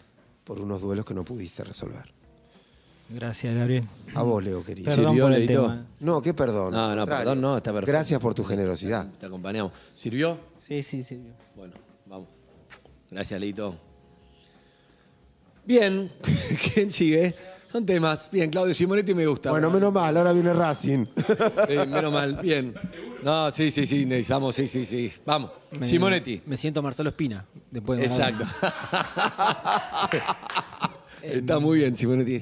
por 0.43 0.59
unos 0.59 0.81
duelos 0.81 1.05
que 1.05 1.13
no 1.13 1.23
pudiste 1.23 1.63
resolver. 1.63 2.11
Gracias, 3.09 3.55
Gabriel. 3.55 3.85
A 4.13 4.21
vos, 4.21 4.43
Leo, 4.43 4.63
querido. 4.63 4.85
Perdón 4.85 5.05
¿Sirvió, 5.05 5.23
por 5.25 5.33
el 5.33 5.39
Leito? 5.45 5.61
tema. 5.63 5.87
No, 5.99 6.21
qué 6.21 6.33
perdón. 6.33 6.73
No, 6.73 6.89
no, 6.89 7.01
contrario. 7.01 7.17
perdón, 7.25 7.41
no, 7.41 7.57
está 7.57 7.71
perfecto. 7.71 7.91
Gracias 7.91 8.19
por 8.19 8.33
tu 8.35 8.43
generosidad. 8.43 9.07
Te 9.19 9.25
acompañamos. 9.25 9.71
¿Sirvió? 9.95 10.39
Sí, 10.59 10.83
sí, 10.83 11.01
sí. 11.01 11.19
Bueno, 11.55 11.73
vamos. 12.05 12.27
Gracias, 13.09 13.41
Lito. 13.41 13.75
Bien, 15.65 16.11
¿quién 16.73 16.91
sigue? 16.91 17.33
Son 17.71 17.85
temas. 17.85 18.29
Bien, 18.31 18.49
Claudio 18.49 18.73
Simonetti 18.73 19.13
me 19.13 19.25
gusta. 19.25 19.51
Bueno, 19.51 19.69
menos 19.71 19.91
mal, 19.93 20.15
ahora 20.15 20.31
viene 20.31 20.53
Racing. 20.53 21.05
Eh, 21.67 21.85
menos 21.87 22.13
mal, 22.13 22.35
bien. 22.41 22.75
No, 23.23 23.51
sí, 23.51 23.69
sí, 23.71 23.85
sí, 23.85 24.05
necesitamos, 24.05 24.55
sí, 24.55 24.67
sí, 24.67 24.85
sí. 24.85 25.11
Vamos, 25.25 25.51
Me- 25.79 25.87
Simonetti. 25.87 26.41
Me 26.45 26.55
siento 26.57 26.81
Marcelo 26.81 27.09
Espina. 27.09 27.45
Después 27.71 27.99
de 27.99 28.05
Exacto. 28.05 28.45
Está 31.21 31.59
muy 31.59 31.79
bien, 31.79 31.95
Simonetti. 31.95 32.41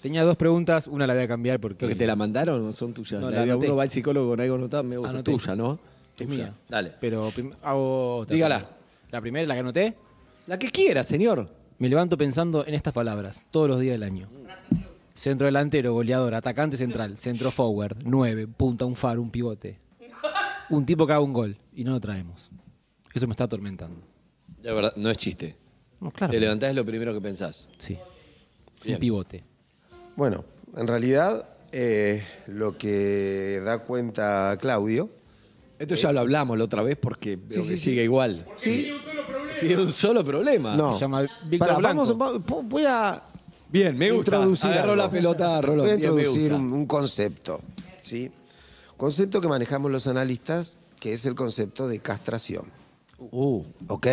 Tenía 0.00 0.24
dos 0.24 0.36
preguntas, 0.36 0.86
una 0.86 1.06
la 1.06 1.14
voy 1.14 1.22
a 1.24 1.28
cambiar 1.28 1.60
porque 1.60 1.84
¿Lo 1.86 1.88
que 1.90 1.94
te 1.96 2.06
la 2.06 2.16
mandaron 2.16 2.66
o 2.66 2.72
son 2.72 2.92
tuyas? 2.92 3.20
No, 3.20 3.30
La 3.30 3.44
la 3.46 3.56
uno 3.56 3.76
va 3.76 3.84
al 3.84 3.90
psicólogo 3.90 4.30
con 4.30 4.40
algo 4.40 4.54
anotado, 4.56 4.82
me 4.84 4.96
gusta. 4.96 5.12
Anoté. 5.14 5.32
Tuya, 5.32 5.54
¿no? 5.54 5.78
es 6.18 6.26
Tuya. 6.26 6.44
mía. 6.44 6.54
Dale. 6.68 6.92
Pero 7.00 7.30
hago 7.62 8.16
otra 8.18 8.34
Dígala. 8.34 8.58
pregunta. 8.58 8.78
La 9.10 9.20
primera, 9.20 9.46
la 9.46 9.54
que 9.54 9.60
anoté, 9.60 9.96
La 10.46 10.58
que 10.58 10.70
quiera, 10.70 11.02
señor. 11.04 11.48
me 11.78 11.88
levanto 11.88 12.16
pensando 12.16 12.66
en 12.66 12.74
estas 12.74 12.92
palabras 12.92 13.46
todos 13.50 13.68
los 13.68 13.80
días 13.80 13.92
del 13.94 14.02
año. 14.04 14.28
Centro 15.14 15.44
delantero, 15.46 15.92
goleador, 15.92 16.34
atacante 16.34 16.76
central, 16.76 17.18
centro 17.18 17.50
forward, 17.50 17.98
nueve, 18.04 18.46
punta, 18.46 18.84
un 18.86 18.96
faro, 18.96 19.20
un 19.20 19.30
pivote. 19.30 19.78
Un 20.70 20.86
tipo 20.86 21.06
que 21.06 21.12
haga 21.12 21.20
un 21.20 21.32
gol 21.34 21.56
y 21.74 21.84
no 21.84 21.90
lo 21.92 22.00
traemos. 22.00 22.50
Eso 23.12 23.26
me 23.26 23.32
está 23.32 23.44
atormentando. 23.44 24.00
De 24.62 24.72
verdad, 24.72 24.94
no 24.96 25.10
es 25.10 25.18
chiste. 25.18 25.54
No, 26.00 26.10
claro. 26.10 26.32
Te 26.32 26.40
levantás 26.40 26.70
es 26.70 26.76
lo 26.76 26.84
primero 26.84 27.12
que 27.12 27.20
pensás. 27.20 27.68
Sí. 27.78 27.98
Bien. 28.84 28.96
Un 28.96 29.00
pivote. 29.00 29.44
Bueno, 30.16 30.44
en 30.76 30.88
realidad, 30.88 31.46
eh, 31.72 32.22
lo 32.46 32.78
que 32.78 33.60
da 33.64 33.80
cuenta 33.80 34.56
Claudio. 34.60 35.10
Esto 35.78 35.94
ya 35.94 36.12
lo 36.12 36.20
hablamos 36.20 36.56
la 36.56 36.64
otra 36.64 36.82
vez 36.82 36.96
porque 36.96 37.36
veo 37.36 37.50
Sí, 37.50 37.58
que 37.60 37.64
sí, 37.64 37.70
sí. 37.78 37.90
sigue 37.90 38.04
igual. 38.04 38.46
Sí, 38.56 38.92
Tiene 39.60 39.82
un 39.82 39.92
solo 39.92 40.24
problema. 40.24 40.74
no. 40.76 40.94
Se 40.94 41.00
llama 41.00 41.22
Víctor 41.44 41.58
Pará, 41.68 41.78
Blanco. 41.78 42.16
vamos, 42.16 42.42
va- 42.48 42.62
voy 42.62 42.84
a 42.86 43.22
Bien, 43.72 43.96
me 43.96 44.10
gusta. 44.10 44.36
introducir 44.36 44.70
Agarró 44.70 44.92
algo. 44.92 45.02
la 45.04 45.10
pelota, 45.10 45.60
Rolón. 45.62 45.80
Voy 45.86 45.90
a 45.90 45.94
introducir 45.94 46.52
un, 46.52 46.72
un 46.72 46.86
concepto, 46.86 47.60
¿sí? 48.00 48.30
Concepto 48.96 49.40
que 49.40 49.48
manejamos 49.48 49.90
los 49.90 50.06
analistas, 50.06 50.78
que 51.00 51.12
es 51.14 51.24
el 51.26 51.34
concepto 51.34 51.88
de 51.88 51.98
castración, 52.00 52.64
Uh, 53.30 53.62
¿ok? 53.86 54.06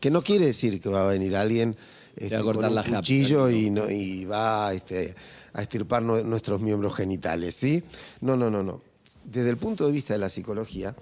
Que 0.00 0.10
no 0.10 0.22
quiere 0.22 0.46
decir 0.46 0.80
que 0.80 0.88
va 0.88 1.04
a 1.04 1.06
venir 1.12 1.36
alguien 1.36 1.76
este, 2.16 2.34
a 2.34 2.40
cortar 2.40 2.62
con 2.64 2.68
un 2.70 2.74
la 2.74 2.82
japa, 2.82 2.96
cuchillo 2.98 3.48
y, 3.50 3.70
no- 3.70 3.88
y 3.88 4.24
va 4.24 4.72
este, 4.74 5.14
a 5.52 5.62
extirpar 5.62 6.02
nue- 6.02 6.24
nuestros 6.24 6.60
miembros 6.60 6.96
genitales, 6.96 7.54
¿sí? 7.54 7.84
No, 8.20 8.36
no, 8.36 8.50
no, 8.50 8.64
no. 8.64 8.82
Desde 9.24 9.50
el 9.50 9.58
punto 9.58 9.86
de 9.86 9.92
vista 9.92 10.14
de 10.14 10.18
la 10.18 10.28
psicología, 10.28 10.96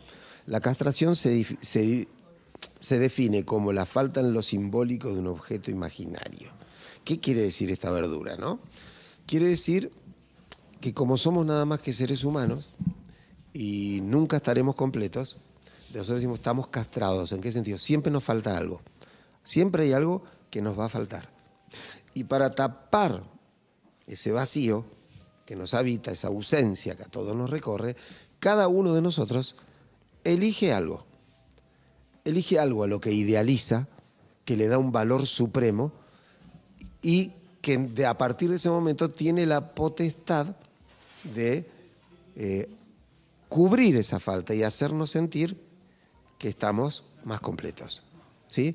la 0.46 0.60
castración 0.60 1.16
se, 1.16 1.46
se 1.60 2.06
se 2.78 2.98
define 2.98 3.44
como 3.46 3.72
la 3.72 3.86
falta 3.86 4.20
en 4.20 4.32
lo 4.34 4.42
simbólico 4.42 5.12
de 5.14 5.20
un 5.20 5.26
objeto 5.28 5.70
imaginario. 5.70 6.50
¿Qué 7.06 7.20
quiere 7.20 7.40
decir 7.40 7.70
esta 7.70 7.92
verdura, 7.92 8.34
no? 8.34 8.58
Quiere 9.26 9.46
decir 9.46 9.92
que 10.80 10.92
como 10.92 11.16
somos 11.16 11.46
nada 11.46 11.64
más 11.64 11.80
que 11.80 11.92
seres 11.92 12.24
humanos 12.24 12.68
y 13.52 14.00
nunca 14.02 14.38
estaremos 14.38 14.74
completos, 14.74 15.36
nosotros 15.94 16.16
decimos 16.16 16.40
estamos 16.40 16.66
castrados. 16.66 17.30
¿En 17.30 17.40
qué 17.40 17.52
sentido? 17.52 17.78
Siempre 17.78 18.10
nos 18.10 18.24
falta 18.24 18.58
algo. 18.58 18.82
Siempre 19.44 19.84
hay 19.84 19.92
algo 19.92 20.24
que 20.50 20.60
nos 20.60 20.76
va 20.76 20.86
a 20.86 20.88
faltar. 20.88 21.30
Y 22.12 22.24
para 22.24 22.50
tapar 22.50 23.22
ese 24.08 24.32
vacío 24.32 24.84
que 25.44 25.54
nos 25.54 25.74
habita, 25.74 26.10
esa 26.10 26.26
ausencia 26.26 26.96
que 26.96 27.04
a 27.04 27.08
todos 27.08 27.36
nos 27.36 27.50
recorre, 27.50 27.94
cada 28.40 28.66
uno 28.66 28.94
de 28.94 29.02
nosotros 29.02 29.54
elige 30.24 30.72
algo. 30.72 31.06
Elige 32.24 32.58
algo 32.58 32.82
a 32.82 32.88
lo 32.88 33.00
que 33.00 33.12
idealiza, 33.12 33.86
que 34.44 34.56
le 34.56 34.66
da 34.66 34.78
un 34.78 34.90
valor 34.90 35.24
supremo 35.28 35.92
y 37.06 37.30
que 37.62 37.78
de- 37.78 38.04
a 38.06 38.18
partir 38.18 38.50
de 38.50 38.56
ese 38.56 38.68
momento 38.68 39.08
tiene 39.08 39.46
la 39.46 39.74
potestad 39.74 40.56
de 41.34 41.64
eh, 42.36 42.68
cubrir 43.48 43.96
esa 43.96 44.18
falta 44.20 44.54
y 44.54 44.62
hacernos 44.62 45.10
sentir 45.10 45.56
que 46.38 46.48
estamos 46.48 47.04
más 47.24 47.40
completos. 47.40 48.08
¿Sí? 48.48 48.74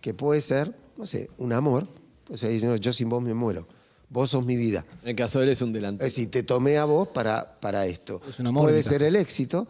Que 0.00 0.14
puede 0.14 0.40
ser, 0.40 0.74
no 0.96 1.06
sé, 1.06 1.30
un 1.38 1.52
amor. 1.52 1.88
O 2.28 2.36
sea, 2.36 2.48
diciendo, 2.48 2.76
yo 2.76 2.92
sin 2.92 3.08
vos 3.08 3.22
me 3.22 3.34
muero. 3.34 3.66
Vos 4.08 4.30
sos 4.30 4.44
mi 4.44 4.56
vida. 4.56 4.84
en 5.02 5.08
el 5.10 5.16
caso 5.16 5.38
de 5.38 5.46
él 5.46 5.50
es 5.52 5.62
un 5.62 5.72
delantero. 5.72 6.06
Es 6.06 6.14
decir, 6.14 6.30
te 6.30 6.42
tomé 6.42 6.76
a 6.76 6.84
vos 6.84 7.08
para, 7.08 7.58
para 7.60 7.86
esto. 7.86 8.20
Es 8.28 8.38
un 8.40 8.48
amor, 8.48 8.64
Puede 8.64 8.82
ser 8.82 9.02
el 9.02 9.16
éxito. 9.16 9.66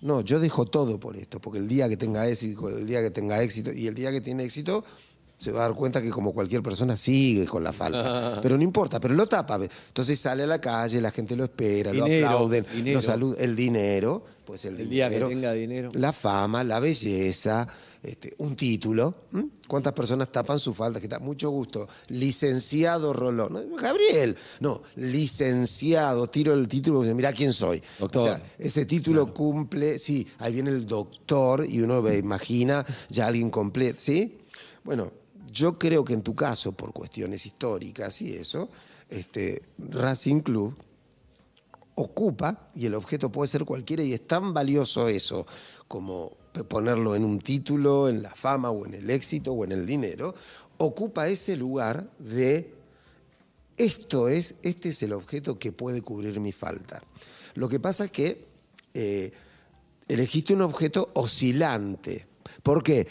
No, 0.00 0.20
yo 0.20 0.38
dejo 0.38 0.66
todo 0.66 1.00
por 1.00 1.16
esto, 1.16 1.40
porque 1.40 1.58
el 1.58 1.66
día 1.66 1.88
que 1.88 1.96
tenga 1.96 2.28
éxito, 2.28 2.68
el 2.68 2.86
día 2.86 3.00
que 3.02 3.10
tenga 3.10 3.42
éxito, 3.42 3.72
y 3.72 3.86
el 3.86 3.94
día 3.94 4.10
que 4.12 4.20
tiene 4.20 4.44
éxito, 4.44 4.84
se 5.44 5.52
va 5.52 5.58
a 5.58 5.68
dar 5.68 5.74
cuenta 5.76 6.00
que 6.00 6.08
como 6.08 6.32
cualquier 6.32 6.62
persona 6.62 6.96
sigue 6.96 7.44
con 7.44 7.62
la 7.62 7.72
falta. 7.72 8.38
Pero 8.42 8.56
no 8.56 8.62
importa, 8.62 8.98
pero 8.98 9.12
lo 9.12 9.26
tapa. 9.26 9.56
Entonces 9.56 10.18
sale 10.18 10.44
a 10.44 10.46
la 10.46 10.58
calle, 10.58 11.00
la 11.02 11.10
gente 11.10 11.36
lo 11.36 11.44
espera, 11.44 11.92
Dinero, 11.92 12.20
lo 12.22 12.26
aplauden, 12.26 12.66
dinero. 12.74 12.98
lo 12.98 13.02
saludan. 13.02 13.44
El 13.44 13.54
dinero, 13.54 14.24
pues 14.46 14.64
el, 14.64 14.80
El 14.80 14.88
día 14.88 15.10
que 15.10 15.20
tenga 15.20 15.52
dinero. 15.52 15.90
La 15.94 16.14
fama, 16.14 16.64
la 16.64 16.80
belleza, 16.80 17.68
este, 18.02 18.32
un 18.38 18.56
título. 18.56 19.14
¿Cuántas 19.68 19.92
personas 19.92 20.32
tapan 20.32 20.58
su 20.58 20.72
falta? 20.72 20.98
Que 20.98 21.06
está 21.06 21.18
mucho 21.18 21.50
gusto. 21.50 21.86
Licenciado 22.08 23.12
Rolón. 23.12 23.52
No, 23.52 23.76
Gabriel. 23.76 24.36
No, 24.60 24.80
licenciado. 24.96 26.28
Tiro 26.28 26.54
el 26.54 26.66
título 26.68 27.04
y 27.04 27.12
mira 27.12 27.34
quién 27.34 27.52
soy. 27.52 27.82
Doctor. 27.98 28.22
O 28.22 28.24
sea, 28.24 28.42
ese 28.58 28.86
título 28.86 29.34
cumple, 29.34 29.98
sí, 29.98 30.26
ahí 30.38 30.54
viene 30.54 30.70
el 30.70 30.86
doctor 30.86 31.66
y 31.68 31.82
uno 31.82 32.10
imagina 32.10 32.82
ya 33.10 33.26
alguien 33.26 33.50
completo, 33.50 33.96
¿sí? 34.00 34.38
Bueno, 34.84 35.12
yo 35.54 35.78
creo 35.78 36.04
que 36.04 36.14
en 36.14 36.22
tu 36.22 36.34
caso, 36.34 36.72
por 36.72 36.92
cuestiones 36.92 37.46
históricas 37.46 38.20
y 38.22 38.34
eso, 38.34 38.68
este, 39.08 39.62
Racing 39.78 40.40
Club 40.40 40.74
ocupa, 41.94 42.70
y 42.74 42.86
el 42.86 42.94
objeto 42.94 43.30
puede 43.30 43.46
ser 43.46 43.64
cualquiera, 43.64 44.02
y 44.02 44.12
es 44.12 44.26
tan 44.26 44.52
valioso 44.52 45.08
eso 45.08 45.46
como 45.86 46.32
ponerlo 46.68 47.14
en 47.14 47.24
un 47.24 47.38
título, 47.38 48.08
en 48.08 48.20
la 48.20 48.34
fama 48.34 48.70
o 48.70 48.84
en 48.84 48.94
el 48.94 49.08
éxito 49.10 49.52
o 49.52 49.64
en 49.64 49.70
el 49.72 49.86
dinero, 49.86 50.34
ocupa 50.78 51.28
ese 51.28 51.56
lugar 51.56 52.10
de 52.18 52.74
esto 53.76 54.28
es, 54.28 54.56
este 54.62 54.88
es 54.88 55.02
el 55.02 55.12
objeto 55.12 55.58
que 55.58 55.72
puede 55.72 56.02
cubrir 56.02 56.40
mi 56.40 56.52
falta. 56.52 57.00
Lo 57.54 57.68
que 57.68 57.78
pasa 57.78 58.06
es 58.06 58.10
que 58.10 58.44
eh, 58.92 59.32
elegiste 60.08 60.54
un 60.54 60.62
objeto 60.62 61.10
oscilante. 61.14 62.26
¿Por 62.62 62.82
qué? 62.82 63.06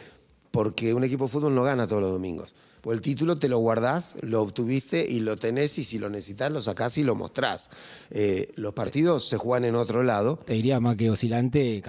Porque 0.54 0.94
un 0.94 1.04
equipo 1.04 1.24
de 1.24 1.32
fútbol 1.32 1.56
no 1.56 1.64
gana 1.64 1.88
todos 1.88 2.04
los 2.04 2.12
domingos. 2.12 2.54
Pues 2.80 2.96
el 2.98 3.02
título 3.02 3.40
te 3.40 3.50
lo 3.50 3.58
guardás, 3.58 4.18
lo 4.22 4.40
obtuviste 4.44 5.04
y 5.04 5.20
lo 5.22 5.36
tenés 5.36 5.80
y 5.80 5.84
si 5.84 5.98
lo 5.98 6.12
necesitas 6.12 6.52
lo 6.52 6.62
sacás 6.62 6.96
y 7.00 7.04
lo 7.04 7.16
mostrás. 7.16 7.72
Eh, 8.12 8.52
los 8.58 8.74
partidos 8.74 9.28
se 9.28 9.38
juegan 9.38 9.66
en 9.66 9.74
otro 9.74 10.04
lado. 10.04 10.38
Te 10.46 10.54
diría 10.54 10.80
más 10.80 10.96
que 10.96 11.10
oscilante. 11.10 11.82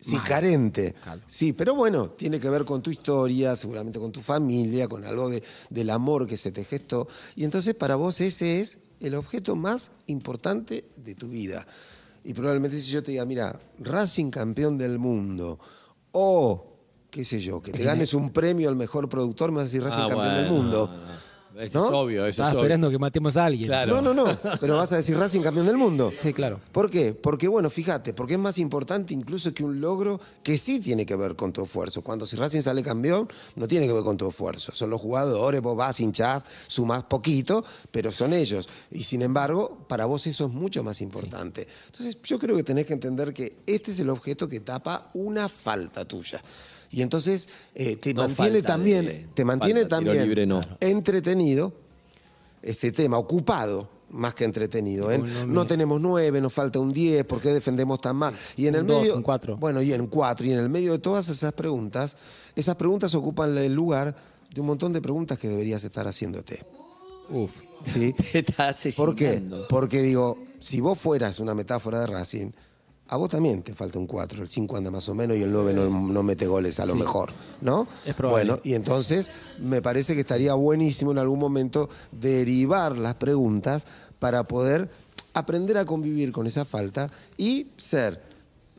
Sí, 0.00 0.14
mal. 0.14 0.24
carente. 0.24 0.94
Claro. 1.02 1.20
Sí, 1.26 1.52
pero 1.52 1.74
bueno, 1.74 2.08
tiene 2.10 2.40
que 2.40 2.48
ver 2.48 2.64
con 2.64 2.80
tu 2.80 2.90
historia, 2.90 3.54
seguramente 3.54 3.98
con 3.98 4.12
tu 4.12 4.22
familia, 4.22 4.88
con 4.88 5.04
algo 5.04 5.28
de- 5.28 5.42
del 5.68 5.90
amor 5.90 6.26
que 6.26 6.38
se 6.38 6.52
te 6.52 6.64
gestó. 6.64 7.06
Y 7.34 7.44
entonces 7.44 7.74
para 7.74 7.96
vos 7.96 8.22
ese 8.22 8.62
es 8.62 8.78
el 9.00 9.14
objeto 9.14 9.56
más 9.56 9.90
importante 10.06 10.84
de 10.96 11.14
tu 11.14 11.28
vida. 11.28 11.66
Y 12.24 12.32
probablemente 12.32 12.80
si 12.80 12.92
yo 12.92 13.02
te 13.02 13.10
diga, 13.10 13.26
mira, 13.26 13.60
Racing 13.80 14.30
campeón 14.30 14.78
del 14.78 14.98
mundo, 14.98 15.58
o 16.12 16.72
qué 17.16 17.24
sé 17.24 17.40
yo, 17.40 17.62
que 17.62 17.72
te 17.72 17.82
ganes 17.82 18.12
un 18.12 18.28
premio 18.30 18.68
al 18.68 18.76
mejor 18.76 19.08
productor, 19.08 19.50
me 19.50 19.56
vas 19.56 19.62
a 19.62 19.64
decir 19.64 19.82
Racing 19.82 20.02
Ah, 20.02 20.08
campeón 20.10 20.34
del 20.34 20.50
mundo. 20.50 20.90
no, 20.92 20.96
no. 20.98 21.16
Eso 21.56 21.78
¿No? 21.78 21.86
es 21.86 21.92
obvio, 21.92 22.20
eso 22.26 22.28
Estaba 22.42 22.48
es 22.50 22.52
obvio. 22.52 22.62
esperando 22.64 22.90
que 22.90 22.98
matemos 22.98 23.34
a 23.38 23.46
alguien. 23.46 23.66
Claro. 23.68 24.02
No, 24.02 24.12
no, 24.12 24.26
no, 24.26 24.38
pero 24.60 24.76
vas 24.76 24.92
a 24.92 24.96
decir 24.98 25.16
Racing 25.16 25.40
campeón 25.40 25.64
del 25.64 25.78
mundo. 25.78 26.12
Sí, 26.14 26.34
claro. 26.34 26.60
¿Por 26.70 26.90
qué? 26.90 27.14
Porque, 27.14 27.48
bueno, 27.48 27.70
fíjate, 27.70 28.12
porque 28.12 28.34
es 28.34 28.38
más 28.38 28.58
importante 28.58 29.14
incluso 29.14 29.54
que 29.54 29.64
un 29.64 29.80
logro 29.80 30.20
que 30.42 30.58
sí 30.58 30.80
tiene 30.80 31.06
que 31.06 31.16
ver 31.16 31.34
con 31.34 31.54
tu 31.54 31.62
esfuerzo. 31.62 32.02
Cuando 32.02 32.26
si 32.26 32.36
Racing 32.36 32.60
sale 32.60 32.82
campeón, 32.82 33.26
no 33.54 33.66
tiene 33.66 33.86
que 33.86 33.94
ver 33.94 34.02
con 34.02 34.18
tu 34.18 34.28
esfuerzo. 34.28 34.70
Son 34.72 34.90
los 34.90 35.00
jugadores, 35.00 35.62
vos 35.62 35.74
vas 35.74 35.98
a 35.98 36.02
hinchar, 36.02 36.44
sumás 36.66 37.04
poquito, 37.04 37.64
pero 37.90 38.12
son 38.12 38.34
ellos. 38.34 38.68
Y 38.90 39.04
sin 39.04 39.22
embargo, 39.22 39.86
para 39.88 40.04
vos 40.04 40.26
eso 40.26 40.44
es 40.44 40.52
mucho 40.52 40.84
más 40.84 41.00
importante. 41.00 41.66
Entonces, 41.86 42.20
yo 42.22 42.38
creo 42.38 42.54
que 42.54 42.64
tenés 42.64 42.84
que 42.84 42.92
entender 42.92 43.32
que 43.32 43.56
este 43.66 43.92
es 43.92 44.00
el 44.00 44.10
objeto 44.10 44.46
que 44.46 44.60
tapa 44.60 45.08
una 45.14 45.48
falta 45.48 46.04
tuya. 46.04 46.42
Y 46.90 47.02
entonces 47.02 47.48
eh, 47.74 47.96
te 47.96 48.14
No 48.14 48.22
mantiene 48.22 48.62
también, 48.62 49.06
de- 49.06 49.26
te 49.34 49.44
mantiene 49.44 49.84
también 49.86 50.22
libre 50.22 50.46
no. 50.46 50.60
entretenido 50.80 51.72
este 52.62 52.92
tema, 52.92 53.18
ocupado 53.18 53.88
más 54.10 54.34
que 54.34 54.44
entretenido. 54.44 55.10
¿eh? 55.10 55.18
No 55.18 55.46
No 55.46 55.66
tenemos 55.66 56.00
nueve, 56.00 56.40
nos 56.40 56.52
falta 56.52 56.78
un 56.78 56.92
diez, 56.92 57.24
¿por 57.24 57.40
qué 57.40 57.50
defendemos 57.52 58.00
tan 58.00 58.16
mal? 58.16 58.34
Y 58.56 58.66
en 58.68 58.76
el 58.76 58.86
dos, 58.86 59.02
medio. 59.02 59.22
cuatro. 59.22 59.56
Bueno, 59.56 59.82
y 59.82 59.92
en 59.92 60.06
cuatro. 60.06 60.46
Y 60.46 60.52
en 60.52 60.60
el 60.60 60.68
medio 60.68 60.92
de 60.92 60.98
todas 60.98 61.28
esas 61.28 61.52
preguntas, 61.52 62.16
esas 62.54 62.76
preguntas 62.76 63.14
ocupan 63.14 63.56
el 63.58 63.74
lugar 63.74 64.14
de 64.54 64.60
un 64.60 64.68
montón 64.68 64.92
de 64.92 65.00
preguntas 65.02 65.38
que 65.38 65.48
deberías 65.48 65.82
estar 65.84 66.06
haciéndote. 66.06 66.64
Uf. 67.30 67.50
¿Sí? 67.84 68.12
Te 68.32 68.38
estás 68.38 68.86
¿Por 68.96 69.14
qué? 69.16 69.42
Porque 69.68 70.00
digo, 70.02 70.38
si 70.60 70.80
vos 70.80 70.96
fueras 70.98 71.40
una 71.40 71.54
metáfora 71.54 72.00
de 72.00 72.06
Racing, 72.06 72.50
a 73.08 73.16
vos 73.16 73.28
también 73.28 73.62
te 73.62 73.74
falta 73.74 73.98
un 73.98 74.06
4, 74.06 74.42
el 74.42 74.48
5 74.48 74.76
anda 74.76 74.90
más 74.90 75.08
o 75.08 75.14
menos 75.14 75.36
y 75.36 75.42
el 75.42 75.52
9 75.52 75.72
no, 75.72 75.88
no 75.88 76.22
mete 76.22 76.46
goles 76.46 76.80
a 76.80 76.86
lo 76.86 76.94
mejor, 76.94 77.30
¿no? 77.60 77.86
Es 78.04 78.14
probable. 78.14 78.44
Bueno, 78.44 78.60
y 78.64 78.74
entonces 78.74 79.30
me 79.60 79.80
parece 79.80 80.14
que 80.14 80.20
estaría 80.20 80.54
buenísimo 80.54 81.12
en 81.12 81.18
algún 81.18 81.38
momento 81.38 81.88
derivar 82.12 82.96
las 82.96 83.14
preguntas 83.14 83.86
para 84.18 84.44
poder 84.44 84.88
aprender 85.34 85.76
a 85.78 85.84
convivir 85.84 86.32
con 86.32 86.46
esa 86.46 86.64
falta 86.64 87.10
y 87.36 87.68
ser, 87.76 88.22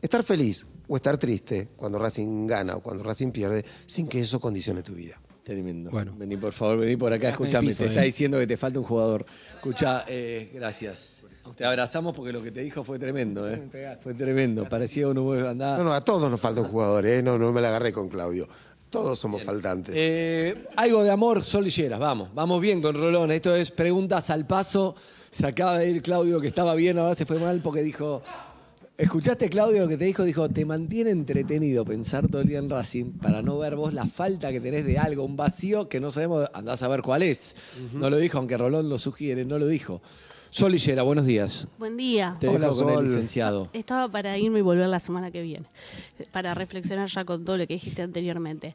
estar 0.02 0.24
feliz 0.24 0.66
o 0.88 0.96
estar 0.96 1.16
triste 1.16 1.68
cuando 1.76 1.98
Racing 1.98 2.46
gana 2.46 2.76
o 2.76 2.80
cuando 2.80 3.04
Racing 3.04 3.30
pierde, 3.30 3.64
sin 3.86 4.08
que 4.08 4.20
eso 4.20 4.40
condicione 4.40 4.82
tu 4.82 4.94
vida. 4.94 5.20
Tremendo. 5.48 5.90
Bueno. 5.90 6.12
Vení, 6.14 6.36
por 6.36 6.52
favor, 6.52 6.76
vení 6.76 6.98
por 6.98 7.10
acá, 7.10 7.30
escúchame. 7.30 7.72
te 7.72 7.86
está 7.86 8.02
diciendo 8.02 8.38
que 8.38 8.46
te 8.46 8.58
falta 8.58 8.78
un 8.78 8.84
jugador. 8.84 9.24
Escucha, 9.54 10.04
eh, 10.06 10.50
gracias. 10.52 11.24
Te 11.56 11.64
abrazamos 11.64 12.14
porque 12.14 12.34
lo 12.34 12.42
que 12.42 12.50
te 12.52 12.60
dijo 12.60 12.84
fue 12.84 12.98
tremendo, 12.98 13.48
¿eh? 13.48 13.96
Fue 14.02 14.12
tremendo. 14.12 14.68
Parecía 14.68 15.08
uno 15.08 15.22
muy 15.22 15.38
andaba. 15.38 15.78
No, 15.78 15.84
no, 15.84 15.94
a 15.94 16.04
todos 16.04 16.30
nos 16.30 16.38
falta 16.38 16.60
un 16.60 16.68
jugador, 16.68 17.06
¿eh? 17.06 17.22
No, 17.22 17.38
no 17.38 17.50
me 17.50 17.62
la 17.62 17.68
agarré 17.68 17.94
con 17.94 18.10
Claudio. 18.10 18.46
Todos 18.90 19.18
somos 19.18 19.42
faltantes. 19.42 19.94
Eh, 19.96 20.66
algo 20.76 21.02
de 21.02 21.10
amor, 21.10 21.42
Sol 21.42 21.66
y 21.66 21.70
Lleras. 21.70 21.98
Vamos, 21.98 22.28
vamos 22.34 22.60
bien 22.60 22.82
con 22.82 22.94
Rolón. 22.94 23.30
Esto 23.30 23.56
es 23.56 23.70
preguntas 23.70 24.28
al 24.28 24.46
paso. 24.46 24.94
Se 25.30 25.46
acaba 25.46 25.78
de 25.78 25.88
ir 25.88 26.02
Claudio, 26.02 26.42
que 26.42 26.48
estaba 26.48 26.74
bien, 26.74 26.98
ahora 26.98 27.14
se 27.14 27.24
fue 27.24 27.38
mal 27.38 27.62
porque 27.62 27.80
dijo. 27.80 28.22
¿Escuchaste, 28.98 29.48
Claudio, 29.48 29.82
lo 29.82 29.88
que 29.88 29.96
te 29.96 30.06
dijo? 30.06 30.24
Dijo, 30.24 30.48
te 30.48 30.64
mantiene 30.64 31.10
entretenido 31.10 31.84
pensar 31.84 32.26
todo 32.26 32.40
el 32.40 32.48
día 32.48 32.58
en 32.58 32.68
Racing 32.68 33.12
para 33.12 33.42
no 33.42 33.56
ver 33.56 33.76
vos 33.76 33.94
la 33.94 34.04
falta 34.06 34.50
que 34.50 34.60
tenés 34.60 34.84
de 34.84 34.98
algo, 34.98 35.22
un 35.22 35.36
vacío 35.36 35.88
que 35.88 36.00
no 36.00 36.10
sabemos, 36.10 36.50
andás 36.52 36.82
a 36.82 36.88
ver 36.88 37.02
cuál 37.02 37.22
es. 37.22 37.54
No 37.92 38.10
lo 38.10 38.16
dijo, 38.16 38.38
aunque 38.38 38.56
Rolón 38.56 38.88
lo 38.88 38.98
sugiere, 38.98 39.44
no 39.44 39.56
lo 39.56 39.68
dijo. 39.68 40.02
Sol 40.50 40.74
y 40.74 40.78
Llera, 40.78 41.04
buenos 41.04 41.26
días. 41.26 41.68
Buen 41.78 41.96
día. 41.96 42.36
Te 42.40 42.48
Hola, 42.48 42.58
dejo 42.58 42.84
con 42.84 42.94
Sol. 42.94 43.04
el 43.04 43.12
licenciado. 43.12 43.68
Estaba 43.72 44.08
para 44.08 44.36
irme 44.36 44.58
y 44.58 44.62
volver 44.62 44.88
la 44.88 44.98
semana 44.98 45.30
que 45.30 45.42
viene, 45.42 45.66
para 46.32 46.52
reflexionar 46.54 47.08
ya 47.08 47.24
con 47.24 47.44
todo 47.44 47.56
lo 47.56 47.68
que 47.68 47.74
dijiste 47.74 48.02
anteriormente. 48.02 48.74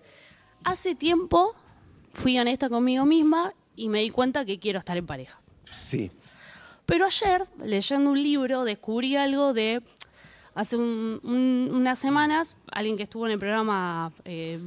Hace 0.64 0.96
tiempo 0.96 1.54
fui 2.14 2.40
honesta 2.40 2.70
conmigo 2.70 3.06
misma 3.06 3.54
y 3.76 3.90
me 3.90 4.00
di 4.00 4.10
cuenta 4.10 4.46
que 4.46 4.58
quiero 4.58 4.80
estar 4.80 4.96
en 4.96 5.06
pareja. 5.06 5.38
Sí. 5.84 6.12
Pero 6.86 7.08
ayer, 7.08 7.46
leyendo 7.62 8.12
un 8.12 8.24
libro, 8.24 8.64
descubrí 8.64 9.18
algo 9.18 9.52
de 9.54 9.82
hace 10.56 10.78
un- 10.78 11.20
un- 11.24 11.70
unas 11.74 12.00
semanas, 12.00 12.56
alguien 12.72 12.98
que 12.98 13.04
estuvo 13.04 13.26
en 13.26 13.34
el 13.34 13.40
programa 13.40 14.12
eh, 14.26 14.60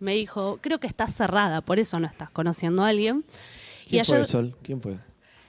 me 0.00 0.14
dijo, 0.14 0.58
creo 0.60 0.78
que 0.78 0.86
estás 0.86 1.14
cerrada, 1.14 1.60
por 1.62 1.78
eso 1.78 1.98
no 1.98 2.06
estás 2.06 2.30
conociendo 2.30 2.82
a 2.82 2.88
alguien. 2.88 3.24
¿Quién 3.88 4.02
y 4.02 4.04
fue, 4.04 4.16
ayer, 4.16 4.26
Sol? 4.26 4.56
¿Quién 4.62 4.80
fue? 4.80 4.98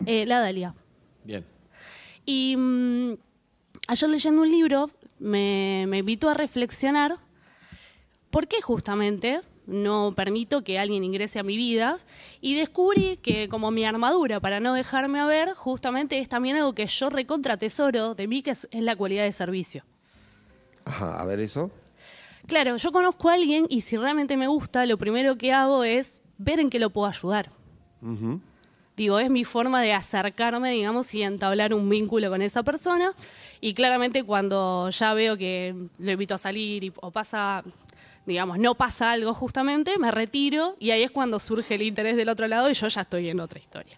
eh, 0.06 0.26
la 0.26 0.40
Dalia. 0.40 0.74
Bien. 1.24 1.44
Y 2.26 2.56
mm, 2.58 3.14
ayer 3.88 4.10
leyendo 4.10 4.42
un 4.42 4.50
libro 4.50 4.90
me, 5.20 5.86
me 5.88 5.98
invitó 6.00 6.30
a 6.30 6.34
reflexionar 6.34 7.18
por 8.30 8.48
qué 8.48 8.62
justamente 8.62 9.42
no 9.68 10.14
permito 10.16 10.64
que 10.64 10.80
alguien 10.80 11.04
ingrese 11.04 11.40
a 11.40 11.44
mi 11.44 11.56
vida 11.56 12.00
y 12.42 12.56
descubrí 12.56 13.18
que 13.18 13.50
como 13.50 13.70
mi 13.70 13.86
armadura 13.86 14.40
para 14.40 14.60
no 14.60 14.74
dejarme 14.74 15.20
a 15.20 15.26
ver 15.26 15.54
justamente 15.54 16.18
es 16.20 16.30
también 16.30 16.56
algo 16.58 16.74
que 16.74 16.88
yo 16.88 17.10
recontra 17.10 17.58
tesoro 17.58 18.16
de 18.16 18.28
mí 18.28 18.42
que 18.42 18.52
es, 18.52 18.68
es 18.72 18.82
la 18.82 18.96
cualidad 18.96 19.24
de 19.24 19.32
servicio. 19.32 19.84
Ajá, 20.86 21.22
a 21.22 21.26
ver 21.26 21.40
eso. 21.42 21.70
Claro, 22.48 22.78
yo 22.78 22.92
conozco 22.94 23.30
a 23.30 23.34
alguien 23.34 23.66
y 23.70 23.82
si 23.82 23.98
realmente 23.98 24.38
me 24.38 24.48
gusta, 24.48 24.86
lo 24.86 24.98
primero 24.98 25.38
que 25.38 25.52
hago 25.52 25.84
es 25.84 26.22
ver 26.38 26.62
en 26.62 26.70
qué 26.70 26.80
lo 26.80 26.90
puedo 26.90 27.08
ayudar. 27.08 27.52
Digo, 28.96 29.20
es 29.20 29.30
mi 29.30 29.44
forma 29.44 29.82
de 29.82 29.94
acercarme, 29.94 30.72
digamos, 30.72 31.14
y 31.14 31.24
entablar 31.24 31.74
un 31.74 31.90
vínculo 31.90 32.30
con 32.30 32.42
esa 32.42 32.64
persona. 32.64 33.14
Y 33.60 33.74
claramente 33.74 34.24
cuando 34.24 34.90
ya 34.90 35.14
veo 35.14 35.38
que 35.38 35.76
lo 36.00 36.12
invito 36.12 36.36
a 36.36 36.38
salir 36.38 36.86
y, 36.86 36.94
o 37.02 37.12
pasa, 37.12 37.64
digamos, 38.28 38.60
no 38.60 38.76
pasa 38.76 39.12
algo 39.12 39.34
justamente, 39.34 39.98
me 39.98 40.12
retiro 40.12 40.76
y 40.80 40.92
ahí 40.92 41.02
es 41.02 41.12
cuando 41.12 41.40
surge 41.40 41.76
el 41.76 41.82
interés 41.82 42.18
del 42.18 42.30
otro 42.30 42.48
lado 42.48 42.70
y 42.70 42.74
yo 42.74 42.88
ya 42.88 43.02
estoy 43.02 43.30
en 43.30 43.40
otra 43.40 43.60
historia. 43.60 43.98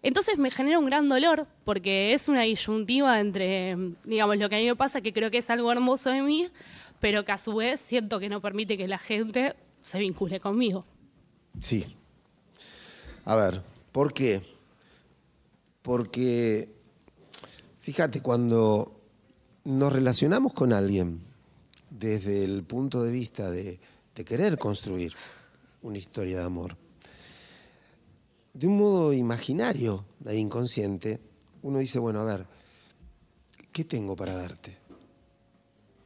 Entonces 0.00 0.38
me 0.38 0.50
genera 0.50 0.78
un 0.78 0.86
gran 0.86 1.08
dolor 1.08 1.46
porque 1.64 2.12
es 2.12 2.28
una 2.28 2.42
disyuntiva 2.42 3.20
entre, 3.20 3.76
digamos, 4.04 4.38
lo 4.38 4.48
que 4.48 4.56
a 4.56 4.58
mí 4.58 4.66
me 4.66 4.76
pasa, 4.76 5.00
que 5.00 5.12
creo 5.12 5.30
que 5.30 5.38
es 5.38 5.50
algo 5.50 5.70
hermoso 5.70 6.10
de 6.10 6.22
mí, 6.22 6.48
pero 7.00 7.24
que 7.24 7.32
a 7.32 7.38
su 7.38 7.56
vez 7.56 7.80
siento 7.80 8.20
que 8.20 8.28
no 8.28 8.40
permite 8.40 8.78
que 8.78 8.86
la 8.86 8.98
gente 8.98 9.54
se 9.80 9.98
vincule 9.98 10.38
conmigo. 10.38 10.84
Sí. 11.60 11.84
A 13.24 13.34
ver, 13.34 13.60
¿por 13.90 14.14
qué? 14.14 14.40
Porque, 15.82 16.68
fíjate, 17.80 18.22
cuando 18.22 19.00
nos 19.64 19.92
relacionamos 19.92 20.52
con 20.52 20.72
alguien 20.72 21.20
desde 21.98 22.42
el 22.42 22.64
punto 22.64 23.02
de 23.02 23.12
vista 23.12 23.50
de, 23.50 23.78
querer 24.24 24.58
construir 24.58 25.14
una 25.82 25.98
historia 25.98 26.38
de 26.38 26.44
amor, 26.44 26.76
de 28.54 28.66
un 28.66 28.76
modo 28.76 29.12
imaginario 29.12 30.04
e 30.26 30.36
inconsciente, 30.36 31.20
uno 31.62 31.78
dice, 31.78 31.98
bueno, 31.98 32.20
a 32.20 32.24
ver, 32.24 32.46
¿qué 33.72 33.84
tengo 33.84 34.14
para 34.14 34.34
darte? 34.34 34.76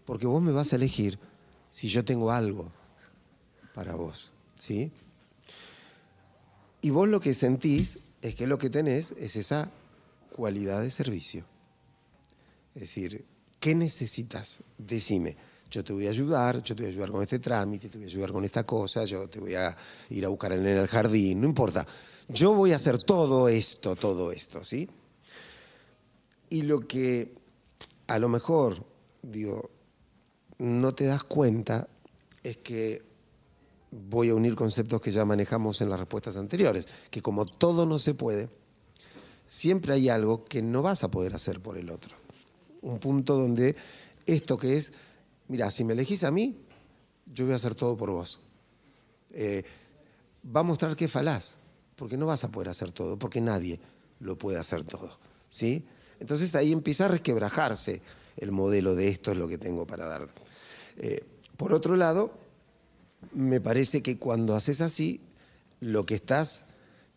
Porque 0.05 0.27
vos 0.27 0.43
me 0.43 0.53
vas 0.53 0.73
a 0.73 0.77
elegir 0.77 1.19
si 1.71 1.89
yo 1.89 2.05
tengo 2.05 2.31
algo 2.31 2.71
para 3.75 3.95
vos, 3.95 4.31
¿sí? 4.55 4.91
Y 6.81 6.91
vos 6.91 7.09
lo 7.09 7.21
que 7.21 7.35
sentís 7.35 7.99
es 8.23 8.35
que 8.35 8.47
lo 8.47 8.59
que 8.59 8.71
tenés 8.71 9.13
es 9.19 9.37
esa 9.37 9.71
cualidad 10.31 10.83
de 10.83 10.91
servicio. 10.91 11.45
Es 12.75 12.83
decir, 12.83 13.25
¿qué 13.61 13.75
necesitas? 13.75 14.61
Decime. 14.79 15.37
Yo 15.71 15.83
te 15.83 15.93
voy 15.93 16.07
a 16.07 16.11
ayudar, 16.11 16.63
yo 16.63 16.75
te 16.77 16.83
voy 16.83 16.91
a 16.91 16.93
ayudar 16.93 17.11
con 17.11 17.23
este 17.23 17.39
trámite, 17.39 17.89
te 17.89 17.99
voy 17.99 18.07
a 18.07 18.11
ayudar 18.11 18.33
con 18.33 18.45
esta 18.45 18.65
cosa, 18.65 19.05
yo 19.05 19.29
te 19.29 19.41
voy 19.41 19.55
a 19.55 19.75
ir 20.11 20.25
a 20.25 20.29
buscar 20.29 20.53
en 20.53 20.67
el 20.67 20.87
jardín, 20.87 21.41
no 21.41 21.49
importa. 21.49 21.87
Yo 22.29 22.55
voy 22.55 22.73
a 22.73 22.77
hacer 22.77 23.03
todo 23.03 23.49
esto, 23.49 23.97
todo 23.97 24.33
esto, 24.33 24.65
¿sí? 24.65 24.89
Y 26.51 26.63
lo 26.63 26.87
que 26.87 27.35
a 28.07 28.19
lo 28.19 28.29
mejor, 28.29 28.85
digo, 29.23 29.71
no 30.59 30.95
te 30.95 31.07
das 31.07 31.25
cuenta 31.25 31.89
es 32.43 32.59
que 32.59 33.03
voy 33.91 34.31
a 34.31 34.35
unir 34.35 34.55
conceptos 34.55 35.01
que 35.01 35.11
ya 35.11 35.25
manejamos 35.25 35.81
en 35.81 35.91
las 35.91 35.99
respuestas 35.99 36.37
anteriores, 36.37 36.87
que 37.11 37.23
como 37.23 37.47
todo 37.47 37.87
no 37.87 37.99
se 37.99 38.15
puede, 38.15 38.49
siempre 39.49 39.95
hay 39.95 40.09
algo 40.09 40.45
que 40.45 40.63
no 40.63 40.83
vas 40.83 41.03
a 41.05 41.11
poder 41.11 41.35
hacer 41.35 41.61
por 41.61 41.79
el 41.79 41.91
otro. 41.91 42.17
Un 42.83 42.99
punto 42.99 43.37
donde 43.37 43.75
esto 44.27 44.57
que 44.59 44.77
es, 44.77 44.93
mira, 45.49 45.71
si 45.71 45.85
me 45.85 45.93
elegís 45.93 46.25
a 46.25 46.31
mí, 46.31 46.57
yo 47.27 47.45
voy 47.45 47.53
a 47.53 47.57
hacer 47.57 47.75
todo 47.75 47.97
por 47.97 48.11
vos. 48.11 48.41
Eh, 49.33 49.65
va 50.45 50.61
a 50.61 50.65
mostrar 50.65 50.97
que 50.97 51.09
falás, 51.09 51.57
porque 51.97 52.17
no 52.17 52.27
vas 52.27 52.45
a 52.45 52.51
poder 52.51 52.69
hacer 52.69 52.93
todo, 52.93 53.19
porque 53.19 53.41
nadie 53.41 53.81
lo 54.21 54.37
puede 54.39 54.59
hacer 54.59 54.85
todo. 54.85 55.19
¿sí? 55.49 55.85
Entonces 56.21 56.55
ahí 56.55 56.73
empieza 56.73 57.07
a 57.07 57.09
resquebrajarse 57.09 58.01
el 58.37 58.53
modelo 58.53 58.95
de 58.95 59.09
esto 59.09 59.33
es 59.33 59.39
lo 59.39 59.49
que 59.49 59.59
tengo 59.59 59.87
para 59.87 60.07
dar. 60.07 60.29
Eh, 60.99 61.25
por 61.57 61.73
otro 61.73 61.97
lado, 61.97 62.33
me 63.33 63.61
parece 63.61 64.03
que 64.03 64.19
cuando 64.19 64.55
haces 64.55 64.81
así, 64.81 65.21
lo 65.81 66.05
que 66.05 66.15
estás 66.15 66.65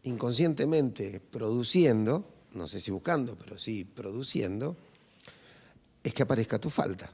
inconscientemente 0.04 1.20
produciendo, 1.20 2.26
no 2.54 2.68
sé 2.68 2.80
si 2.80 2.92
buscando, 2.92 3.38
pero 3.38 3.60
sí 3.60 3.84
produciendo, 3.84 4.78
es 6.04 6.14
que 6.14 6.24
aparezca 6.24 6.60
tu 6.60 6.70
falta. 6.70 7.10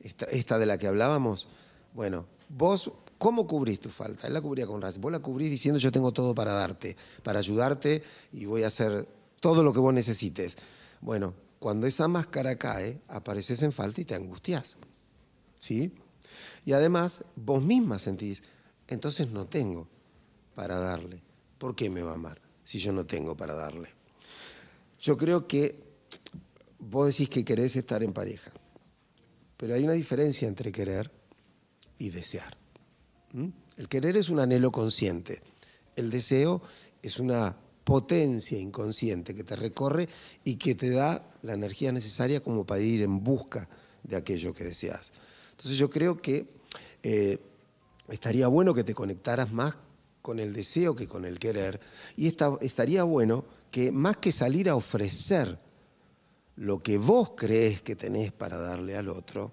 Esta, 0.00 0.58
de 0.58 0.66
la 0.66 0.78
que 0.78 0.86
hablábamos, 0.86 1.48
bueno, 1.94 2.26
vos, 2.48 2.90
¿cómo 3.18 3.46
cubrís 3.46 3.80
tu 3.80 3.90
falta? 3.90 4.26
Él 4.26 4.32
la 4.32 4.40
cubría 4.40 4.66
con 4.66 4.80
razón. 4.80 5.02
Vos 5.02 5.12
la 5.12 5.18
cubrís 5.18 5.50
diciendo 5.50 5.78
yo 5.78 5.92
tengo 5.92 6.12
todo 6.12 6.34
para 6.34 6.52
darte, 6.52 6.96
para 7.22 7.38
ayudarte 7.38 8.02
y 8.32 8.46
voy 8.46 8.62
a 8.62 8.68
hacer 8.68 9.06
todo 9.40 9.62
lo 9.62 9.72
que 9.72 9.80
vos 9.80 9.92
necesites. 9.92 10.56
Bueno, 11.00 11.34
cuando 11.58 11.86
esa 11.86 12.08
máscara 12.08 12.56
cae, 12.56 13.00
apareces 13.08 13.62
en 13.62 13.72
falta 13.72 14.00
y 14.00 14.04
te 14.04 14.14
angustias. 14.14 14.76
¿Sí? 15.58 15.92
Y 16.64 16.72
además, 16.72 17.24
vos 17.36 17.62
misma 17.62 17.98
sentís, 17.98 18.42
entonces 18.88 19.30
no 19.30 19.46
tengo 19.46 19.86
para 20.54 20.78
darle. 20.78 21.22
¿Por 21.58 21.76
qué 21.76 21.90
me 21.90 22.02
va 22.02 22.12
a 22.12 22.14
amar 22.14 22.40
si 22.64 22.78
yo 22.78 22.92
no 22.92 23.04
tengo 23.04 23.36
para 23.36 23.54
darle? 23.54 23.90
Yo 25.00 25.16
creo 25.16 25.46
que 25.46 25.78
vos 26.78 27.06
decís 27.06 27.28
que 27.28 27.44
querés 27.44 27.76
estar 27.76 28.02
en 28.02 28.12
pareja, 28.12 28.50
pero 29.60 29.74
hay 29.74 29.84
una 29.84 29.92
diferencia 29.92 30.48
entre 30.48 30.72
querer 30.72 31.10
y 31.98 32.08
desear. 32.08 32.56
El 33.76 33.88
querer 33.90 34.16
es 34.16 34.30
un 34.30 34.40
anhelo 34.40 34.72
consciente, 34.72 35.42
el 35.96 36.08
deseo 36.08 36.62
es 37.02 37.18
una 37.18 37.54
potencia 37.84 38.58
inconsciente 38.58 39.34
que 39.34 39.44
te 39.44 39.56
recorre 39.56 40.08
y 40.44 40.56
que 40.56 40.74
te 40.74 40.88
da 40.88 41.30
la 41.42 41.52
energía 41.52 41.92
necesaria 41.92 42.40
como 42.40 42.64
para 42.64 42.80
ir 42.80 43.02
en 43.02 43.22
busca 43.22 43.68
de 44.02 44.16
aquello 44.16 44.54
que 44.54 44.64
deseas. 44.64 45.12
Entonces 45.50 45.76
yo 45.76 45.90
creo 45.90 46.22
que 46.22 46.46
eh, 47.02 47.38
estaría 48.08 48.48
bueno 48.48 48.72
que 48.72 48.82
te 48.82 48.94
conectaras 48.94 49.52
más 49.52 49.76
con 50.22 50.38
el 50.38 50.54
deseo 50.54 50.96
que 50.96 51.06
con 51.06 51.26
el 51.26 51.38
querer 51.38 51.80
y 52.16 52.34
estaría 52.62 53.02
bueno 53.04 53.44
que 53.70 53.92
más 53.92 54.16
que 54.16 54.32
salir 54.32 54.70
a 54.70 54.76
ofrecer 54.76 55.58
lo 56.60 56.82
que 56.82 56.98
vos 56.98 57.32
crees 57.34 57.80
que 57.80 57.96
tenés 57.96 58.32
para 58.32 58.58
darle 58.58 58.94
al 58.94 59.08
otro, 59.08 59.50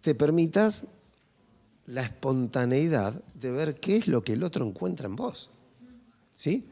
te 0.00 0.14
permitas 0.14 0.86
la 1.86 2.00
espontaneidad 2.00 3.22
de 3.34 3.52
ver 3.52 3.78
qué 3.80 3.98
es 3.98 4.08
lo 4.08 4.24
que 4.24 4.32
el 4.32 4.44
otro 4.44 4.66
encuentra 4.66 5.06
en 5.06 5.14
vos. 5.14 5.50
¿Sí? 6.34 6.66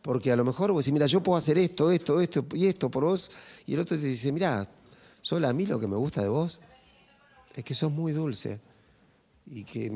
Porque 0.00 0.32
a 0.32 0.36
lo 0.36 0.46
mejor 0.46 0.72
vos 0.72 0.82
decís, 0.82 0.94
mira, 0.94 1.06
yo 1.06 1.22
puedo 1.22 1.36
hacer 1.36 1.58
esto, 1.58 1.90
esto, 1.90 2.22
esto 2.22 2.46
y 2.54 2.66
esto 2.66 2.90
por 2.90 3.04
vos, 3.04 3.32
y 3.66 3.74
el 3.74 3.80
otro 3.80 3.98
te 3.98 4.06
dice, 4.06 4.32
mira, 4.32 4.66
solo 5.20 5.46
a 5.46 5.52
mí 5.52 5.66
lo 5.66 5.78
que 5.78 5.86
me 5.86 5.96
gusta 5.96 6.22
de 6.22 6.28
vos 6.28 6.58
es 7.54 7.64
que 7.64 7.74
sos 7.74 7.92
muy 7.92 8.12
dulce 8.12 8.60
y 9.46 9.64
que, 9.64 9.92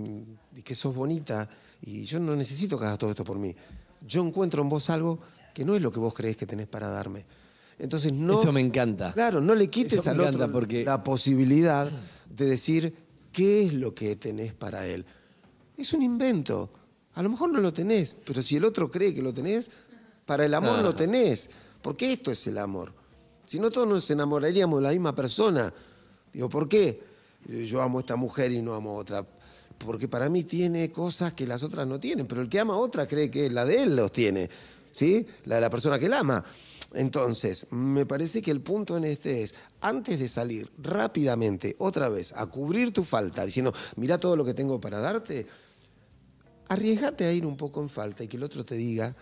y 0.54 0.62
que 0.62 0.74
sos 0.74 0.94
bonita, 0.94 1.48
y 1.80 2.04
yo 2.04 2.20
no 2.20 2.36
necesito 2.36 2.78
que 2.78 2.84
hagas 2.84 2.98
todo 2.98 3.10
esto 3.10 3.24
por 3.24 3.38
mí. 3.38 3.56
Yo 4.06 4.22
encuentro 4.22 4.60
en 4.60 4.68
vos 4.68 4.90
algo 4.90 5.18
que 5.54 5.64
no 5.64 5.74
es 5.74 5.80
lo 5.80 5.90
que 5.90 6.00
vos 6.00 6.12
creés 6.12 6.36
que 6.36 6.46
tenés 6.46 6.66
para 6.66 6.88
darme. 6.88 7.24
Entonces 7.78 8.12
no... 8.12 8.40
Eso 8.40 8.52
me 8.52 8.60
encanta. 8.60 9.12
Claro, 9.12 9.40
no 9.40 9.54
le 9.54 9.68
quites 9.68 10.06
al 10.08 10.20
otro 10.20 10.50
porque- 10.50 10.84
la 10.84 11.02
posibilidad 11.04 11.90
de 12.28 12.44
decir 12.46 12.94
qué 13.32 13.66
es 13.66 13.72
lo 13.74 13.94
que 13.94 14.16
tenés 14.16 14.52
para 14.52 14.86
él. 14.86 15.04
Es 15.76 15.92
un 15.92 16.02
invento. 16.02 16.70
A 17.14 17.22
lo 17.22 17.30
mejor 17.30 17.52
no 17.52 17.60
lo 17.60 17.72
tenés, 17.72 18.16
pero 18.24 18.42
si 18.42 18.56
el 18.56 18.64
otro 18.64 18.90
cree 18.90 19.14
que 19.14 19.22
lo 19.22 19.32
tenés, 19.32 19.70
para 20.24 20.44
el 20.44 20.54
amor 20.54 20.78
No. 20.78 20.82
lo 20.82 20.94
tenés. 20.94 21.50
Porque 21.82 22.12
esto 22.12 22.30
es 22.32 22.46
el 22.48 22.58
amor. 22.58 22.92
Si 23.46 23.58
no, 23.60 23.70
todos 23.70 23.86
nos 23.88 24.10
enamoraríamos 24.10 24.80
de 24.80 24.82
la 24.82 24.90
misma 24.90 25.14
persona. 25.14 25.72
Digo, 26.32 26.48
¿por 26.48 26.68
qué? 26.68 27.00
Eh, 27.48 27.64
Yo 27.64 27.80
amo 27.80 27.98
a 27.98 28.00
esta 28.00 28.16
mujer 28.16 28.50
y 28.52 28.60
no 28.60 28.74
amo 28.74 28.90
a 28.90 28.94
otra. 28.94 29.24
Porque 29.78 30.08
para 30.08 30.28
mí 30.28 30.42
tiene 30.42 30.90
cosas 30.90 31.32
que 31.32 31.46
las 31.46 31.62
otras 31.62 31.86
no 31.86 32.00
tienen. 32.00 32.26
Pero 32.26 32.42
el 32.42 32.48
que 32.48 32.58
ama 32.58 32.74
a 32.74 32.78
otra 32.78 33.06
cree 33.06 33.30
que 33.30 33.48
la 33.48 33.64
de 33.64 33.82
él 33.84 33.94
los 33.96 34.10
tiene. 34.10 34.50
¿Sí? 34.90 35.24
La 35.44 35.54
de 35.56 35.60
la 35.60 35.70
persona 35.70 35.98
que 35.98 36.06
él 36.06 36.12
ama. 36.14 36.44
Entonces, 36.94 37.66
me 37.70 38.06
parece 38.06 38.40
que 38.40 38.50
el 38.50 38.60
punto 38.62 38.96
en 38.96 39.04
este 39.04 39.42
es, 39.42 39.54
antes 39.82 40.18
de 40.18 40.28
salir 40.28 40.70
rápidamente, 40.78 41.76
otra 41.78 42.08
vez, 42.08 42.32
a 42.34 42.46
cubrir 42.46 42.92
tu 42.92 43.04
falta, 43.04 43.44
diciendo, 43.44 43.72
mira 43.96 44.16
todo 44.18 44.36
lo 44.36 44.44
que 44.44 44.54
tengo 44.54 44.80
para 44.80 44.98
darte, 45.00 45.46
arriesgate 46.68 47.26
a 47.26 47.32
ir 47.32 47.46
un 47.46 47.56
poco 47.56 47.82
en 47.82 47.88
falta 47.88 48.24
y 48.24 48.28
que 48.28 48.36
el 48.36 48.42
otro 48.42 48.64
te 48.64 48.74
diga 48.74 49.14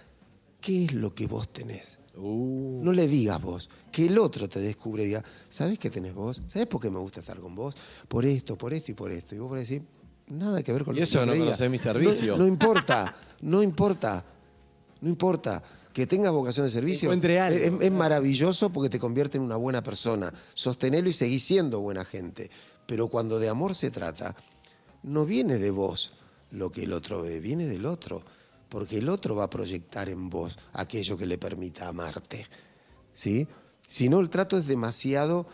qué 0.61 0.85
es 0.85 0.92
lo 0.94 1.14
que 1.14 1.26
vos 1.26 1.48
tenés. 1.52 1.98
Uh, 2.16 2.81
No 2.83 2.92
le 2.92 3.07
digas 3.07 3.40
vos, 3.42 3.68
que 3.92 4.07
el 4.07 4.18
otro 4.18 4.48
te 4.48 4.59
descubre 4.61 5.02
y 5.02 5.07
diga, 5.07 5.24
¿sabés 5.50 5.79
qué 5.79 5.90
tenés 5.90 6.14
vos? 6.14 6.42
¿Sabés 6.46 6.66
por 6.66 6.81
qué 6.81 6.88
me 6.88 6.98
gusta 6.98 7.20
estar 7.20 7.38
con 7.40 7.55
vos? 7.55 7.74
Por 8.09 8.24
esto, 8.24 8.57
por 8.57 8.72
esto 8.72 8.90
y 8.90 8.94
por 8.94 9.12
esto. 9.12 9.35
Y 9.35 9.38
vos 9.38 9.48
podés 9.48 9.68
decir, 9.68 9.83
nada 10.29 10.62
que 10.62 10.72
ver 10.72 10.85
con 10.85 10.94
Y 10.94 10.98
lo 10.98 11.05
eso 11.05 11.12
que 11.18 11.22
yo 11.22 11.26
no 11.26 11.33
creía". 11.33 11.44
conocés 11.46 11.70
mi 11.70 11.79
servicio. 11.79 12.33
No, 12.33 12.44
no 12.44 12.46
importa, 12.48 13.14
no 13.42 13.62
importa, 13.62 14.24
no 15.02 15.09
importa. 15.11 15.62
Que 15.97 16.07
tengas 16.07 16.31
vocación 16.31 16.67
de 16.67 16.73
servicio 16.73 17.11
algo. 17.11 17.27
es, 17.27 17.73
es 17.81 17.91
maravilloso 17.91 18.69
porque 18.69 18.91
te 18.91 18.99
convierte 18.99 19.39
en 19.39 19.45
una 19.45 19.57
buena 19.57 19.83
persona. 19.83 20.31
Sostenelo 20.53 21.09
y 21.09 21.15
seguís 21.15 21.43
siendo 21.43 21.81
buena 21.81 22.05
gente. 22.05 22.51
Pero 22.85 23.09
cuando 23.09 23.39
de 23.39 23.49
amor 23.49 23.75
se 23.75 23.91
trata, 23.91 24.37
no 25.05 25.25
viene 25.25 25.57
de 25.57 25.71
vos 25.71 26.13
lo 26.51 26.71
que 26.71 26.83
el 26.83 26.93
otro 26.93 27.23
ve, 27.23 27.41
viene 27.41 27.65
del 27.65 27.87
otro. 27.87 28.23
Porque 28.69 28.99
el 28.99 29.09
otro 29.09 29.37
va 29.37 29.45
a 29.45 29.49
proyectar 29.49 30.11
en 30.11 30.29
vos 30.29 30.59
aquello 30.75 31.17
que 31.17 31.25
le 31.25 31.39
permita 31.39 31.89
amarte. 31.89 32.47
¿Sí? 33.15 33.49
Si 33.89 34.11
no, 34.11 34.21
el 34.21 34.29
trato 34.29 34.59
es 34.59 34.67
demasiado 34.67 35.47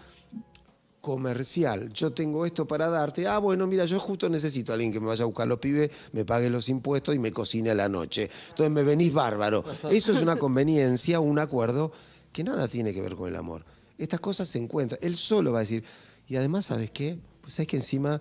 comercial. 1.03 1.93
Yo 1.93 2.13
tengo 2.13 2.47
esto 2.47 2.67
para 2.67 2.89
darte. 2.89 3.27
Ah, 3.27 3.39
bueno, 3.39 3.67
mira, 3.67 3.85
yo 3.85 3.99
justo 3.99 4.31
necesito 4.31 4.73
a 4.73 4.75
alguien 4.75 4.93
que 4.93 5.01
me 5.01 5.09
vaya 5.09 5.25
a 5.25 5.27
buscar 5.27 5.49
los 5.49 5.59
pibes, 5.59 5.91
me 6.13 6.25
pague 6.25 6.49
los 6.49 6.69
impuestos 6.71 7.15
y 7.15 7.19
me 7.19 7.33
cocine 7.33 7.71
a 7.71 7.75
la 7.75 7.89
noche. 7.89 8.31
Entonces 8.51 8.73
me 8.73 8.85
venís 8.85 9.13
bárbaro. 9.13 9.65
Eso 9.91 10.13
es 10.13 10.23
una 10.23 10.37
conveniencia, 10.37 11.19
un 11.19 11.41
acuerdo 11.41 11.93
que 12.33 12.45
nada 12.45 12.69
tiene 12.69 12.95
que 12.95 13.03
ver 13.03 13.17
con 13.17 13.29
el 13.29 13.37
amor. 13.37 13.65
Estas 13.99 14.21
cosas 14.21 14.49
se 14.49 14.59
encuentran. 14.59 14.99
Él 15.03 15.17
solo 15.17 15.53
va 15.53 15.59
a 15.59 15.63
decir, 15.63 15.85
y 16.29 16.37
además, 16.37 16.67
¿sabes 16.67 16.93
qué? 16.93 17.19
Pues 17.41 17.55
sabes 17.55 17.67
que 17.67 17.77
encima 17.77 18.21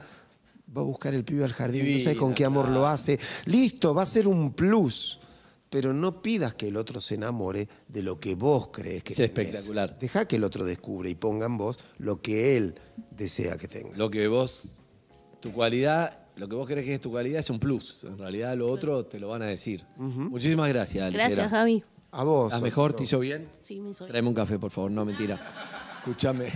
va 0.76 0.82
a 0.82 0.86
buscar 0.86 1.13
el 1.13 1.24
pibe 1.24 1.44
al 1.44 1.54
jardín, 1.54 1.94
no 1.94 2.00
sabes 2.00 2.17
con 2.17 2.34
qué 2.34 2.46
amor 2.46 2.67
lo 2.67 2.88
hace. 2.88 3.20
Listo, 3.46 3.94
va 3.94 4.02
a 4.02 4.08
ser 4.08 4.28
un 4.28 4.54
plus. 4.54 5.20
Pero 5.72 5.94
no 5.94 6.22
pidas 6.22 6.54
que 6.54 6.68
el 6.68 6.76
otro 6.78 7.00
se 7.02 7.16
enamore 7.16 7.68
de 7.88 8.04
lo 8.04 8.20
que 8.20 8.36
vos 8.36 8.68
crees 8.72 9.04
que 9.04 9.14
Es 9.14 9.18
tenés. 9.18 9.30
espectacular. 9.32 9.98
Deja 9.98 10.26
que 10.26 10.36
el 10.36 10.44
otro 10.44 10.66
descubre 10.66 11.10
y 11.10 11.16
ponga 11.16 11.46
en 11.48 11.58
vos 11.58 11.80
lo 11.98 12.22
que 12.22 12.58
él 12.58 12.76
desea 13.10 13.58
que 13.58 13.68
tenga. 13.68 13.96
lo 13.98 14.10
que 14.10 14.28
vos, 14.28 14.80
tu 15.40 15.52
cualidad, 15.54 16.28
lo 16.36 16.48
que 16.50 16.56
vos 16.56 16.68
crees 16.68 16.86
que 16.86 16.94
es 16.96 17.00
tu 17.00 17.10
cualidad 17.10 17.40
es 17.40 17.50
un 17.50 17.58
plus. 17.60 18.04
En 18.04 18.18
realidad 18.18 18.56
lo 18.58 18.70
otro 18.70 19.06
te 19.06 19.18
lo 19.20 19.30
van 19.30 19.42
a 19.44 19.46
decir. 19.46 19.84
Muchísimas 19.96 20.68
gracias. 20.68 21.12
Gracias, 21.14 21.50
Javi. 21.50 21.82
A 22.12 22.24
vos. 22.26 22.48
¿Estás 22.48 22.62
mejor? 22.62 22.92
¿Te 22.94 23.04
hizo 23.04 23.19
bien? 23.19 23.48
Sí, 23.62 23.80
me 23.80 23.92
hizo 23.92 24.04
bien. 24.04 24.12
Tráeme 24.12 24.28
un 24.28 24.36
café, 24.36 24.60
por 24.60 24.72
favor. 24.72 24.92
No, 24.92 25.06
mentira. 25.06 25.40
Escúchame. 26.00 26.48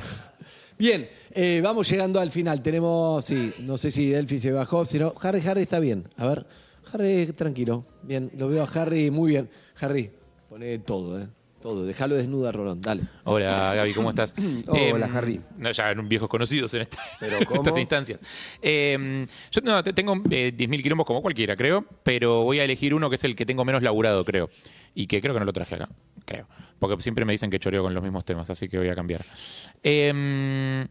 Bien, 0.77 1.07
eh, 1.31 1.61
vamos 1.63 1.89
llegando 1.89 2.19
al 2.19 2.31
final. 2.31 2.61
Tenemos, 2.61 3.23
sí, 3.23 3.53
no 3.59 3.77
sé 3.77 3.91
si 3.91 4.09
Delphi 4.09 4.39
se 4.39 4.51
bajó, 4.51 4.83
si 4.83 4.99
no. 4.99 5.13
Harry, 5.21 5.39
Harry 5.47 5.61
está 5.61 5.79
bien. 5.79 6.05
A 6.17 6.25
ver, 6.27 6.45
Harry, 6.93 7.27
tranquilo. 7.33 7.85
Bien, 8.03 8.31
lo 8.37 8.47
veo 8.47 8.63
a 8.63 8.67
Harry 8.81 9.11
muy 9.11 9.31
bien. 9.31 9.49
Harry, 9.79 10.11
pone 10.49 10.79
todo, 10.79 11.19
¿eh? 11.19 11.27
Todo. 11.61 11.83
Déjalo 11.83 12.13
desnuda, 12.13 12.51
Rolón. 12.51 12.79
Dale. 12.79 13.01
Hola 13.23 13.73
Gaby, 13.75 13.93
¿cómo 13.95 14.09
estás? 14.11 14.35
Hola, 14.67 15.07
Em, 15.07 15.15
Harry. 15.17 15.41
No, 15.57 15.71
ya 15.71 15.89
eran 15.89 16.07
viejos 16.07 16.29
conocidos 16.29 16.71
en, 16.75 16.81
esta- 16.81 16.99
¿Pero 17.19 17.37
en 17.39 17.45
cómo? 17.45 17.61
estas 17.61 17.77
instancias. 17.79 18.19
Em, 18.61 19.25
yo 19.51 19.61
no, 19.63 19.83
te- 19.83 19.91
tengo 19.93 20.13
eh, 20.29 20.53
10.000 20.55 20.83
quilombos 20.83 21.07
como 21.07 21.23
cualquiera, 21.23 21.55
creo, 21.55 21.83
pero 22.03 22.43
voy 22.43 22.59
a 22.59 22.63
elegir 22.65 22.93
uno 22.93 23.09
que 23.09 23.15
es 23.15 23.23
el 23.23 23.35
que 23.35 23.47
tengo 23.47 23.65
menos 23.65 23.81
laburado, 23.81 24.23
creo. 24.23 24.49
Y 24.93 25.07
que 25.07 25.19
creo 25.21 25.33
que 25.33 25.39
no 25.39 25.45
lo 25.45 25.53
traje 25.53 25.73
acá, 25.73 25.89
creo. 26.25 26.47
Porque 26.77 27.01
siempre 27.01 27.25
me 27.25 27.31
dicen 27.33 27.49
que 27.49 27.57
choreo 27.57 27.81
con 27.81 27.95
los 27.95 28.03
mismos 28.03 28.23
temas, 28.25 28.47
así 28.51 28.69
que 28.69 28.77
voy 28.77 28.89
a 28.89 28.95
cambiar. 28.95 29.25
Em, 29.81 30.87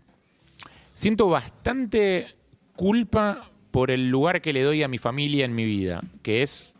siento 0.93 1.29
bastante 1.29 2.27
culpa 2.75 3.49
por 3.75 3.91
el 3.91 4.09
lugar 4.09 4.41
que 4.41 4.53
le 4.53 4.63
doy 4.63 4.85
a 4.85 4.89
mi 4.89 4.99
familia 4.99 5.45
en 5.45 5.53
mi 5.53 5.65
vida, 5.65 6.01
que 6.23 6.45
es 6.45 6.75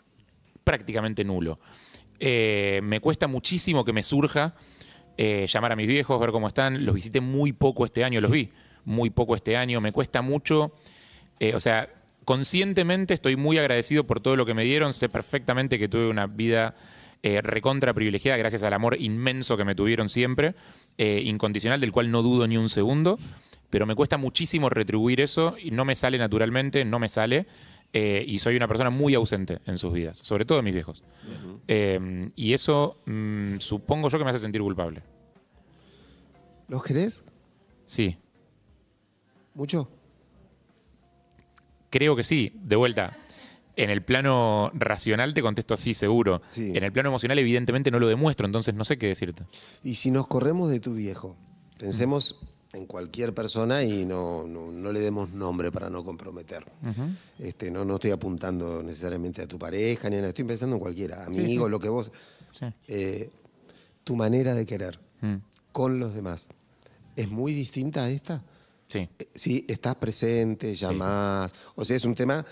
prácticamente 0.63 1.25
nulo. 1.25 1.59
Eh, 2.21 2.79
me 2.85 3.01
cuesta 3.01 3.27
muchísimo 3.27 3.85
que 3.85 3.93
me 3.93 4.05
surja 4.05 4.55
eh, 5.17 5.45
llamar 5.49 5.73
a 5.73 5.77
mis 5.77 5.89
viejos, 5.89 6.21
ver 6.21 6.31
cómo 6.31 6.47
están. 6.47 6.87
Los 6.87 6.95
visité 6.95 7.21
muy 7.21 7.53
poco 7.53 7.85
este 7.85 8.05
año, 8.05 8.21
los 8.21 8.31
vi 8.31 8.49
muy 8.85 9.11
poco 9.11 9.35
este 9.35 9.57
año. 9.57 9.81
Me 9.81 9.91
cuesta 9.91 10.23
mucho, 10.23 10.73
eh, 11.41 11.57
o 11.57 11.59
sea, 11.59 11.89
conscientemente 12.25 13.13
estoy 13.13 13.35
muy 13.35 13.59
agradecido 13.59 14.05
por 14.05 14.21
todo 14.21 14.37
lo 14.37 14.47
que 14.47 14.55
me 14.55 14.63
dieron. 14.63 14.95
Sé 14.95 15.09
perfectamente 15.09 15.81
que 15.81 15.89
tuve 15.89 16.09
una 16.09 16.29
vida 16.29 16.77
recontra 17.25 17.93
privilegiada 17.93 18.37
gracias 18.37 18.63
al 18.63 18.75
amor 18.75 18.99
inmenso 19.01 19.57
que 19.57 19.65
me 19.65 19.75
tuvieron 19.75 20.11
siempre, 20.11 20.55
incondicional, 20.99 21.81
del 21.81 21.91
cual 21.91 22.13
no 22.13 22.23
dudo 22.23 22.47
ni 22.47 22.57
un 22.57 22.69
segundo. 22.69 23.19
Pero 23.75 23.87
me 23.87 23.97
cuesta 23.97 24.17
muchísimo 24.19 24.71
retribuir 24.71 25.21
eso 25.21 25.57
y 25.61 25.73
no 25.73 25.85
me 25.85 25.97
sale 25.97 26.17
naturalmente, 26.17 26.85
no 26.85 27.01
me 27.01 27.09
sale. 27.09 27.45
eh, 27.93 28.25
y 28.25 28.39
soy 28.39 28.55
una 28.55 28.69
persona 28.69 28.91
muy 28.91 29.15
ausente 29.17 29.59
en 29.67 29.79
sus 29.79 29.93
vidas, 29.93 30.17
sobre 30.19 30.45
todo 30.45 30.59
de 30.59 30.63
mis 30.63 30.75
viejos. 30.75 31.03
Eh, 31.67 32.21
y 32.37 32.53
eso 32.53 32.99
mm, 33.07 33.59
supongo 33.59 34.09
yo 34.11 34.19
que 34.19 34.23
me 34.23 34.31
hace 34.31 34.39
sentir 34.39 34.61
culpable. 34.63 35.03
¿Los 36.69 36.85
querés? 36.85 37.25
Sí, 37.85 38.17
¿Mucho? 39.55 39.89
creo 41.91 42.15
que 42.15 42.23
sí. 42.23 42.53
De 42.63 42.77
vuelta, 42.77 43.17
en 43.75 43.91
el 43.91 44.05
plano 44.05 44.71
racional 44.75 45.35
te 45.35 45.43
contesto 45.43 45.77
sí, 45.77 45.95
seguro. 45.95 46.43
Sí. 46.49 46.71
En 46.77 46.85
el 46.85 46.93
plano 46.93 47.09
emocional, 47.09 47.41
evidentemente, 47.41 47.91
no 47.91 47.99
lo 47.99 48.07
demuestro, 48.07 48.47
entonces 48.47 48.73
no 48.77 48.85
sé 48.85 48.99
qué 48.99 49.09
decirte. 49.09 49.43
Y 49.83 49.97
si 49.97 50.13
nos 50.13 50.29
corremos 50.29 50.71
de 50.71 50.79
tu 50.79 50.95
viejo, 50.95 51.37
pensemos 51.77 52.41
en 52.75 52.87
cualquier 52.87 53.33
persona 53.33 53.83
y 53.83 54.05
no, 54.05 54.47
no- 54.47 54.71
no 54.71 54.93
le 54.93 55.01
demos 55.01 55.31
nombre 55.31 55.71
para 55.73 55.89
no 55.91 56.05
comprometer. 56.05 56.65
este, 57.39 57.71
no, 57.71 57.85
no 57.85 57.95
estoy 57.95 58.11
apuntando 58.11 58.83
necesariamente 58.83 59.43
a 59.43 59.47
tu 59.47 59.59
pareja, 59.59 60.09
ni 60.11 60.17
a 60.17 60.19
nada, 60.19 60.29
estoy 60.29 60.45
pensando 60.45 60.77
en 60.77 60.81
cualquiera, 60.81 61.25
amigo, 61.25 61.69
lo 61.69 61.79
que 61.79 61.89
vos. 61.89 62.11
Sí. 62.53 62.67
Eh, 62.89 63.31
tu 64.05 64.17
manera 64.17 64.55
de 64.55 64.67
querer 64.67 64.99
Mm, 65.23 65.37
con 65.73 65.99
los 65.99 66.15
demás 66.15 66.49
es 67.17 67.31
muy 67.31 67.55
distinta 67.55 68.05
a 68.05 68.11
esta. 68.11 68.43
Sí. 68.89 69.09
Eh, 69.19 69.29
Sí, 69.35 69.65
estás 69.69 69.95
presente, 69.95 70.75
llamás. 70.75 71.53
O 71.77 71.85
sea, 71.85 71.97
es 71.97 72.05
un 72.05 72.15
tema 72.15 72.45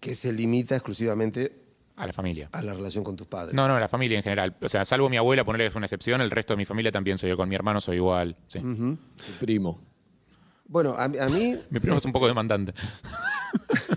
que 0.00 0.14
se 0.14 0.32
limita 0.32 0.74
exclusivamente 0.76 1.63
A 1.96 2.06
la 2.06 2.12
familia. 2.12 2.48
a 2.52 2.62
la 2.62 2.74
relación 2.74 3.04
con 3.04 3.14
tus 3.16 3.26
padres. 3.28 3.54
No, 3.54 3.68
no, 3.68 3.78
la 3.78 3.88
familia 3.88 4.16
en 4.18 4.24
general. 4.24 4.56
O 4.60 4.68
sea, 4.68 4.84
salvo 4.84 5.08
mi 5.08 5.16
abuela, 5.16 5.44
ponerle 5.44 5.64
que 5.66 5.70
es 5.70 5.76
una 5.76 5.86
excepción, 5.86 6.20
el 6.20 6.30
resto 6.30 6.54
de 6.54 6.58
mi 6.58 6.64
familia 6.64 6.90
también 6.90 7.18
soy 7.18 7.30
yo. 7.30 7.36
Con 7.36 7.48
mi 7.48 7.54
hermano 7.54 7.80
soy 7.80 7.96
igual. 7.96 8.36
Sí. 8.48 8.58
Tu 8.58 9.32
primo. 9.40 9.80
Bueno, 10.66 10.94
a, 10.98 11.04
a 11.04 11.28
mí 11.28 11.56
Mi 11.70 11.78
primo 11.78 11.98
es 11.98 12.04
un 12.04 12.12
poco 12.12 12.26
demandante. 12.26 12.74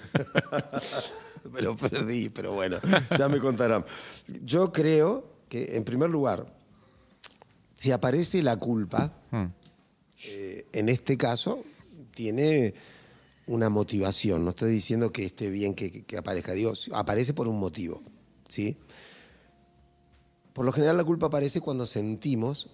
me 1.52 1.62
lo 1.62 1.76
perdí, 1.76 2.30
pero 2.30 2.54
bueno, 2.54 2.78
ya 3.18 3.30
me 3.30 3.40
contarán. 3.40 3.86
Yo 4.44 4.72
creo 4.72 5.38
que, 5.50 5.76
en 5.78 5.84
primer 5.84 6.10
lugar, 6.10 6.46
si 7.76 7.92
aparece 7.92 8.42
la 8.44 8.58
culpa, 8.58 9.12
Mm. 9.32 9.46
eh, 10.26 10.66
en 10.74 10.90
este 10.90 11.18
caso, 11.18 11.64
tiene 12.14 12.74
una 13.48 13.70
motivación. 13.70 14.44
No 14.44 14.52
estoy 14.52 14.72
diciendo 14.74 15.12
que 15.12 15.26
esté 15.26 15.50
bien 15.50 15.74
que, 15.74 16.04
que- 16.06 16.18
aparezca. 16.18 16.54
Digo, 16.54 16.74
aparece 16.94 17.34
por 17.34 17.48
un 17.48 17.60
motivo. 17.60 18.02
¿sí? 18.48 18.78
Por 20.54 20.66
lo 20.66 20.72
general, 20.72 20.98
la 20.98 21.04
culpa 21.04 21.28
aparece 21.28 21.62
cuando 21.62 21.86
sentimos 21.86 22.70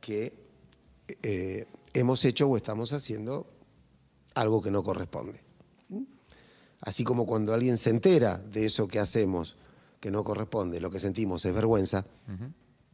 que 0.00 0.34
eh, 1.22 1.66
hemos 1.94 2.24
hecho 2.24 2.48
o 2.48 2.56
estamos 2.56 2.92
haciendo 2.92 3.46
algo 4.34 4.60
que 4.62 4.70
no 4.70 4.82
corresponde. 4.82 5.40
Así 6.80 7.04
como 7.04 7.26
cuando 7.26 7.54
alguien 7.54 7.78
se 7.78 7.90
entera 7.90 8.38
de 8.38 8.66
eso 8.66 8.88
que 8.88 8.98
hacemos 8.98 9.56
que 10.00 10.10
no 10.10 10.24
corresponde, 10.24 10.80
lo 10.80 10.90
que 10.90 10.98
sentimos 10.98 11.44
es 11.44 11.52
vergüenza. 11.54 12.04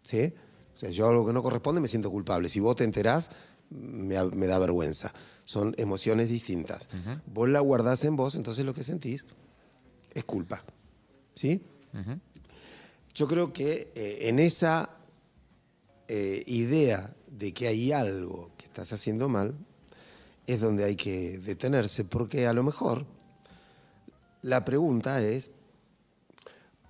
¿sí? 0.02 0.32
O 0.74 0.78
sea, 0.78 0.90
yo 0.90 1.08
algo 1.08 1.26
que 1.26 1.32
no 1.32 1.42
corresponde 1.42 1.80
me 1.80 1.88
siento 1.88 2.10
culpable. 2.10 2.48
Si 2.50 2.60
vos 2.60 2.76
te 2.76 2.84
enterás, 2.84 3.30
me 3.70 4.46
da 4.46 4.58
vergüenza. 4.58 5.12
Son 5.48 5.74
emociones 5.78 6.28
distintas. 6.28 6.90
Vos 7.24 7.48
la 7.48 7.60
guardás 7.60 8.04
en 8.04 8.16
vos, 8.16 8.34
entonces 8.34 8.66
lo 8.66 8.74
que 8.74 8.84
sentís 8.84 9.24
es 10.12 10.22
culpa. 10.24 10.62
¿Sí? 11.34 11.62
Yo 13.14 13.26
creo 13.26 13.50
que 13.50 13.90
eh, 13.94 14.28
en 14.28 14.40
esa 14.40 14.94
eh, 16.06 16.42
idea 16.48 17.16
de 17.28 17.54
que 17.54 17.66
hay 17.66 17.92
algo 17.92 18.50
que 18.58 18.66
estás 18.66 18.92
haciendo 18.92 19.30
mal, 19.30 19.54
es 20.46 20.60
donde 20.60 20.84
hay 20.84 20.96
que 20.96 21.38
detenerse, 21.38 22.04
porque 22.04 22.46
a 22.46 22.52
lo 22.52 22.62
mejor 22.62 23.06
la 24.42 24.66
pregunta 24.66 25.22
es, 25.22 25.50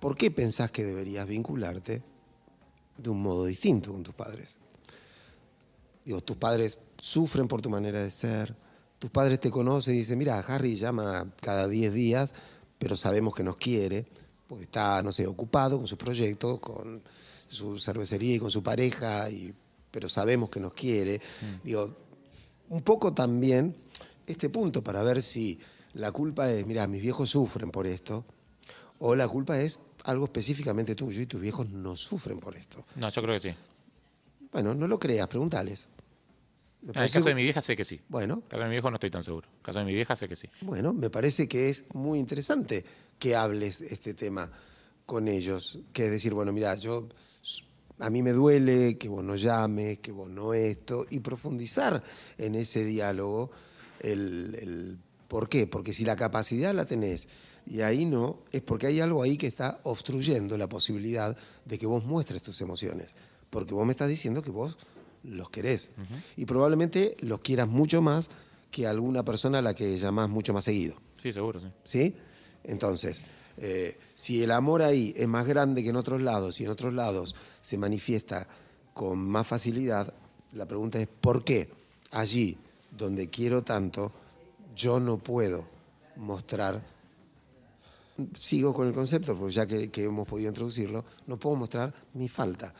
¿por 0.01 0.17
qué 0.17 0.31
pensás 0.31 0.69
que 0.69 0.83
deberías 0.83 1.25
vincularte 1.25 2.03
de 2.97 3.09
un 3.09 3.21
modo 3.21 3.45
distinto 3.45 3.93
con 3.93 4.03
tus 4.03 4.15
padres? 4.15 4.57
Digo, 6.03 6.19
tus 6.19 6.35
padres 6.35 6.77
sufren 7.01 7.47
por 7.47 7.61
tu 7.61 7.69
manera 7.69 8.03
de 8.03 8.11
ser, 8.11 8.55
tus 8.97 9.09
padres 9.09 9.39
te 9.39 9.49
conocen 9.49 9.95
y 9.95 9.99
dicen, 9.99 10.17
mira, 10.17 10.39
Harry 10.39 10.75
llama 10.75 11.31
cada 11.41 11.67
10 11.67 11.93
días, 11.93 12.33
pero 12.77 12.95
sabemos 12.95 13.33
que 13.33 13.43
nos 13.43 13.55
quiere, 13.55 14.05
porque 14.47 14.65
está, 14.65 15.01
no 15.01 15.13
sé, 15.13 15.25
ocupado 15.27 15.77
con 15.77 15.87
sus 15.87 15.97
proyectos, 15.97 16.59
con 16.59 17.01
su 17.47 17.79
cervecería 17.79 18.35
y 18.35 18.39
con 18.39 18.51
su 18.51 18.61
pareja, 18.61 19.29
y, 19.29 19.53
pero 19.91 20.09
sabemos 20.09 20.49
que 20.49 20.59
nos 20.59 20.73
quiere. 20.73 21.21
Digo, 21.63 21.95
un 22.69 22.81
poco 22.81 23.13
también 23.13 23.75
este 24.27 24.49
punto 24.49 24.83
para 24.83 25.01
ver 25.01 25.21
si 25.21 25.59
la 25.93 26.11
culpa 26.11 26.51
es, 26.51 26.65
mira, 26.65 26.85
mis 26.87 27.01
viejos 27.01 27.29
sufren 27.29 27.71
por 27.71 27.87
esto, 27.87 28.25
o 28.99 29.15
la 29.15 29.27
culpa 29.27 29.59
es 29.59 29.79
algo 30.03 30.25
específicamente 30.25 30.95
tuyo 30.95 31.21
y 31.21 31.25
tus 31.25 31.41
viejos 31.41 31.69
no 31.69 31.95
sufren 31.95 32.39
por 32.39 32.55
esto. 32.55 32.85
No, 32.95 33.09
yo 33.09 33.21
creo 33.21 33.39
que 33.39 33.49
sí. 33.49 33.55
Bueno, 34.51 34.73
no 34.73 34.87
lo 34.87 34.99
creas, 34.99 35.27
pregúntales. 35.27 35.87
Me 36.81 36.93
En 36.93 37.03
el 37.03 37.11
caso 37.11 37.27
de 37.27 37.35
mi 37.35 37.43
vieja 37.43 37.61
sé 37.61 37.75
que 37.75 37.83
sí. 37.83 37.99
Bueno, 38.07 38.35
En 38.35 38.43
el 38.43 38.47
caso 38.49 38.63
de 38.63 38.69
mi 38.69 38.71
viejo 38.71 38.89
no 38.89 38.95
estoy 38.95 39.11
tan 39.11 39.23
seguro. 39.23 39.47
En 39.47 39.57
el 39.57 39.63
caso 39.63 39.79
de 39.79 39.85
mi 39.85 39.93
vieja 39.93 40.15
sé 40.15 40.29
que 40.29 40.35
sí. 40.35 40.49
bueno, 40.61 40.93
me 40.93 41.09
parece 41.09 41.47
que 41.47 41.69
es 41.69 41.93
muy 41.93 42.19
interesante 42.19 42.85
que 43.17 43.35
hables 43.35 43.81
este 43.81 44.13
tema 44.13 44.49
con 45.05 45.27
ellos, 45.27 45.79
que 45.91 46.05
es 46.05 46.11
decir, 46.11 46.33
bueno, 46.33 46.53
mira, 46.53 46.75
yo 46.75 47.07
a 47.99 48.09
mí 48.09 48.21
me 48.21 48.31
duele 48.31 48.97
que 48.97 49.09
vos 49.09 49.23
no 49.23 49.35
llames, 49.35 49.99
que 49.99 50.11
vos 50.11 50.29
no 50.29 50.53
esto, 50.53 51.05
y 51.09 51.19
profundizar 51.19 52.01
en 52.37 52.55
ese 52.55 52.85
diálogo 52.85 53.51
el, 53.99 54.55
el 54.61 54.97
por 55.27 55.49
qué, 55.49 55.67
porque 55.67 55.93
si 55.93 56.05
la 56.05 56.15
capacidad 56.15 56.73
la 56.73 56.85
tenés 56.85 57.27
y 57.65 57.81
ahí 57.81 58.05
no, 58.05 58.39
es 58.51 58.61
porque 58.61 58.87
hay 58.87 58.99
algo 58.99 59.21
ahí 59.21 59.37
que 59.37 59.47
está 59.47 59.79
obstruyendo 59.83 60.57
la 60.57 60.67
posibilidad 60.67 61.37
de 61.65 61.77
que 61.77 61.85
vos 61.85 62.05
muestres 62.05 62.41
tus 62.41 62.61
emociones, 62.61 63.13
porque 63.49 63.73
vos 63.73 63.85
me 63.85 63.91
estás 63.91 64.09
diciendo 64.09 64.41
que 64.41 64.51
vos 64.51 64.77
los 65.23 65.49
querés 65.49 65.91
y 66.37 66.45
probablemente 66.45 67.15
los 67.19 67.39
quieras 67.39 67.67
mucho 67.67 68.01
más 68.01 68.29
que 68.71 68.87
alguna 68.87 69.23
persona 69.23 69.59
a 69.59 69.61
la 69.61 69.73
que 69.73 69.97
llamás 69.97 70.29
mucho 70.29 70.53
más 70.53 70.63
seguido. 70.63 70.95
Sí, 71.21 71.33
seguro, 71.33 71.59
sí. 71.59 71.67
¿sí? 71.83 72.15
Entonces, 72.63 73.23
eh, 73.57 73.97
si 74.13 74.43
el 74.43 74.51
amor 74.51 74.81
ahí 74.81 75.13
es 75.17 75.27
más 75.27 75.45
grande 75.45 75.83
que 75.83 75.89
en 75.89 75.95
otros 75.95 76.21
lados 76.21 76.59
y 76.61 76.65
en 76.65 76.69
otros 76.69 76.93
lados 76.93 77.35
se 77.61 77.77
manifiesta 77.77 78.47
con 78.93 79.19
más 79.19 79.47
facilidad, 79.47 80.13
la 80.53 80.65
pregunta 80.65 80.99
es 80.99 81.07
¿por 81.07 81.43
qué 81.43 81.69
allí 82.11 82.57
donde 82.91 83.29
quiero 83.29 83.63
tanto 83.63 84.11
yo 84.75 84.99
no 84.99 85.17
puedo 85.17 85.67
mostrar, 86.15 86.81
sigo 88.33 88.73
con 88.73 88.87
el 88.87 88.93
concepto, 88.93 89.35
porque 89.35 89.53
ya 89.53 89.65
que, 89.65 89.89
que 89.89 90.03
hemos 90.03 90.27
podido 90.27 90.49
introducirlo, 90.49 91.03
no 91.27 91.37
puedo 91.37 91.55
mostrar 91.55 91.93
mi 92.13 92.29
falta, 92.29 92.73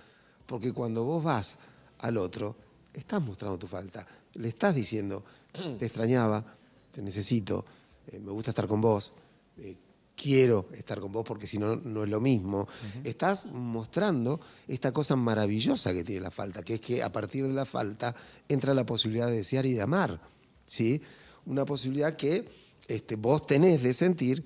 porque 0.45 0.73
cuando 0.73 1.03
vos 1.03 1.23
vas 1.23 1.57
al 1.99 2.17
otro, 2.17 2.55
estás 2.93 3.21
mostrando 3.21 3.57
tu 3.57 3.67
falta, 3.67 4.05
le 4.33 4.47
estás 4.47 4.75
diciendo, 4.75 5.23
te 5.51 5.85
extrañaba, 5.85 6.43
te 6.91 7.01
necesito, 7.01 7.65
eh, 8.07 8.19
me 8.19 8.31
gusta 8.31 8.51
estar 8.51 8.67
con 8.67 8.81
vos, 8.81 9.13
eh, 9.57 9.75
quiero 10.15 10.67
estar 10.73 10.99
con 10.99 11.11
vos 11.11 11.23
porque 11.25 11.47
si 11.47 11.57
no, 11.57 11.77
no 11.77 12.03
es 12.03 12.09
lo 12.09 12.19
mismo. 12.19 12.67
Estás 13.03 13.45
mostrando 13.47 14.39
esta 14.67 14.91
cosa 14.91 15.15
maravillosa 15.15 15.93
que 15.93 16.03
tiene 16.03 16.21
la 16.21 16.31
falta, 16.31 16.61
que 16.61 16.75
es 16.75 16.81
que 16.81 17.01
a 17.01 17.11
partir 17.11 17.47
de 17.47 17.53
la 17.53 17.65
falta 17.65 18.13
entra 18.47 18.73
la 18.73 18.85
posibilidad 18.85 19.27
de 19.27 19.37
desear 19.37 19.65
y 19.65 19.73
de 19.73 19.81
amar. 19.81 20.19
¿sí? 20.65 21.01
Una 21.45 21.65
posibilidad 21.65 22.15
que 22.15 22.49
este, 22.87 23.15
vos 23.15 23.47
tenés 23.47 23.81
de 23.81 23.93
sentir, 23.93 24.43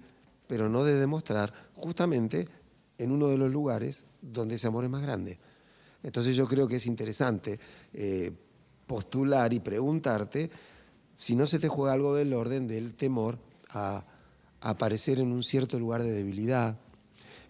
pero 0.47 0.69
no 0.69 0.83
de 0.83 0.95
demostrar, 0.95 1.53
justamente 1.75 2.47
en 2.97 3.11
uno 3.11 3.27
de 3.27 3.37
los 3.37 3.51
lugares 3.51 4.03
donde 4.21 4.55
ese 4.55 4.67
amor 4.67 4.83
es 4.83 4.91
más 4.91 5.01
grande. 5.01 5.39
Entonces 6.03 6.35
yo 6.35 6.45
creo 6.45 6.67
que 6.67 6.75
es 6.75 6.85
interesante 6.85 7.59
eh, 7.93 8.31
postular 8.85 9.53
y 9.53 9.59
preguntarte 9.59 10.49
si 11.15 11.35
no 11.35 11.47
se 11.47 11.59
te 11.59 11.67
juega 11.67 11.93
algo 11.93 12.15
del 12.15 12.33
orden 12.33 12.67
del 12.67 12.93
temor 12.93 13.39
a, 13.69 14.05
aparecer 14.61 15.19
en 15.19 15.31
un 15.31 15.43
cierto 15.43 15.77
lugar 15.77 16.03
de 16.03 16.11
debilidad, 16.13 16.77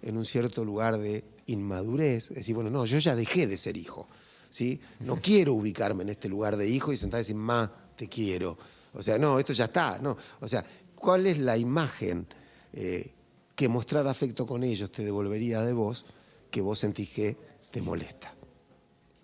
en 0.02 0.18
un 0.18 0.26
cierto 0.26 0.66
lugar 0.66 0.98
de 0.98 1.24
inmadurez. 1.46 2.32
Es 2.32 2.38
decir, 2.38 2.56
bueno, 2.56 2.72
no, 2.72 2.86
yo 2.86 2.98
ya 2.98 3.16
dejé 3.16 3.46
de 3.46 3.56
ser 3.56 3.78
hijo. 3.78 4.08
¿sí? 4.50 4.80
No 5.02 5.18
quiero 5.22 5.54
ubicarme 5.54 6.02
en 6.02 6.10
este 6.10 6.28
lugar 6.28 6.58
de 6.58 6.68
hijo 6.68 6.92
y 6.92 6.98
sentar 6.98 7.20
y 7.20 7.22
decir, 7.22 7.36
ma, 7.36 7.72
te 7.96 8.10
quiero. 8.10 8.58
O 8.94 9.04
sea, 9.04 9.20
no, 9.20 9.38
esto 9.38 9.54
ya 9.54 9.66
está. 9.66 10.00
No. 10.02 10.18
O 10.40 10.48
sea, 10.48 10.66
¿cuál 10.96 11.28
es 11.28 11.38
la 11.38 11.56
imagen 11.56 12.26
eh, 12.74 13.12
que 13.56 13.70
mostrar 13.70 14.08
afecto 14.08 14.48
con 14.48 14.64
ellos 14.64 14.92
te 14.92 15.04
devolvería 15.04 15.62
de 15.62 15.74
vos 15.74 16.06
que 16.50 16.62
vos 16.62 16.80
sentís 16.80 17.12
que 17.12 17.38
te 17.70 17.80
molesta? 17.82 18.34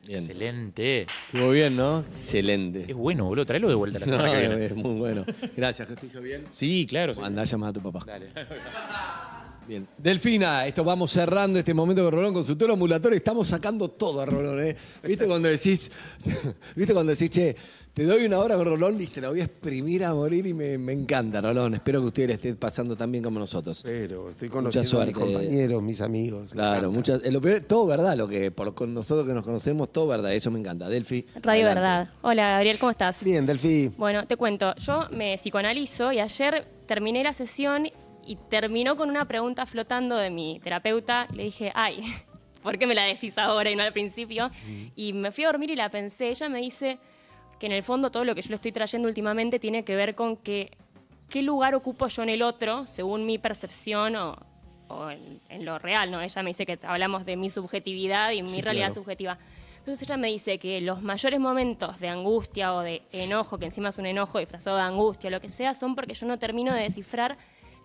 Bien. 0.10 0.20
Excelente. 0.22 1.06
Estuvo 1.28 1.52
bien, 1.52 1.76
¿no? 1.76 2.00
Excelente. 2.00 2.86
Es 2.88 2.96
bueno, 2.96 3.26
boludo. 3.26 3.46
Traelo 3.46 3.70
de 3.70 3.76
vuelta 3.76 4.00
la 4.00 4.08
No, 4.08 4.12
semana 4.14 4.32
que 4.32 4.48
viene. 4.48 4.66
es 4.66 4.76
muy 4.76 4.94
bueno. 4.98 5.24
Gracias, 5.56 5.88
que 5.88 5.96
te 5.96 6.08
hizo 6.08 6.20
bien. 6.20 6.46
Sí, 6.50 6.88
claro. 6.90 7.14
sí. 7.14 7.22
Andá 7.24 7.44
a 7.44 7.46
llamar 7.46 7.70
a 7.70 7.74
tu 7.74 7.82
papá. 7.84 8.00
Dale. 8.08 8.30
Bien. 9.70 9.88
Delfina, 10.00 10.66
esto 10.66 10.84
vamos 10.84 11.12
cerrando 11.12 11.60
este 11.60 11.76
momento 11.76 12.04
con 12.04 12.12
Rolón, 12.12 12.34
consultor 12.34 12.72
ambulatorio. 12.72 13.16
Estamos 13.16 13.48
sacando 13.50 13.88
todo 13.88 14.20
a 14.22 14.26
Rolón, 14.26 14.60
¿eh? 14.66 14.76
¿Viste 15.04 15.28
cuando 15.28 15.48
decís, 15.48 15.92
¿viste 16.76 16.92
cuando 16.92 17.12
decís, 17.12 17.30
che, 17.30 17.56
te 17.94 18.04
doy 18.04 18.26
una 18.26 18.40
hora 18.40 18.56
con 18.56 18.66
Rolón 18.66 19.00
y 19.00 19.06
te 19.06 19.22
la 19.22 19.30
voy 19.30 19.42
a 19.42 19.44
exprimir 19.44 20.04
a 20.06 20.16
morir 20.16 20.48
y 20.48 20.56
me, 20.56 20.80
me 20.80 20.94
encanta, 20.94 21.40
Rolón. 21.40 21.76
Espero 21.76 22.00
que 22.02 22.08
ustedes 22.08 22.28
le 22.30 22.34
estén 22.34 22.56
pasando 22.56 22.96
tan 22.96 23.12
bien 23.12 23.24
como 23.24 23.38
nosotros. 23.40 23.82
Pero 23.84 24.32
estoy 24.32 24.50
conociendo 24.50 25.02
a 25.02 25.06
mis 25.06 25.14
compañeros, 25.16 25.84
mis 25.84 26.02
amigos. 26.02 26.50
Claro, 26.50 26.92
muchas, 26.92 27.24
eh, 27.24 27.32
lo 27.32 27.40
peor- 27.40 27.62
todo 27.62 27.86
verdad, 27.86 28.18
lo 28.18 28.28
que 28.28 28.50
por 28.50 28.74
con 28.74 28.92
nosotros 28.92 29.28
que 29.28 29.36
nos 29.36 29.44
conocemos, 29.44 29.92
todo 29.92 30.08
verdad, 30.08 30.34
eso 30.34 30.50
me 30.50 30.58
encanta. 30.60 30.90
Delphi. 30.90 31.28
Radio 31.44 31.68
adelante. 31.68 31.80
Verdad. 31.80 32.10
Hola 32.24 32.50
Gabriel, 32.54 32.80
¿cómo 32.80 32.90
estás? 32.90 33.24
Bien, 33.24 33.46
Delfi. 33.46 33.92
Bueno, 34.00 34.26
te 34.26 34.36
cuento, 34.36 34.74
yo 34.78 35.06
me 35.12 35.36
psicoanalizo 35.38 36.12
y 36.12 36.20
ayer 36.22 36.66
terminé 36.88 37.24
la 37.24 37.34
sesión 37.34 37.88
y 38.30 38.36
terminó 38.36 38.96
con 38.96 39.10
una 39.10 39.26
pregunta 39.28 39.66
flotando 39.66 40.16
de 40.16 40.30
mi 40.30 40.60
terapeuta 40.60 41.26
y 41.34 41.36
le 41.36 41.44
dije, 41.46 41.72
ay, 41.74 42.02
¿por 42.64 42.78
qué 42.78 42.86
me 42.86 42.94
la 42.94 43.04
decís 43.04 43.38
ahora 43.40 43.72
y 43.72 43.76
no 43.76 43.82
al 43.82 43.92
principio? 43.92 44.52
Y 44.96 45.14
me 45.14 45.32
fui 45.32 45.46
a 45.46 45.48
dormir 45.48 45.72
y 45.72 45.76
la 45.76 45.90
pensé, 45.90 46.30
ella 46.30 46.48
me 46.48 46.60
dice 46.60 47.00
que 47.60 47.66
en 47.66 47.72
el 47.72 47.82
fondo 47.82 48.12
todo 48.12 48.24
lo 48.26 48.36
que 48.36 48.44
yo 48.44 48.50
le 48.50 48.56
estoy 48.56 48.72
trayendo 48.72 49.08
últimamente 49.08 49.58
tiene 49.58 49.84
que 49.84 49.96
ver 49.96 50.14
con 50.14 50.38
que 50.38 50.72
qué 51.28 51.42
lugar 51.42 51.74
ocupo 51.74 52.08
yo 52.08 52.22
en 52.24 52.30
el 52.30 52.42
otro 52.44 52.86
según 52.86 53.26
mi 53.26 53.38
percepción 53.40 54.16
o, 54.16 54.38
o 54.90 55.10
en, 55.10 55.42
en 55.50 55.66
lo 55.66 55.80
real, 55.80 56.12
¿no? 56.12 56.22
Ella 56.22 56.44
me 56.44 56.52
dice 56.52 56.66
que 56.68 56.78
hablamos 56.84 57.26
de 57.26 57.36
mi 57.36 57.50
subjetividad 57.50 58.32
y 58.32 58.42
mi 58.44 58.48
Sí, 58.50 58.62
realidad 58.62 58.88
claro. 58.90 59.02
subjetiva. 59.02 59.38
Entonces 59.80 60.04
ella 60.08 60.18
me 60.18 60.28
dice 60.28 60.60
que 60.60 60.82
los 60.82 61.02
mayores 61.02 61.40
momentos 61.40 62.00
de 62.00 62.10
angustia 62.10 62.74
o 62.76 62.82
de 62.82 63.02
enojo, 63.12 63.58
que 63.58 63.66
encima 63.66 63.90
es 63.90 63.98
un 63.98 64.06
enojo 64.06 64.38
disfrazado 64.40 64.76
de 64.78 64.84
angustia, 64.84 65.30
lo 65.32 65.40
que 65.42 65.50
sea, 65.50 65.74
son 65.74 65.96
porque 65.96 66.14
yo 66.14 66.28
no 66.28 66.38
termino 66.38 66.74
de 66.74 66.82
descifrar 66.84 67.38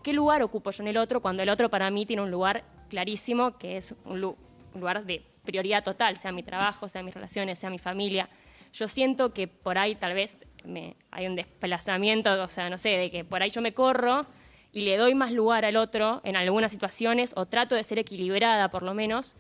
qué 0.05 0.13
lugar 0.13 0.41
ocupo 0.43 0.71
yo 0.71 0.85
en 0.85 0.89
el 0.89 0.97
otro, 0.97 1.21
cuando 1.21 1.43
el 1.43 1.49
otro 1.49 1.69
para 1.69 1.91
mí 1.91 2.07
tiene 2.07 2.23
un 2.23 2.31
lugar 2.31 2.63
clarísimo, 2.89 3.59
que 3.59 3.77
es 3.79 3.97
un, 4.05 4.21
lu- 4.21 4.37
un 4.73 4.81
lugar 4.81 5.05
de 5.05 5.25
prioridad 5.45 5.83
total, 5.83 6.17
sea 6.17 6.31
mi 6.31 6.45
trabajo, 6.45 6.89
sea 6.89 7.03
mis 7.03 7.13
relaciones, 7.15 7.59
sea 7.59 7.71
mi 7.71 7.79
familia. 7.79 8.29
Yo 8.73 8.87
siento 8.87 9.33
que 9.35 9.49
por 9.49 9.79
ahí 9.79 9.95
tal 9.97 10.15
vez 10.15 10.39
me, 10.65 10.97
hay 11.11 11.27
un 11.27 11.35
desplazamiento, 11.37 12.43
o 12.43 12.49
sea, 12.49 12.71
no 12.71 12.79
sé, 12.79 12.91
de 12.91 13.11
que 13.11 13.25
por 13.25 13.43
ahí 13.43 13.51
yo 13.51 13.61
me 13.61 13.75
corro 13.75 14.27
y 14.73 14.83
le 14.83 14.97
doy 14.97 15.15
más 15.15 15.33
lugar 15.33 15.65
al 15.65 15.77
otro 15.77 16.21
en 16.25 16.37
algunas 16.37 16.73
situaciones 16.73 17.33
o 17.37 17.47
trato 17.47 17.75
de 17.75 17.85
ser 17.85 17.99
equilibrada 17.99 18.71
por 18.71 18.83
lo 18.83 18.95
menos 18.95 19.37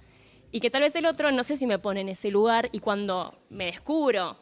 y 0.53 0.61
que 0.61 0.71
tal 0.71 0.83
vez 0.83 0.95
el 0.95 1.07
otro 1.07 1.33
no 1.33 1.43
sé 1.43 1.57
si 1.57 1.67
me 1.67 1.81
pone 1.81 2.01
en 2.03 2.09
ese 2.09 2.31
lugar 2.31 2.69
y 2.71 2.79
cuando 2.79 3.37
me 3.51 3.65
descubro 3.67 4.39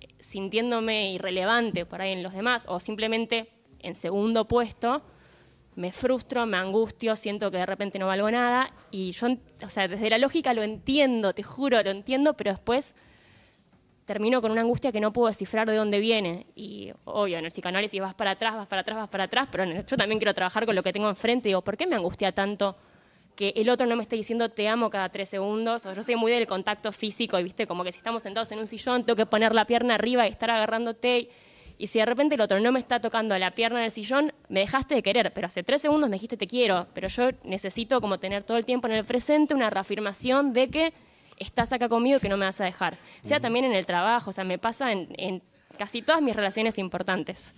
eh, 0.00 0.08
sintiéndome 0.18 1.12
irrelevante 1.12 1.86
por 1.86 2.02
ahí 2.02 2.12
en 2.12 2.24
los 2.24 2.32
demás 2.32 2.64
o 2.68 2.80
simplemente 2.80 3.48
en 3.78 3.94
segundo 3.94 4.48
puesto, 4.48 5.02
me 5.74 5.92
frustro, 5.92 6.46
me 6.46 6.56
angustio, 6.56 7.16
siento 7.16 7.50
que 7.50 7.58
de 7.58 7.66
repente 7.66 7.98
no 7.98 8.06
valgo 8.06 8.30
nada 8.30 8.72
y 8.90 9.12
yo, 9.12 9.28
o 9.64 9.70
sea, 9.70 9.88
desde 9.88 10.10
la 10.10 10.18
lógica 10.18 10.52
lo 10.52 10.62
entiendo, 10.62 11.32
te 11.32 11.42
juro, 11.42 11.82
lo 11.82 11.90
entiendo, 11.90 12.34
pero 12.34 12.52
después 12.52 12.94
termino 14.04 14.42
con 14.42 14.50
una 14.50 14.62
angustia 14.62 14.92
que 14.92 15.00
no 15.00 15.12
puedo 15.12 15.28
descifrar 15.28 15.68
de 15.70 15.76
dónde 15.76 16.00
viene. 16.00 16.46
Y 16.54 16.92
obvio, 17.04 17.38
en 17.38 17.44
el 17.44 17.50
psicoanálisis 17.50 18.00
vas 18.00 18.14
para 18.14 18.32
atrás, 18.32 18.54
vas 18.54 18.66
para 18.66 18.82
atrás, 18.82 18.96
vas 18.98 19.08
para 19.08 19.24
atrás, 19.24 19.48
pero 19.50 19.64
yo 19.64 19.96
también 19.96 20.18
quiero 20.18 20.34
trabajar 20.34 20.66
con 20.66 20.74
lo 20.74 20.82
que 20.82 20.92
tengo 20.92 21.08
enfrente. 21.08 21.48
Digo, 21.48 21.62
¿por 21.62 21.76
qué 21.76 21.86
me 21.86 21.96
angustia 21.96 22.32
tanto 22.32 22.76
que 23.36 23.54
el 23.56 23.70
otro 23.70 23.86
no 23.86 23.96
me 23.96 24.02
esté 24.02 24.16
diciendo 24.16 24.50
te 24.50 24.68
amo 24.68 24.90
cada 24.90 25.08
tres 25.08 25.28
segundos? 25.28 25.86
O 25.86 25.94
yo 25.94 26.02
soy 26.02 26.16
muy 26.16 26.32
del 26.32 26.46
contacto 26.46 26.92
físico 26.92 27.38
y 27.38 27.44
viste, 27.44 27.66
como 27.66 27.84
que 27.84 27.92
si 27.92 27.98
estamos 27.98 28.22
sentados 28.22 28.50
en 28.52 28.58
un 28.58 28.68
sillón, 28.68 29.04
tengo 29.04 29.16
que 29.16 29.26
poner 29.26 29.54
la 29.54 29.64
pierna 29.66 29.94
arriba 29.94 30.26
y 30.26 30.30
estar 30.30 30.50
agarrándote. 30.50 31.30
Y, 31.82 31.88
si 31.88 31.98
de 31.98 32.06
repente 32.06 32.34
el 32.36 32.40
otro 32.40 32.60
no 32.60 32.70
me 32.72 32.78
está 32.78 33.00
tocando 33.00 33.36
la 33.38 33.50
pierna 33.52 33.78
en 33.80 33.86
el 33.86 33.90
sillón, 33.90 34.32
me 34.48 34.60
dejaste 34.60 34.94
de 34.94 35.02
querer, 35.02 35.32
pero 35.34 35.48
hace 35.48 35.62
tres 35.62 35.82
segundos 35.82 36.08
me 36.08 36.14
dijiste 36.16 36.36
te 36.36 36.46
quiero, 36.46 36.86
pero 36.94 37.08
yo 37.08 37.30
necesito 37.44 38.00
como 38.00 38.18
tener 38.18 38.44
todo 38.44 38.56
el 38.56 38.64
tiempo 38.64 38.86
en 38.86 38.94
el 38.94 39.04
presente 39.04 39.54
una 39.54 39.68
reafirmación 39.70 40.52
de 40.52 40.68
que 40.68 40.92
estás 41.38 41.72
acá 41.72 41.88
conmigo 41.88 42.18
y 42.18 42.20
que 42.20 42.28
no 42.28 42.36
me 42.36 42.44
vas 42.46 42.60
a 42.60 42.64
dejar. 42.64 42.98
Sea 43.22 43.40
también 43.40 43.64
en 43.64 43.72
el 43.74 43.84
trabajo, 43.86 44.30
o 44.30 44.32
sea, 44.32 44.44
me 44.44 44.58
pasa 44.58 44.92
en, 44.92 45.08
en 45.18 45.42
casi 45.76 46.02
todas 46.02 46.22
mis 46.22 46.36
relaciones 46.36 46.78
importantes. 46.78 47.52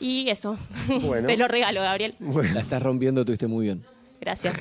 Y 0.00 0.28
eso, 0.30 0.56
Bueno. 1.02 1.26
te 1.28 1.36
lo 1.36 1.46
regalo, 1.48 1.80
Gabriel. 1.82 2.14
La 2.54 2.60
estás 2.60 2.82
rompiendo, 2.82 3.24
tuviste 3.24 3.46
muy 3.46 3.66
bien. 3.66 3.84
Gracias. 4.20 4.54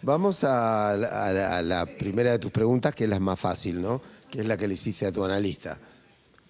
Vamos 0.02 0.44
a, 0.44 0.96
la- 0.96 1.26
a 1.28 1.32
la- 1.32 1.56
a 1.58 1.62
la 1.62 1.86
primera 1.86 2.30
de 2.30 2.38
tus 2.38 2.50
preguntas, 2.50 2.94
que 2.94 3.04
es 3.04 3.10
la 3.10 3.20
más 3.20 3.38
fácil, 3.38 3.82
¿no? 3.82 4.00
Que 4.30 4.40
es 4.40 4.46
la 4.46 4.56
que 4.56 4.66
le 4.66 4.74
hiciste 4.74 5.06
a 5.06 5.12
tu 5.12 5.22
analista. 5.24 5.78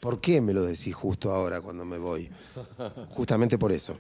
¿Por 0.02 0.20
qué 0.20 0.40
me 0.40 0.52
lo 0.52 0.64
decís 0.64 0.92
justo 0.96 1.30
ahora 1.30 1.60
cuando 1.60 1.84
me 1.84 1.96
voy? 1.96 2.28
Justamente 3.10 3.56
por 3.56 3.70
eso. 3.70 3.96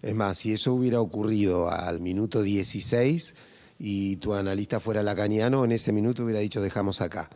Es 0.00 0.14
más, 0.14 0.38
si 0.38 0.54
eso 0.54 0.72
hubiera 0.72 0.98
ocurrido 0.98 1.68
al 1.70 2.00
minuto 2.00 2.40
16 2.40 3.34
y 3.80 4.16
tu 4.16 4.32
analista 4.32 4.80
fuera 4.80 5.02
lacaniano, 5.02 5.62
en 5.66 5.72
ese 5.72 5.92
minuto 5.92 6.24
hubiera 6.24 6.40
dicho 6.40 6.62
dejamos 6.62 7.02
acá. 7.02 7.28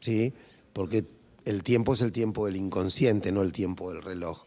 ¿Sí? 0.00 0.32
Porque 0.72 1.04
el 1.44 1.62
tiempo 1.62 1.92
es 1.92 2.00
el 2.00 2.10
tiempo 2.10 2.46
del 2.46 2.56
inconsciente, 2.56 3.32
no 3.32 3.42
el 3.42 3.52
tiempo 3.52 3.92
del 3.92 4.02
reloj 4.02 4.46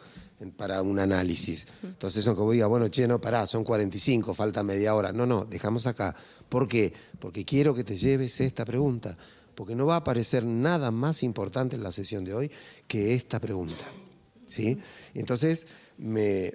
para 0.57 0.81
un 0.81 0.97
análisis. 0.97 1.67
Entonces, 1.83 2.25
aunque 2.25 2.41
vos 2.41 2.53
digas, 2.53 2.69
bueno, 2.69 2.87
che, 2.87 3.07
no, 3.07 3.21
pará, 3.21 3.45
son 3.45 3.63
45, 3.63 4.33
falta 4.33 4.63
media 4.63 4.95
hora. 4.95 5.13
No, 5.13 5.27
no, 5.27 5.45
dejamos 5.45 5.85
acá. 5.85 6.15
¿Por 6.49 6.67
qué? 6.67 6.91
Porque 7.19 7.45
quiero 7.45 7.75
que 7.75 7.83
te 7.83 7.95
lleves 7.97 8.41
esta 8.41 8.65
pregunta. 8.65 9.15
Porque 9.55 9.75
no 9.75 9.85
va 9.85 9.95
a 9.95 9.97
aparecer 9.97 10.43
nada 10.45 10.91
más 10.91 11.23
importante 11.23 11.75
en 11.75 11.83
la 11.83 11.91
sesión 11.91 12.23
de 12.25 12.33
hoy 12.33 12.51
que 12.87 13.13
esta 13.13 13.39
pregunta. 13.39 13.83
¿Sí? 14.47 14.77
Entonces, 15.13 15.65
me, 15.97 16.53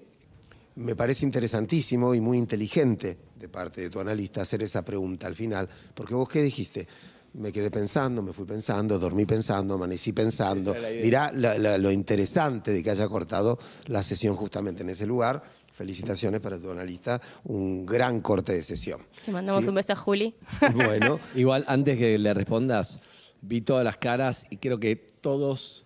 me 0.77 0.95
parece 0.95 1.25
interesantísimo 1.25 2.15
y 2.15 2.21
muy 2.21 2.39
inteligente 2.39 3.19
de 3.37 3.49
parte 3.49 3.81
de 3.83 3.91
tu 3.91 4.01
analista 4.01 4.43
hacer 4.43 4.63
esa 4.63 4.83
pregunta 4.85 5.27
al 5.27 5.35
final, 5.35 5.69
porque 5.95 6.15
vos 6.15 6.29
qué 6.29 6.43
dijiste? 6.43 6.87
Me 7.35 7.53
quedé 7.53 7.71
pensando, 7.71 8.23
me 8.23 8.33
fui 8.33 8.47
pensando, 8.47 8.99
dormí 8.99 9.27
pensando, 9.27 9.75
amanecí 9.75 10.13
pensando. 10.13 10.73
Mirá 11.03 11.31
la- 11.33 11.59
la- 11.59 11.79
lo 11.79 11.91
interesante 11.93 12.73
de 12.73 12.83
que 12.83 12.91
haya 12.91 13.07
cortado 13.09 13.59
la 13.87 14.03
sesión 14.03 14.35
justamente 14.35 14.83
en 14.83 14.91
ese 14.91 15.07
lugar. 15.07 15.43
Felicitaciones 15.79 16.41
para 16.41 16.59
tu 16.59 16.73
analista, 16.73 17.21
un 17.45 17.87
gran 17.87 18.21
corte 18.21 18.53
de 18.53 18.65
sesión. 18.65 19.01
Le 19.29 19.33
mandamos 19.33 19.63
Sí. 19.63 19.69
un 19.69 19.77
beso 19.77 19.93
a 19.93 19.97
Juli. 19.97 20.35
Bueno, 20.75 21.21
Igual, 21.37 21.65
antes 21.69 21.97
que 21.97 22.19
le 22.19 22.35
respondas, 22.35 22.99
vi 23.43 23.61
todas 23.61 23.85
las 23.85 23.97
caras 23.97 24.45
y 24.51 24.57
creo 24.57 24.81
que 24.81 24.97
todos 24.97 25.85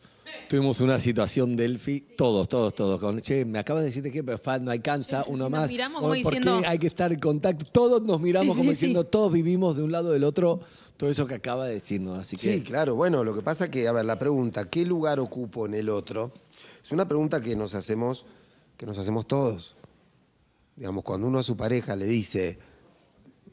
tuvimos 0.49 0.80
una 0.80 0.99
situación 0.99 1.57
Delphi, 1.57 2.01
todos, 2.16 2.49
todos, 2.49 2.74
todos. 2.74 2.99
Con, 2.99 3.20
che, 3.20 3.45
me 3.45 3.59
acabas 3.59 3.82
de 3.82 3.88
decirte 3.90 4.11
que 4.11 4.24
pero 4.24 4.40
no 4.62 4.70
alcanza, 4.70 5.24
uno 5.28 5.45
nos 5.45 5.51
más. 5.51 5.70
miramos 5.70 5.99
O, 5.99 6.09
como 6.09 6.22
¿por 6.22 6.32
qué 6.32 6.38
diciendo- 6.40 6.66
hay 6.66 6.78
que 6.78 6.86
estar 6.86 7.12
en 7.12 7.20
contacto. 7.20 7.66
Todos 7.70 8.01
nos 8.01 8.18
miramos 8.18 8.55
Sí, 8.55 8.59
como 8.61 8.70
sí, 8.70 8.74
diciendo, 8.76 9.03
sí. 9.03 9.09
todos 9.11 9.30
vivimos 9.30 9.76
de 9.76 9.82
un 9.82 9.93
lado 9.93 10.11
del 10.12 10.24
otro, 10.24 10.61
todo 10.97 11.11
eso 11.11 11.26
que 11.26 11.34
acaba 11.34 11.66
de 11.66 11.74
decirnos. 11.74 12.18
Así 12.18 12.36
que 12.36 12.55
Sí, 12.55 12.62
claro. 12.62 12.95
Bueno, 12.95 13.24
lo 13.24 13.34
que 13.34 13.43
pasa 13.43 13.70
que, 13.70 13.86
a 13.88 13.93
ver, 13.93 14.07
la 14.07 14.18
pregunta, 14.18 14.70
¿qué 14.70 14.86
lugar 14.86 15.20
ocupo 15.20 15.66
en 15.66 15.74
el 15.74 15.90
otro? 15.90 16.32
Es 16.82 16.93
una 16.93 17.07
pregunta 17.07 17.43
que 17.43 17.55
nos 17.57 17.74
hacemos, 17.74 18.24
que 18.78 18.86
nos 18.86 18.99
hacemos 18.99 19.26
todos. 19.26 19.76
Digamos, 20.76 21.04
cuando 21.04 21.26
uno 21.28 21.38
a 21.38 21.42
su 21.42 21.56
pareja 21.56 21.94
le 21.96 22.06
dice, 22.06 22.58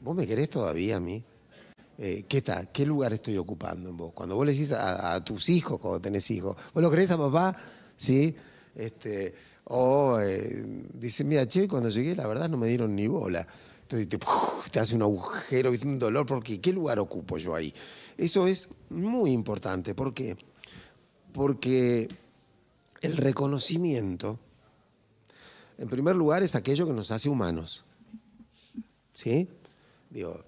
¿vos 0.00 0.16
me 0.16 0.26
querés 0.26 0.50
todavía 0.50 0.96
a 0.96 1.00
mí? 1.00 1.22
Eh, 1.98 2.24
¿Qué 2.26 2.40
tal? 2.40 2.70
¿Qué 2.72 2.86
lugar 2.86 3.12
estoy 3.12 3.36
ocupando 3.36 3.90
en 3.90 3.96
vos? 3.96 4.12
Cuando 4.14 4.34
vos 4.34 4.46
le 4.46 4.52
decís 4.52 4.72
a, 4.72 5.22
tus 5.22 5.50
hijos, 5.50 5.78
cuando 5.78 6.00
tenés 6.00 6.30
hijos, 6.30 6.56
¿vos 6.72 6.82
lo 6.82 6.90
querés 6.90 7.10
a 7.10 7.18
papá? 7.18 7.54
¿Sí? 7.94 8.34
Este, 8.74 9.34
o 9.64 10.18
eh, 10.20 10.64
mira, 11.24 11.46
che, 11.46 11.68
cuando 11.68 11.90
llegué, 11.90 12.16
la 12.16 12.26
verdad 12.26 12.48
no 12.48 12.56
me 12.56 12.68
dieron 12.68 12.94
ni 12.94 13.06
bola. 13.06 13.46
Entonces 13.82 14.08
te, 14.70 14.80
hace 14.80 14.94
un 14.94 15.02
agujero, 15.02 15.72
un 15.72 15.98
dolor, 15.98 16.24
porque 16.24 16.60
¿qué 16.60 16.72
lugar 16.72 16.98
ocupo 17.00 17.36
yo 17.36 17.54
ahí? 17.54 17.74
Eso 18.16 18.46
es 18.46 18.70
muy 18.88 19.32
importante. 19.32 19.94
¿Por 19.94 20.14
qué? 20.14 20.36
Porque 21.32 22.08
el 23.02 23.16
reconocimiento, 23.16 24.38
en 25.80 25.88
primer 25.88 26.14
lugar, 26.14 26.42
es 26.42 26.54
aquello 26.54 26.86
que 26.86 26.92
nos 26.92 27.10
hace 27.10 27.28
humanos. 27.30 27.84
¿Sí? 29.14 29.48
Digo, 30.10 30.38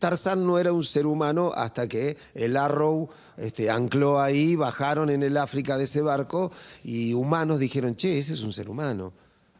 Tarzán 0.00 0.44
no 0.44 0.58
era 0.58 0.72
un 0.72 0.82
ser 0.82 1.06
humano 1.06 1.52
hasta 1.54 1.86
que 1.88 2.16
el 2.34 2.56
Arrow 2.56 3.08
este, 3.36 3.70
ancló 3.70 4.20
ahí, 4.20 4.56
bajaron 4.56 5.10
en 5.10 5.22
el 5.22 5.36
África 5.36 5.76
de 5.76 5.84
ese 5.84 6.02
barco 6.02 6.50
y 6.82 7.14
humanos 7.14 7.60
dijeron, 7.60 7.94
che, 7.94 8.18
ese 8.18 8.34
es 8.34 8.42
un 8.42 8.52
ser 8.52 8.68
humano. 8.68 9.12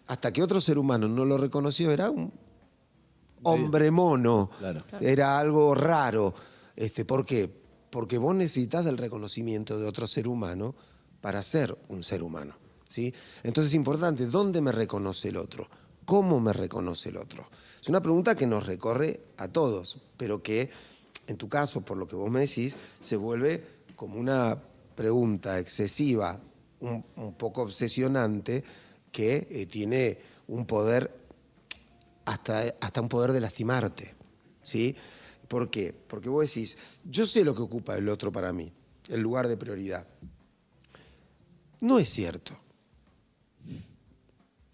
Hasta 0.09 0.33
que 0.33 0.43
otro 0.43 0.61
ser 0.61 0.79
humano 0.79 1.07
no 1.09 1.25
lo 1.25 1.39
reconoció, 1.39 1.93
era 1.93 2.11
un 2.11 2.33
hombre 3.45 3.91
mono, 3.93 4.51
Claro. 4.59 4.83
era 5.01 5.39
algo 5.39 5.75
raro. 5.77 6.35
Este, 6.75 7.05
¿Por 7.05 7.25
qué? 7.25 7.49
Porque 7.91 8.19
vos 8.19 8.35
necesitas 8.35 8.85
del 8.85 8.99
reconocimiento 8.99 9.79
de 9.79 9.87
otro 9.87 10.07
ser 10.09 10.27
humano 10.27 10.75
para 11.21 11.41
ser 11.43 11.79
un 11.89 12.03
ser 12.03 12.23
humano. 12.23 12.55
Entonces 13.43 13.73
es 13.73 13.75
importante, 13.75 14.27
¿dónde 14.27 14.61
me 14.61 14.73
reconoce 14.73 15.29
el 15.29 15.37
otro? 15.37 15.69
¿Cómo 16.05 16.41
me 16.41 16.53
reconoce 16.53 17.09
el 17.09 17.17
otro? 17.17 17.49
Es 17.81 17.89
una 17.89 18.01
pregunta 18.01 18.35
que 18.35 18.47
nos 18.47 18.67
recorre 18.67 19.21
a 19.39 19.49
todos, 19.49 19.99
pero 20.17 20.43
que 20.43 20.71
en 21.27 21.37
tu 21.37 21.49
caso, 21.49 21.83
por 21.83 21.97
lo 21.97 22.07
que 22.07 22.17
vos 22.17 22.31
me 22.31 22.41
decís, 22.41 22.77
se 23.01 23.17
vuelve 23.17 23.65
como 23.97 24.19
una 24.19 24.57
pregunta 24.95 25.59
excesiva, 25.59 26.41
un, 26.81 27.05
un 27.17 27.35
poco 27.35 27.63
obsesionante, 27.63 28.63
que 29.11 29.49
eh, 29.51 29.67
tiene 29.67 30.19
un 30.49 30.67
poder, 30.67 31.11
hasta, 32.25 32.75
hasta 32.81 33.01
un 33.01 33.09
poder 33.09 33.33
de 33.33 33.41
lastimarte. 33.41 34.15
¿Sí? 34.63 34.97
¿Por 35.49 35.71
qué? 35.71 35.93
Porque 35.93 36.29
vos 36.29 36.47
decís, 36.47 36.77
yo 37.05 37.25
sé 37.25 37.45
lo 37.45 37.55
que 37.55 37.63
ocupa 37.63 37.97
el 37.97 38.09
otro 38.09 38.33
para 38.33 38.53
mí, 38.53 38.73
el 39.09 39.21
lugar 39.21 39.49
de 39.49 39.57
prioridad. 39.57 40.07
No 41.81 41.99
es 41.99 42.09
cierto. 42.09 42.59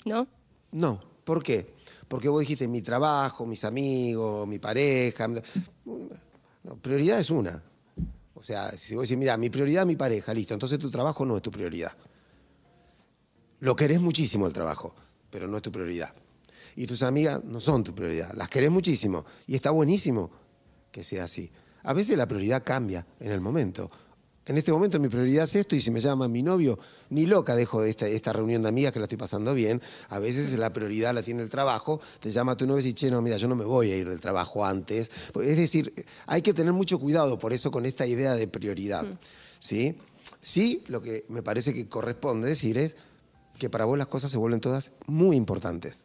¿No? 0.04 0.26
No. 0.72 1.00
¿Por 1.24 1.42
qué? 1.42 1.74
Porque 2.08 2.28
vos 2.28 2.40
dijiste 2.40 2.68
mi 2.68 2.82
trabajo, 2.82 3.46
mis 3.46 3.64
amigos, 3.64 4.46
mi 4.46 4.58
pareja. 4.58 5.28
No, 5.28 6.76
prioridad 6.80 7.20
es 7.20 7.30
una. 7.30 7.62
O 8.34 8.42
sea, 8.42 8.70
si 8.72 8.94
vos 8.94 9.08
decís, 9.08 9.18
mira, 9.18 9.36
mi 9.36 9.50
prioridad 9.50 9.82
es 9.82 9.86
mi 9.86 9.96
pareja, 9.96 10.34
listo, 10.34 10.52
entonces 10.52 10.78
tu 10.78 10.90
trabajo 10.90 11.24
no 11.24 11.36
es 11.36 11.42
tu 11.42 11.50
prioridad. 11.50 11.92
Lo 13.60 13.76
querés 13.76 14.00
muchísimo 14.00 14.46
el 14.46 14.52
trabajo, 14.52 14.94
pero 15.30 15.46
no 15.46 15.56
es 15.56 15.62
tu 15.62 15.70
prioridad. 15.70 16.12
Y 16.74 16.86
tus 16.86 17.02
amigas 17.02 17.44
no 17.44 17.60
son 17.60 17.84
tu 17.84 17.94
prioridad, 17.94 18.32
las 18.34 18.48
querés 18.48 18.70
muchísimo. 18.70 19.24
Y 19.46 19.54
está 19.54 19.70
buenísimo 19.70 20.30
que 20.90 21.04
sea 21.04 21.24
así. 21.24 21.50
A 21.84 21.92
veces 21.92 22.16
la 22.16 22.26
prioridad 22.26 22.62
cambia 22.64 23.06
en 23.20 23.30
el 23.30 23.40
momento. 23.40 23.90
En 24.44 24.58
este 24.58 24.72
momento 24.72 24.98
mi 24.98 25.08
prioridad 25.08 25.44
es 25.44 25.54
esto 25.54 25.76
y 25.76 25.80
si 25.80 25.92
me 25.92 26.00
llama 26.00 26.26
mi 26.26 26.42
novio, 26.42 26.76
ni 27.10 27.26
loca 27.26 27.54
dejo 27.54 27.80
de 27.80 27.90
esta, 27.90 28.08
esta 28.08 28.32
reunión 28.32 28.62
de 28.62 28.70
amigas 28.70 28.92
que 28.92 28.98
la 28.98 29.04
estoy 29.04 29.18
pasando 29.18 29.54
bien. 29.54 29.80
A 30.08 30.18
veces 30.18 30.58
la 30.58 30.72
prioridad 30.72 31.14
la 31.14 31.22
tiene 31.22 31.42
el 31.42 31.48
trabajo, 31.48 32.00
te 32.18 32.32
llama 32.32 32.56
tu 32.56 32.66
novio 32.66 32.80
y 32.80 32.84
dice, 32.84 32.94
che, 32.94 33.10
no, 33.10 33.22
mira, 33.22 33.36
yo 33.36 33.46
no 33.46 33.54
me 33.54 33.64
voy 33.64 33.92
a 33.92 33.96
ir 33.96 34.08
del 34.08 34.18
trabajo 34.18 34.66
antes. 34.66 35.12
Es 35.40 35.56
decir, 35.56 35.94
hay 36.26 36.42
que 36.42 36.52
tener 36.52 36.72
mucho 36.72 36.98
cuidado 36.98 37.38
por 37.38 37.52
eso 37.52 37.70
con 37.70 37.86
esta 37.86 38.04
idea 38.04 38.34
de 38.34 38.48
prioridad. 38.48 39.06
¿Sí? 39.60 39.96
Sí, 40.40 40.82
lo 40.88 41.00
que 41.02 41.24
me 41.28 41.44
parece 41.44 41.72
que 41.72 41.88
corresponde 41.88 42.48
decir 42.48 42.78
es 42.78 42.96
que 43.58 43.70
para 43.70 43.84
vos 43.84 43.96
las 43.96 44.08
cosas 44.08 44.32
se 44.32 44.38
vuelven 44.38 44.60
todas 44.60 44.90
muy 45.06 45.36
importantes, 45.36 46.02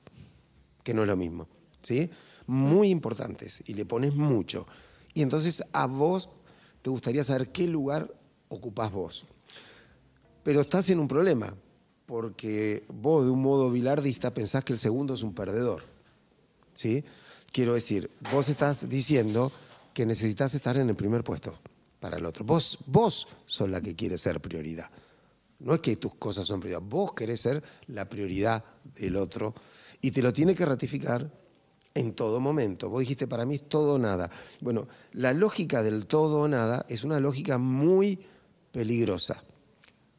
que 0.83 0.93
no 0.93 1.01
es 1.01 1.07
lo 1.07 1.15
mismo. 1.15 1.47
¿Sí? 1.81 2.11
Muy 2.45 2.89
importantes 2.89 3.63
y 3.65 3.73
le 3.73 3.85
pones 3.85 4.13
mucho. 4.13 4.67
Y 5.15 5.23
entonces 5.23 5.63
a 5.73 5.87
vos 5.87 6.29
te 6.83 6.91
gustaría 6.91 7.23
saber 7.23 7.51
qué 7.51 7.67
lugar 7.67 8.13
ocupás 8.49 8.91
vos. 8.91 9.25
Pero 10.43 10.61
estás 10.61 10.89
en 10.89 10.99
un 10.99 11.07
problema, 11.07 11.53
porque 12.05 12.85
vos 12.87 13.25
de 13.25 13.31
un 13.31 13.41
modo 13.41 13.69
bilardista 13.69 14.33
pensás 14.33 14.63
que 14.63 14.73
el 14.73 14.79
segundo 14.79 15.13
es 15.13 15.23
un 15.23 15.33
perdedor. 15.33 15.83
¿Sí? 16.73 17.03
Quiero 17.51 17.73
decir, 17.73 18.09
vos 18.31 18.49
estás 18.49 18.87
diciendo 18.87 19.51
que 19.93 20.05
necesitas 20.05 20.53
estar 20.53 20.77
en 20.77 20.89
el 20.89 20.95
primer 20.95 21.23
puesto 21.23 21.57
para 21.99 22.17
el 22.17 22.25
otro. 22.25 22.45
Vos, 22.45 22.77
vos 22.85 23.27
sos 23.45 23.69
la 23.69 23.81
que 23.81 23.95
quiere 23.95 24.17
ser 24.17 24.39
prioridad. 24.39 24.89
No 25.59 25.73
es 25.73 25.79
que 25.81 25.95
tus 25.95 26.15
cosas 26.15 26.45
son 26.45 26.59
prioridad, 26.59 26.81
vos 26.87 27.13
querés 27.13 27.41
ser 27.41 27.63
la 27.87 28.07
prioridad 28.07 28.63
del 28.95 29.15
otro 29.15 29.55
y 30.01 30.11
te 30.11 30.21
lo 30.21 30.31
tiene 30.31 30.55
que 30.55 30.65
ratificar 30.65 31.29
en 31.95 32.13
todo 32.13 32.39
momento. 32.39 32.89
Vos 32.89 32.99
dijiste, 32.99 33.27
para 33.27 33.45
mí 33.45 33.55
es 33.55 33.67
todo 33.67 33.93
o 33.95 33.97
nada. 33.97 34.29
Bueno, 34.61 34.87
la 35.13 35.33
lógica 35.33 35.81
del 35.81 36.05
todo 36.05 36.41
o 36.41 36.47
nada 36.47 36.85
es 36.87 37.03
una 37.03 37.19
lógica 37.19 37.57
muy 37.57 38.19
peligrosa. 38.77 39.43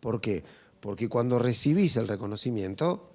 ¿Por 0.00 0.20
qué? 0.20 0.42
Porque 0.80 1.08
cuando 1.08 1.38
recibís 1.38 1.96
el 1.96 2.08
reconocimiento, 2.08 3.08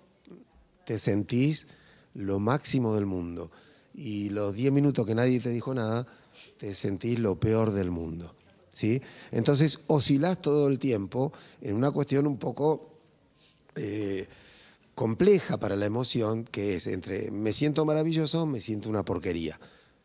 te 0.85 0.97
sentís 0.99 1.67
lo 2.13 2.39
máximo 2.39 2.95
del 2.95 3.05
mundo. 3.05 3.51
Y 3.93 4.29
los 4.29 4.55
10 4.55 4.71
minutos 4.71 5.05
que 5.05 5.13
nadie 5.15 5.41
te 5.41 5.49
dijo 5.49 5.73
nada, 5.73 6.07
te 6.57 6.73
sentís 6.75 7.19
lo 7.19 7.37
peor 7.41 7.71
del 7.73 7.91
mundo. 7.91 8.33
¿sí? 8.71 9.01
Entonces 9.31 9.79
oscilás 9.87 10.39
todo 10.39 10.69
el 10.69 10.79
tiempo 10.79 11.33
en 11.59 11.75
una 11.75 11.91
cuestión 11.91 12.25
un 12.25 12.37
poco 12.37 13.01
eh, 13.75 14.25
compleja 14.95 15.57
para 15.59 15.75
la 15.75 15.85
emoción, 15.85 16.45
que 16.45 16.75
es 16.75 16.87
entre 16.87 17.31
me 17.31 17.51
siento 17.51 17.83
maravilloso, 17.83 18.45
me 18.45 18.61
siento 18.61 18.87
una 18.89 19.03
porquería. 19.03 19.59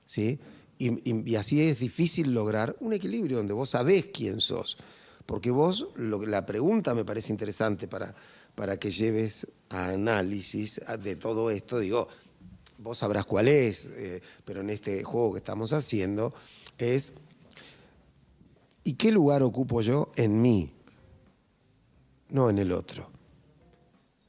¿sí? 0.04 0.40
Y, 0.78 0.88
y- 1.08 1.30
y 1.30 1.36
así 1.36 1.60
es 1.62 1.78
difícil 1.78 2.32
lograr 2.34 2.74
un 2.80 2.92
equilibrio 2.92 3.36
donde 3.36 3.52
vos 3.54 3.70
sabés 3.70 4.06
quién 4.12 4.40
sos. 4.40 4.76
Porque 5.28 5.50
vos, 5.50 5.88
la 5.96 6.46
pregunta 6.46 6.94
me 6.94 7.04
parece 7.04 7.32
interesante 7.32 7.86
para, 7.86 8.14
para 8.54 8.78
que 8.78 8.90
lleves 8.90 9.46
análisis 9.68 10.80
de 11.02 11.16
todo 11.16 11.50
esto. 11.50 11.78
Digo, 11.78 12.08
vos 12.78 12.96
sabrás 12.96 13.26
cuál 13.26 13.48
es, 13.48 13.84
eh, 13.92 14.22
pero 14.46 14.62
en 14.62 14.70
este 14.70 15.04
juego 15.04 15.32
que 15.34 15.40
estamos 15.40 15.74
haciendo 15.74 16.32
es, 16.78 17.12
¿y 18.84 18.94
qué 18.94 19.12
lugar 19.12 19.42
ocupo 19.42 19.82
yo 19.82 20.12
en 20.16 20.40
mí? 20.40 20.72
No 22.30 22.48
en 22.48 22.56
el 22.56 22.72
otro. 22.72 23.10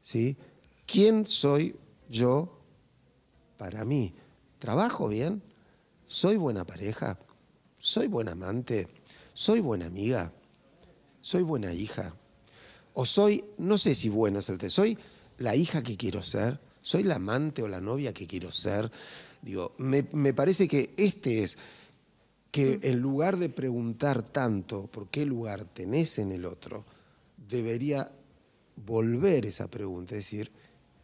¿Sí? 0.02 0.36
¿Quién 0.86 1.26
soy 1.26 1.78
yo 2.10 2.60
para 3.58 3.86
mí? 3.86 4.14
¿Trabajo 4.60 5.08
bien? 5.08 5.42
¿Soy 6.06 6.36
buena 6.36 6.66
pareja? 6.66 7.18
¿Soy 7.78 8.08
buena 8.08 8.34
amante? 8.34 8.90
¿Soy 9.34 9.62
buena 9.62 9.86
amiga? 9.86 10.34
¿Soy 11.22 11.44
buena 11.44 11.74
hija? 11.74 12.16
¿O 12.94 13.06
soy, 13.06 13.44
no 13.58 13.78
sé 13.78 13.96
si 13.96 14.10
bueno 14.10 14.40
es 14.40 14.50
el 14.50 14.58
te, 14.58 14.70
soy 14.70 14.98
la 15.38 15.56
hija 15.56 15.84
que 15.84 15.98
quiero 15.98 16.24
ser? 16.24 16.60
¿Soy 16.82 17.04
la 17.04 17.16
amante 17.16 17.62
o 17.62 17.68
la 17.68 17.82
novia 17.82 18.14
que 18.14 18.28
quiero 18.28 18.52
ser? 18.52 18.92
Digo, 19.42 19.74
me, 19.78 20.06
me 20.14 20.34
parece 20.34 20.68
que 20.68 20.94
este 20.98 21.44
es, 21.44 21.58
que 22.52 22.80
en 22.82 23.00
lugar 23.00 23.38
de 23.38 23.50
preguntar 23.50 24.24
tanto 24.24 24.88
por 24.88 25.08
qué 25.08 25.26
lugar 25.26 25.66
tenés 25.66 26.18
en 26.18 26.32
el 26.32 26.46
otro, 26.46 26.84
debería 27.50 28.12
volver 28.76 29.46
esa 29.46 29.68
pregunta, 29.68 30.16
es 30.16 30.26
decir, 30.26 30.52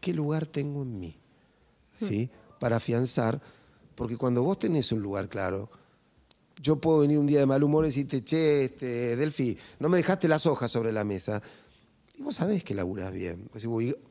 ¿qué 0.01 0.13
lugar 0.13 0.45
tengo 0.45 0.82
en 0.82 0.99
mí? 0.99 1.16
¿Sí? 1.99 2.30
Para 2.59 2.78
afianzar, 2.78 3.41
porque 3.95 4.18
cuando 4.18 4.43
vos 4.43 4.59
tenés 4.59 4.91
un 4.91 5.01
lugar 5.01 5.30
claro, 5.30 5.70
yo 6.62 6.78
puedo 6.80 6.99
venir 6.99 7.18
un 7.18 7.28
día 7.28 7.39
de 7.39 7.45
mal 7.45 7.64
humor 7.64 7.86
y 7.86 7.89
decirte, 7.89 8.24
che, 8.24 8.66
este, 8.66 9.16
Delphi, 9.16 9.58
no 9.80 9.89
me 9.89 9.97
dejaste 9.97 10.28
las 10.28 10.45
hojas 10.45 10.72
sobre 10.72 10.91
la 10.91 11.03
mesa. 11.03 11.41
Y 12.18 12.22
vos 12.24 12.36
sabés 12.36 12.64
que 12.64 12.74
laburás 12.74 13.12
bien. 13.12 13.49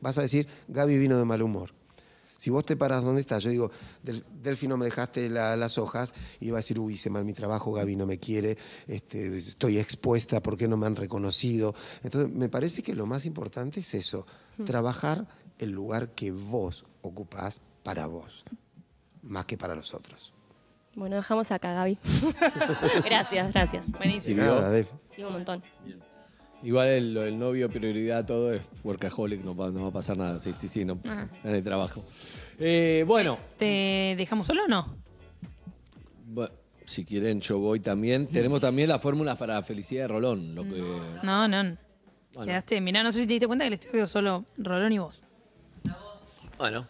Vas 0.01 0.17
a 0.17 0.21
decir, 0.21 0.47
Gaby 0.67 0.97
vino 0.99 1.17
de 1.17 1.25
mal 1.25 1.41
humor. 1.41 1.73
Si 2.37 2.49
vos 2.51 2.65
te 2.65 2.75
parás 2.75 3.03
donde 3.03 3.21
estás, 3.21 3.41
yo 3.41 3.49
digo, 3.49 3.71
"Del- 4.03 4.23
Delphi 4.43 4.67
no 4.67 4.77
me 4.77 4.85
dejaste 4.85 5.29
la- 5.29 5.55
las 5.55 5.77
hojas, 5.79 6.13
y 6.39 6.51
va 6.51 6.57
a 6.57 6.59
decir, 6.59 6.77
uy, 6.77 6.93
hice 6.95 7.09
mal 7.09 7.25
mi 7.25 7.33
trabajo, 7.33 7.71
Gaby 7.71 7.95
no 7.95 8.05
me 8.05 8.19
quiere, 8.19 8.57
este, 8.87 9.35
estoy 9.35 9.79
expuesta, 9.79 10.41
¿por 10.41 10.55
qué 10.57 10.67
no 10.67 10.77
me 10.77 10.85
han 10.85 10.95
reconocido? 10.97 11.73
Entonces, 12.03 12.31
me 12.31 12.49
parece 12.49 12.83
que 12.83 12.93
lo 12.93 13.07
más 13.07 13.25
importante 13.25 13.79
es 13.79 13.93
eso, 13.95 14.27
trabajar 14.65 15.25
el 15.57 15.71
lugar 15.71 16.13
que 16.13 16.31
vos 16.31 16.83
ocupás 17.01 17.61
para 17.83 18.05
vos, 18.05 18.43
más 19.23 19.45
que 19.45 19.57
para 19.57 19.73
los 19.73 19.93
otros. 19.95 20.33
Bueno, 20.95 21.17
dejamos 21.17 21.51
acá, 21.51 21.73
Gaby. 21.73 21.97
gracias, 23.05 23.51
gracias. 23.53 23.91
Buenísimo. 23.91 24.41
Sí, 25.15 25.23
un 25.23 25.33
montón. 25.33 25.61
Igual 26.63 26.87
el, 26.87 27.13
lo 27.13 27.21
del 27.21 27.37
novio, 27.37 27.69
prioridad, 27.69 28.25
todo 28.25 28.53
es 28.53 28.67
workaholic, 28.83 29.43
no, 29.43 29.55
va- 29.55 29.69
no 29.69 29.83
va 29.83 29.89
a 29.89 29.91
pasar 29.91 30.17
nada. 30.17 30.39
Sí, 30.39 30.53
sí, 30.53 30.67
sí, 30.67 30.83
no, 30.85 30.97
en 31.43 31.53
el 31.55 31.63
trabajo. 31.63 32.03
Eh, 32.59 33.03
bueno, 33.05 33.37
¿Te 33.57 34.15
dejamos 34.17 34.47
solo 34.47 34.63
o 34.63 34.67
no? 34.67 34.95
bu- 36.33 36.49
si 36.85 37.03
quieren, 37.05 37.41
yo 37.41 37.59
voy 37.59 37.79
también. 37.81 38.27
Tenemos 38.27 38.61
también 38.61 38.89
las 38.89 39.01
fórmulas 39.01 39.37
para 39.37 39.61
felicidad 39.63 40.03
de 40.03 40.07
Rolón. 40.07 40.55
Lo 40.55 40.63
que, 40.63 40.81
No, 41.23 41.47
no. 41.47 41.77
Bueno. 42.33 42.47
Quedaste, 42.47 42.81
mirá, 42.81 43.03
no 43.03 43.11
sé 43.11 43.19
si 43.21 43.27
te 43.27 43.33
diste 43.33 43.47
cuenta 43.47 43.63
que 43.65 43.67
el 43.67 43.73
estudio 43.75 44.07
solo 44.07 44.45
Rolón 44.57 44.91
y 44.93 44.97
vos. 44.99 45.21
bueno. 46.57 46.87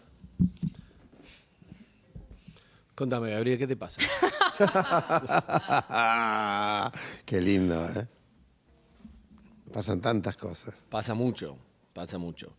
Contame, 2.95 3.31
Gabriel, 3.31 3.57
¿qué 3.57 3.67
te 3.67 3.75
pasa? 3.75 4.01
Qué 7.25 7.41
lindo, 7.41 7.85
¿eh? 7.89 8.07
Pasan 9.73 9.99
tantas 9.99 10.37
cosas. 10.37 10.85
Pasa 10.89 11.13
mucho, 11.13 11.57
pasa 11.93 12.17
mucho. 12.17 12.53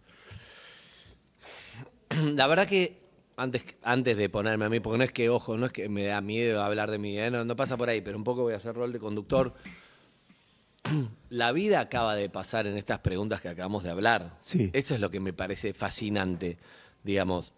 La 2.34 2.46
verdad 2.46 2.68
que 2.68 3.00
antes, 3.38 3.64
antes 3.82 4.18
de 4.18 4.28
ponerme 4.28 4.66
a 4.66 4.68
mí, 4.68 4.80
porque 4.80 4.98
no 4.98 5.04
es 5.04 5.12
que, 5.12 5.30
ojo, 5.30 5.56
no 5.56 5.64
es 5.64 5.72
que 5.72 5.88
me 5.88 6.04
da 6.04 6.20
miedo 6.20 6.62
hablar 6.62 6.90
de 6.90 6.98
mí, 6.98 7.18
¿eh? 7.18 7.30
no, 7.30 7.46
no 7.46 7.56
pasa 7.56 7.78
por 7.78 7.88
ahí, 7.88 8.02
pero 8.02 8.18
un 8.18 8.24
poco 8.24 8.42
voy 8.42 8.52
a 8.52 8.58
hacer 8.58 8.74
rol 8.74 8.92
de 8.92 8.98
conductor. 8.98 9.54
La 11.30 11.52
vida 11.52 11.80
acaba 11.80 12.14
de 12.14 12.28
pasar 12.28 12.66
en 12.66 12.76
estas 12.76 12.98
preguntas 12.98 13.40
que 13.40 13.48
acabamos 13.48 13.84
de 13.84 13.90
hablar. 13.90 14.36
Sí. 14.40 14.68
Eso 14.74 14.94
es 14.94 15.00
lo 15.00 15.10
que 15.10 15.20
me 15.20 15.32
parece 15.32 15.72
fascinante, 15.72 16.58
digamos. 17.02 17.54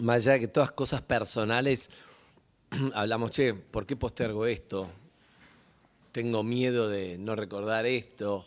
Más 0.00 0.16
allá 0.16 0.32
de 0.32 0.40
que 0.40 0.48
todas 0.48 0.70
cosas 0.72 1.02
personales, 1.02 1.90
hablamos, 2.94 3.30
che, 3.30 3.54
¿por 3.54 3.86
qué 3.86 3.96
postergo 3.96 4.46
esto? 4.46 4.88
tengo 6.12 6.42
miedo 6.42 6.88
de 6.88 7.18
no 7.18 7.36
recordar 7.36 7.86
esto, 7.86 8.44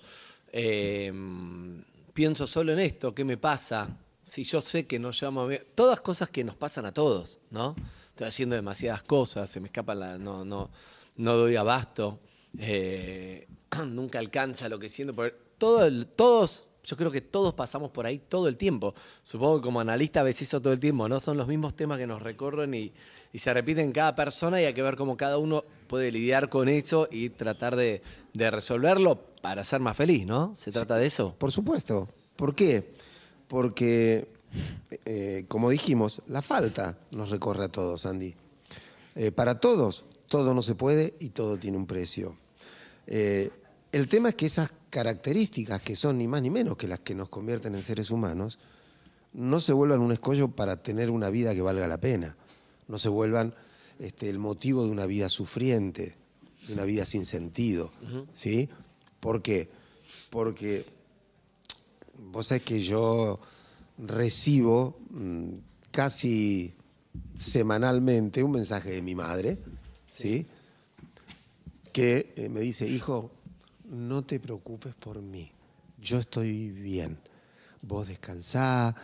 eh, 0.51 1.13
pienso 2.13 2.45
solo 2.45 2.73
en 2.73 2.79
esto, 2.79 3.15
¿qué 3.15 3.23
me 3.23 3.37
pasa? 3.37 3.97
Si 4.21 4.43
yo 4.43 4.59
sé 4.59 4.85
que 4.85 4.99
no 4.99 5.11
llamo 5.11 5.41
a... 5.41 5.45
ver- 5.45 5.67
Todas 5.73 6.01
cosas 6.01 6.29
que 6.29 6.43
nos 6.43 6.55
pasan 6.55 6.85
a 6.85 6.93
todos, 6.93 7.39
¿no? 7.51 7.73
Estoy 8.09 8.27
haciendo 8.27 8.55
demasiadas 8.55 9.03
cosas, 9.03 9.49
se 9.49 9.59
me 9.61 9.67
escapan 9.67 9.99
la... 9.99 10.17
No, 10.17 10.43
no, 10.43 10.69
no 11.15 11.37
doy 11.37 11.55
abasto, 11.55 12.19
eh, 12.57 13.47
nunca 13.87 14.19
alcanza 14.19 14.67
lo 14.67 14.77
que 14.77 14.89
siento. 14.89 15.13
Por, 15.13 15.33
todo 15.63 15.85
el- 15.85 16.07
todos, 16.07 16.67
yo 16.83 16.97
creo 16.97 17.09
que 17.09 17.21
todos 17.21 17.53
pasamos 17.53 17.89
por 17.89 18.05
ahí 18.05 18.19
todo 18.19 18.49
el 18.49 18.57
tiempo. 18.57 18.93
Supongo 19.23 19.61
que 19.61 19.63
como 19.63 19.79
analista 19.79 20.21
ves 20.21 20.41
eso 20.41 20.61
todo 20.61 20.73
el 20.73 20.79
tiempo, 20.81 21.07
¿no? 21.07 21.21
Son 21.21 21.37
los 21.37 21.47
mismos 21.47 21.73
temas 21.73 21.97
que 21.97 22.05
nos 22.05 22.21
recorren 22.21 22.73
y, 22.73 22.91
y 23.31 23.39
se 23.39 23.53
repiten 23.53 23.85
en 23.85 23.91
cada 23.93 24.13
persona 24.13 24.61
y 24.61 24.65
hay 24.65 24.73
que 24.73 24.81
ver 24.81 24.97
cómo 24.97 25.15
cada 25.15 25.37
uno 25.37 25.63
puede 25.87 26.11
lidiar 26.11 26.49
con 26.49 26.67
eso 26.67 27.07
y 27.09 27.29
tratar 27.29 27.77
de, 27.77 28.01
de 28.33 28.51
resolverlo 28.51 29.15
para 29.41 29.63
ser 29.63 29.79
más 29.79 29.95
feliz, 29.95 30.25
¿no? 30.25 30.53
¿Se 30.53 30.69
trata 30.73 30.97
de 30.97 31.05
eso? 31.05 31.33
Por 31.37 31.53
supuesto. 31.53 32.09
¿Por 32.35 32.53
qué? 32.55 32.93
Porque, 33.47 34.27
eh, 35.05 35.45
como 35.47 35.69
dijimos, 35.69 36.21
la 36.27 36.41
falta 36.41 36.97
nos 37.11 37.29
recorre 37.29 37.63
a 37.63 37.69
todos, 37.69 38.05
Andy. 38.05 38.35
Eh, 39.15 39.31
para 39.31 39.61
todos, 39.61 40.03
todo 40.27 40.53
no 40.53 40.61
se 40.61 40.75
puede 40.75 41.13
y 41.21 41.29
todo 41.29 41.57
tiene 41.57 41.77
un 41.77 41.85
precio. 41.87 42.35
Eh, 43.07 43.49
el 43.93 44.09
tema 44.09 44.27
es 44.27 44.35
que 44.35 44.47
esas 44.47 44.71
características, 44.93 45.81
que 45.81 45.95
son 45.95 46.19
ni 46.19 46.27
más 46.27 46.43
ni 46.43 46.51
menos 46.51 46.77
que 46.77 46.87
las 46.87 46.99
que 46.99 47.15
nos 47.15 47.27
convierten 47.27 47.73
en 47.73 47.81
seres 47.81 48.11
humanos, 48.11 48.59
no 49.33 49.59
se 49.59 49.73
vuelvan 49.73 50.01
un 50.01 50.11
escollo 50.11 50.49
para 50.49 50.83
tener 50.83 51.09
una 51.09 51.31
vida 51.31 51.55
que 51.55 51.63
valga 51.63 51.87
la 51.87 51.97
pena. 51.99 52.37
No 52.87 52.99
se 52.99 53.09
vuelvan 53.09 53.55
este, 53.97 54.29
el 54.29 54.37
motivo 54.37 54.83
de 54.85 54.91
una 54.91 55.07
vida 55.07 55.29
sufriente, 55.29 56.15
de 56.67 56.73
una 56.75 56.83
vida 56.83 57.05
sin 57.05 57.25
sentido. 57.25 57.91
¿Sí? 58.33 58.69
¿Por 59.19 59.41
qué? 59.41 59.67
Porque 60.29 60.85
vos 62.31 62.45
sabés 62.45 62.61
que 62.61 62.79
yo 62.79 63.39
recibo 63.97 64.99
mm, 65.09 65.53
casi 65.89 66.75
semanalmente 67.35 68.43
un 68.43 68.51
mensaje 68.51 68.91
de 68.91 69.01
mi 69.01 69.15
madre, 69.15 69.57
¿sí? 70.07 70.45
Que 71.91 72.31
eh, 72.35 72.47
me 72.49 72.59
dice, 72.59 72.87
hijo, 72.87 73.31
no 73.93 74.23
te 74.23 74.39
preocupes 74.39 74.95
por 74.95 75.21
mí, 75.21 75.51
yo 75.99 76.19
estoy 76.19 76.71
bien. 76.71 77.19
Vos 77.83 78.07
descansá, 78.07 78.95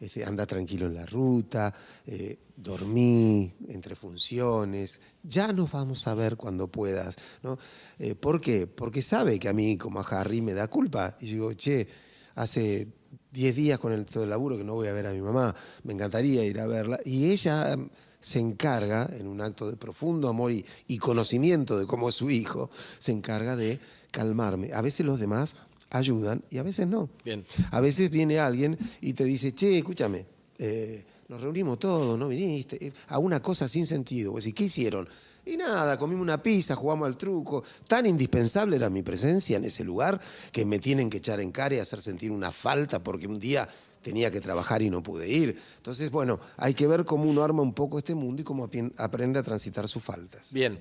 este, 0.00 0.24
anda 0.24 0.46
tranquilo 0.46 0.86
en 0.86 0.94
la 0.94 1.06
ruta, 1.06 1.72
eh, 2.06 2.38
dormí 2.56 3.52
entre 3.68 3.96
funciones, 3.96 5.00
ya 5.22 5.52
nos 5.52 5.70
vamos 5.70 6.06
a 6.06 6.14
ver 6.14 6.36
cuando 6.36 6.68
puedas. 6.68 7.16
¿no? 7.42 7.58
Eh, 7.98 8.14
¿Por 8.14 8.40
qué? 8.40 8.66
Porque 8.66 9.02
sabe 9.02 9.38
que 9.38 9.48
a 9.48 9.52
mí, 9.52 9.76
como 9.76 10.00
a 10.00 10.02
Harry, 10.02 10.40
me 10.40 10.54
da 10.54 10.68
culpa. 10.68 11.16
Y 11.20 11.26
yo 11.26 11.32
digo, 11.32 11.52
che, 11.54 11.88
hace 12.34 12.88
10 13.32 13.56
días 13.56 13.78
con 13.78 13.92
el 13.92 14.04
todo 14.04 14.24
el 14.24 14.30
laburo 14.30 14.56
que 14.56 14.64
no 14.64 14.74
voy 14.74 14.88
a 14.88 14.92
ver 14.92 15.06
a 15.06 15.12
mi 15.12 15.20
mamá, 15.20 15.54
me 15.84 15.94
encantaría 15.94 16.44
ir 16.44 16.60
a 16.60 16.66
verla. 16.66 17.00
Y 17.04 17.30
ella 17.30 17.76
mm, 17.76 17.88
se 18.20 18.38
encarga, 18.38 19.08
en 19.12 19.26
un 19.26 19.40
acto 19.40 19.70
de 19.70 19.76
profundo 19.76 20.28
amor 20.28 20.52
y, 20.52 20.64
y 20.88 20.98
conocimiento 20.98 21.78
de 21.78 21.86
cómo 21.86 22.10
es 22.10 22.14
su 22.14 22.30
hijo, 22.30 22.70
se 22.98 23.12
encarga 23.12 23.56
de 23.56 23.78
calmarme. 24.16 24.72
A 24.72 24.80
veces 24.80 25.04
los 25.04 25.20
demás 25.20 25.56
ayudan 25.90 26.42
y 26.50 26.56
a 26.56 26.62
veces 26.62 26.86
no. 26.88 27.10
Bien. 27.22 27.44
A 27.70 27.80
veces 27.82 28.10
viene 28.10 28.38
alguien 28.38 28.78
y 29.02 29.12
te 29.12 29.24
dice, 29.24 29.54
che, 29.54 29.76
escúchame, 29.76 30.24
eh, 30.58 31.04
nos 31.28 31.42
reunimos 31.42 31.78
todos, 31.78 32.18
¿no 32.18 32.28
viniste? 32.28 32.82
Eh, 32.86 32.92
A 33.08 33.18
una 33.18 33.42
cosa 33.42 33.68
sin 33.68 33.86
sentido. 33.86 34.32
Vos 34.32 34.42
decís, 34.44 34.56
¿qué 34.56 34.64
hicieron? 34.64 35.06
Y 35.44 35.56
nada, 35.58 35.98
comimos 35.98 36.22
una 36.22 36.42
pizza, 36.42 36.74
jugamos 36.74 37.06
al 37.06 37.16
truco. 37.18 37.62
Tan 37.86 38.06
indispensable 38.06 38.76
era 38.76 38.88
mi 38.88 39.02
presencia 39.02 39.58
en 39.58 39.64
ese 39.64 39.84
lugar 39.84 40.18
que 40.50 40.64
me 40.64 40.78
tienen 40.78 41.10
que 41.10 41.18
echar 41.18 41.40
en 41.40 41.52
cara 41.52 41.74
y 41.74 41.78
hacer 41.78 42.00
sentir 42.00 42.30
una 42.32 42.50
falta 42.50 43.02
porque 43.02 43.26
un 43.26 43.38
día 43.38 43.68
tenía 44.02 44.30
que 44.30 44.40
trabajar 44.40 44.80
y 44.82 44.88
no 44.88 45.02
pude 45.02 45.28
ir. 45.28 45.60
Entonces, 45.76 46.10
bueno, 46.10 46.40
hay 46.56 46.74
que 46.74 46.86
ver 46.86 47.04
cómo 47.04 47.24
uno 47.28 47.42
arma 47.44 47.60
un 47.62 47.74
poco 47.74 47.98
este 47.98 48.14
mundo 48.14 48.40
y 48.40 48.44
cómo 48.44 48.68
aprende 48.96 49.38
a 49.38 49.42
transitar 49.42 49.86
sus 49.88 50.02
faltas. 50.02 50.52
Bien, 50.52 50.80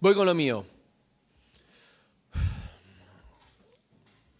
voy 0.00 0.14
con 0.14 0.24
lo 0.26 0.34
mío. 0.34 0.64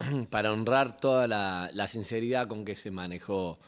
Para 0.30 0.52
honrar 0.52 0.96
toda 0.96 1.26
la, 1.26 1.86
sinceridad 1.86 2.48
con 2.48 2.64
que 2.64 2.76
se 2.76 2.90
manejó 2.90 3.58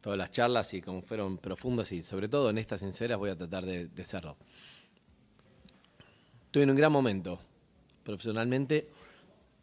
todas 0.00 0.18
las 0.18 0.30
charlas 0.30 0.72
y 0.74 0.82
como 0.82 1.02
fueron 1.02 1.38
profundas 1.38 1.90
y 1.92 2.02
sobre 2.02 2.28
todo 2.28 2.50
en 2.50 2.58
estas 2.58 2.80
sinceras 2.80 3.18
voy 3.18 3.30
a 3.30 3.36
tratar 3.36 3.64
de, 3.64 3.88
de 3.88 4.04
serlo. 4.04 4.36
Estoy 6.46 6.62
en 6.62 6.70
un 6.70 6.76
gran 6.76 6.92
momento 6.92 7.40
profesionalmente. 8.04 8.88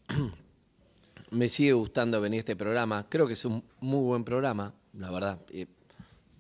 Me 1.32 1.50
sigue 1.50 1.74
gustando 1.74 2.22
venir 2.22 2.40
a 2.40 2.42
este 2.42 2.56
programa. 2.56 3.08
Creo 3.10 3.28
que 3.28 3.34
es 3.34 3.46
un 3.46 3.64
muy 3.80 4.06
buen 4.06 4.24
programa, 4.24 4.74
la 4.94 5.12
verdad. 5.12 5.40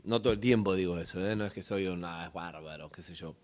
No 0.03 0.21
todo 0.21 0.33
el 0.33 0.39
tiempo 0.39 0.75
digo 0.75 0.99
eso, 0.99 1.25
¿eh? 1.27 1.36
no 1.36 1.45
es 1.45 1.51
que 1.51 1.63
soy 1.63 1.88
un 1.88 2.05
ah, 2.05 2.29
bárbaro, 2.33 2.89
qué 2.91 3.01
sé 3.01 3.15
yo. 3.15 3.36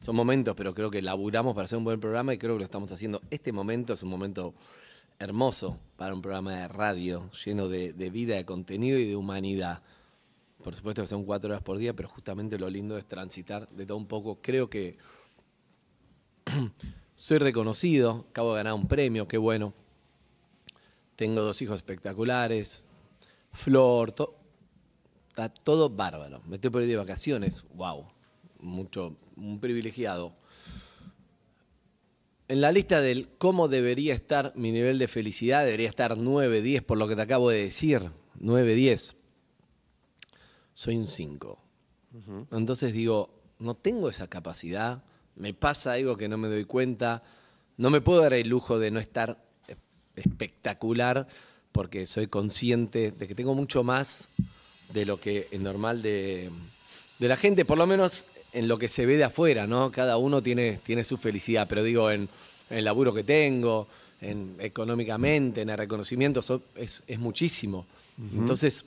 Son 0.00 0.14
momentos, 0.14 0.54
pero 0.54 0.74
creo 0.74 0.90
que 0.90 1.00
laburamos 1.02 1.54
para 1.54 1.64
hacer 1.64 1.78
un 1.78 1.84
buen 1.84 1.98
programa 1.98 2.34
y 2.34 2.38
creo 2.38 2.54
que 2.54 2.60
lo 2.60 2.64
estamos 2.64 2.92
haciendo. 2.92 3.22
Este 3.30 3.52
momento 3.52 3.94
es 3.94 4.02
un 4.02 4.10
momento 4.10 4.54
hermoso 5.20 5.78
para 5.96 6.14
un 6.14 6.22
programa 6.22 6.56
de 6.56 6.68
radio, 6.68 7.30
lleno 7.44 7.68
de, 7.68 7.92
vida, 8.10 8.36
de 8.36 8.44
contenido 8.46 8.98
y 8.98 9.06
de 9.06 9.16
humanidad. 9.16 9.82
Por 10.64 10.74
supuesto 10.74 11.02
que 11.02 11.08
son 11.08 11.24
cuatro 11.24 11.50
horas 11.50 11.62
por 11.62 11.78
día, 11.78 11.94
pero 11.94 12.08
justamente 12.08 12.58
lo 12.58 12.68
lindo 12.68 12.96
es 12.96 13.06
transitar 13.06 13.68
de 13.68 13.86
todo 13.86 13.98
un 13.98 14.06
poco. 14.06 14.40
Creo 14.40 14.70
que 14.70 14.96
soy 17.14 17.38
reconocido, 17.38 18.24
acabo 18.30 18.52
de 18.52 18.60
ganar 18.60 18.72
un 18.72 18.88
premio, 18.88 19.28
qué 19.28 19.36
bueno. 19.36 19.74
Tengo 21.16 21.42
dos 21.42 21.60
hijos 21.60 21.76
espectaculares, 21.76 22.88
Flor, 23.52 24.14
está 25.28 25.50
todo 25.50 25.90
bárbaro. 25.90 26.40
Me 26.46 26.56
estoy 26.56 26.70
por 26.70 26.82
ir 26.82 26.88
de 26.88 26.96
vacaciones, 26.96 27.64
wow, 27.74 28.06
mucho, 28.58 29.16
un 29.36 29.60
privilegiado. 29.60 30.39
En 32.50 32.60
la 32.60 32.72
lista 32.72 33.00
del 33.00 33.28
cómo 33.38 33.68
debería 33.68 34.12
estar 34.12 34.52
mi 34.56 34.72
nivel 34.72 34.98
de 34.98 35.06
felicidad, 35.06 35.64
debería 35.64 35.88
estar 35.88 36.18
9, 36.18 36.62
10, 36.62 36.82
por 36.82 36.98
lo 36.98 37.06
que 37.06 37.14
te 37.14 37.22
acabo 37.22 37.48
de 37.48 37.62
decir, 37.62 38.10
9, 38.40 38.74
10. 38.74 39.14
Soy 40.74 40.96
un 40.96 41.06
5. 41.06 41.62
Entonces 42.50 42.92
digo, 42.92 43.30
no 43.60 43.76
tengo 43.76 44.08
esa 44.08 44.26
capacidad, 44.26 45.04
me 45.36 45.54
pasa 45.54 45.92
algo 45.92 46.16
que 46.16 46.28
no 46.28 46.38
me 46.38 46.48
doy 46.48 46.64
cuenta, 46.64 47.22
no 47.76 47.88
me 47.88 48.00
puedo 48.00 48.22
dar 48.22 48.34
el 48.34 48.48
lujo 48.48 48.80
de 48.80 48.90
no 48.90 48.98
estar 48.98 49.40
espectacular 50.16 51.28
porque 51.70 52.04
soy 52.04 52.26
consciente 52.26 53.12
de 53.12 53.28
que 53.28 53.36
tengo 53.36 53.54
mucho 53.54 53.84
más 53.84 54.26
de 54.92 55.06
lo 55.06 55.20
que 55.20 55.46
es 55.52 55.60
normal 55.60 56.02
de, 56.02 56.50
de 57.20 57.28
la 57.28 57.36
gente, 57.36 57.64
por 57.64 57.78
lo 57.78 57.86
menos 57.86 58.24
en 58.52 58.68
lo 58.68 58.78
que 58.78 58.88
se 58.88 59.06
ve 59.06 59.16
de 59.16 59.24
afuera, 59.24 59.66
¿no? 59.66 59.90
Cada 59.90 60.16
uno 60.16 60.42
tiene, 60.42 60.78
tiene 60.84 61.04
su 61.04 61.16
felicidad, 61.16 61.66
pero 61.68 61.82
digo, 61.82 62.10
en, 62.10 62.28
en 62.70 62.78
el 62.78 62.84
laburo 62.84 63.14
que 63.14 63.22
tengo, 63.24 63.86
en, 64.20 64.56
económicamente, 64.58 65.62
en 65.62 65.70
el 65.70 65.78
reconocimiento, 65.78 66.42
so- 66.42 66.62
es, 66.76 67.02
es 67.06 67.18
muchísimo. 67.18 67.86
Entonces, 68.36 68.84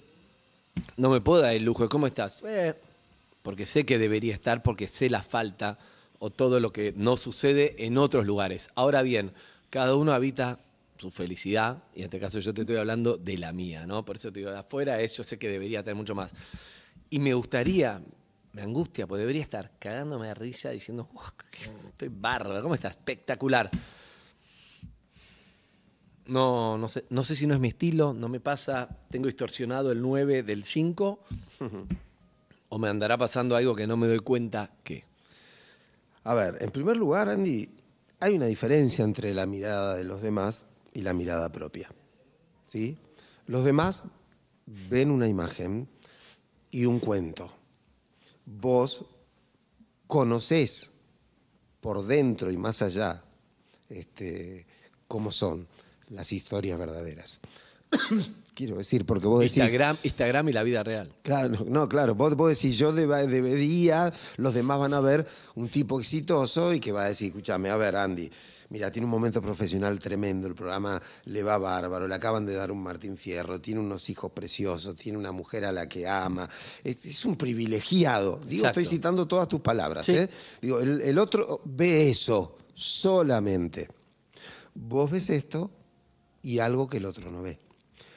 no 0.97 1.09
me 1.09 1.21
puedo 1.21 1.41
dar 1.41 1.53
el 1.53 1.63
lujo 1.63 1.83
de 1.83 1.89
cómo 1.89 2.05
estás. 2.07 2.39
Eh, 2.45 2.73
porque 3.41 3.65
sé 3.65 3.85
que 3.85 3.97
debería 3.97 4.33
estar, 4.33 4.61
porque 4.63 4.87
sé 4.87 5.09
la 5.09 5.21
falta 5.23 5.77
o 6.19 6.29
todo 6.29 6.59
lo 6.59 6.71
que 6.71 6.93
no 6.95 7.17
sucede 7.17 7.75
en 7.85 7.97
otros 7.97 8.25
lugares. 8.25 8.69
Ahora 8.75 9.01
bien, 9.01 9.31
cada 9.69 9.95
uno 9.95 10.13
habita 10.13 10.59
su 10.97 11.11
felicidad, 11.11 11.83
y 11.95 11.99
en 11.99 12.03
este 12.05 12.19
caso 12.19 12.39
yo 12.39 12.53
te 12.53 12.61
estoy 12.61 12.77
hablando 12.77 13.17
de 13.17 13.37
la 13.37 13.51
mía, 13.51 13.85
¿no? 13.85 14.05
Por 14.05 14.15
eso 14.15 14.31
te 14.31 14.39
digo, 14.39 14.51
de 14.51 14.59
afuera 14.59 15.01
es, 15.01 15.17
yo 15.17 15.23
sé 15.23 15.37
que 15.37 15.49
debería 15.49 15.83
tener 15.83 15.95
mucho 15.95 16.15
más. 16.15 16.31
Y 17.09 17.19
me 17.19 17.33
gustaría, 17.33 17.99
me 18.53 18.61
angustia, 18.61 19.07
porque 19.07 19.21
debería 19.21 19.41
estar 19.41 19.71
cagándome 19.79 20.27
de 20.27 20.33
risa 20.35 20.69
diciendo, 20.69 21.09
"Uf, 21.13 21.29
qué- 21.51 21.69
estoy 21.89 22.09
bárbaro, 22.09 22.61
¿cómo 22.61 22.75
está? 22.75 22.87
Espectacular. 22.87 23.69
No, 26.25 26.77
no 26.77 26.87
sé, 26.87 27.03
no 27.09 27.23
sé 27.25 27.35
si 27.35 27.45
no 27.47 27.53
es 27.53 27.59
mi 27.59 27.67
estilo, 27.69 28.13
no 28.13 28.29
me 28.29 28.39
pasa, 28.39 28.87
tengo 29.09 29.25
distorsionado 29.27 29.91
el 29.91 30.01
9 30.01 30.41
del 30.43 30.63
5, 30.63 31.19
o 32.69 32.79
me 32.79 32.87
andará 32.87 33.17
pasando 33.17 33.55
algo 33.57 33.75
que 33.75 33.87
no 33.87 33.97
me 33.97 34.07
doy 34.07 34.19
cuenta 34.19 34.71
que. 34.83 35.03
A 36.23 36.33
ver, 36.33 36.57
en 36.61 36.71
primer 36.71 36.95
lugar, 36.95 37.27
Andy, 37.27 37.69
hay 38.21 38.35
una 38.35 38.45
diferencia 38.45 39.03
entre 39.03 39.33
la 39.33 39.45
mirada 39.45 39.95
de 39.95 40.05
los 40.05 40.21
demás 40.21 40.63
y 40.93 41.01
la 41.01 41.11
mirada 41.13 41.51
propia. 41.51 41.89
¿Sí? 42.65 42.97
Los 43.47 43.65
demás 43.65 44.03
ven 44.89 45.11
una 45.11 45.27
imagen 45.27 45.89
y 46.71 46.85
un 46.85 46.99
cuento. 46.99 47.51
Vos 48.45 49.05
conocés 50.07 50.91
por 51.81 52.05
dentro 52.05 52.51
y 52.51 52.57
más 52.57 52.81
allá 52.81 53.23
este, 53.89 54.65
cómo 55.07 55.31
son 55.31 55.67
las 56.09 56.31
historias 56.31 56.77
verdaderas. 56.77 57.39
Quiero 58.53 58.77
decir, 58.77 59.03
porque 59.05 59.25
vos 59.25 59.39
decís... 59.39 59.57
Instagram, 59.57 59.97
Instagram 60.03 60.49
y 60.49 60.53
la 60.53 60.61
vida 60.63 60.83
real. 60.83 61.11
Claro, 61.23 61.65
no, 61.67 61.89
claro. 61.89 62.13
Vos, 62.13 62.35
vos 62.35 62.49
decís, 62.49 62.77
yo 62.77 62.93
deba- 62.93 63.25
debería, 63.25 64.13
los 64.37 64.53
demás 64.53 64.79
van 64.79 64.93
a 64.93 64.99
ver 64.99 65.25
un 65.55 65.69
tipo 65.69 65.99
exitoso 65.99 66.71
y 66.73 66.79
que 66.79 66.91
va 66.91 67.05
a 67.05 67.07
decir, 67.07 67.29
escúchame, 67.29 67.69
a 67.71 67.77
ver, 67.77 67.95
Andy, 67.95 68.29
mira, 68.73 68.91
tiene 68.91 69.05
un 69.05 69.11
momento 69.11 69.39
profesional 69.39 69.99
tremendo, 69.99 70.47
el 70.47 70.55
programa 70.55 70.99
le 71.25 71.43
va 71.43 71.59
bárbaro, 71.59 72.07
le 72.07 72.15
acaban 72.15 72.43
de 72.43 72.55
dar 72.55 72.71
un 72.71 72.81
Martín 72.81 73.17
Fierro, 73.17 73.61
tiene 73.61 73.79
unos 73.79 74.09
hijos 74.09 74.31
preciosos, 74.31 74.95
tiene 74.95 75.15
una 75.19 75.31
mujer 75.31 75.63
a 75.65 75.71
la 75.71 75.87
que 75.87 76.07
ama, 76.07 76.49
es, 76.83 77.05
es 77.05 77.23
un 77.23 77.35
privilegiado. 77.37 78.37
Digo, 78.37 78.63
Exacto. 78.63 78.79
estoy 78.79 78.97
citando 78.97 79.27
todas 79.27 79.47
tus 79.47 79.61
palabras, 79.61 80.07
Sí. 80.07 80.13
¿eh? 80.17 80.27
Digo, 80.59 80.79
el, 80.79 81.01
el 81.01 81.19
otro 81.19 81.61
ve 81.65 82.09
eso, 82.09 82.57
solamente. 82.73 83.87
Vos 84.73 85.11
ves 85.11 85.29
esto 85.29 85.69
y 86.41 86.57
algo 86.57 86.89
que 86.89 86.97
el 86.97 87.05
otro 87.05 87.29
no 87.29 87.43
ve. 87.43 87.59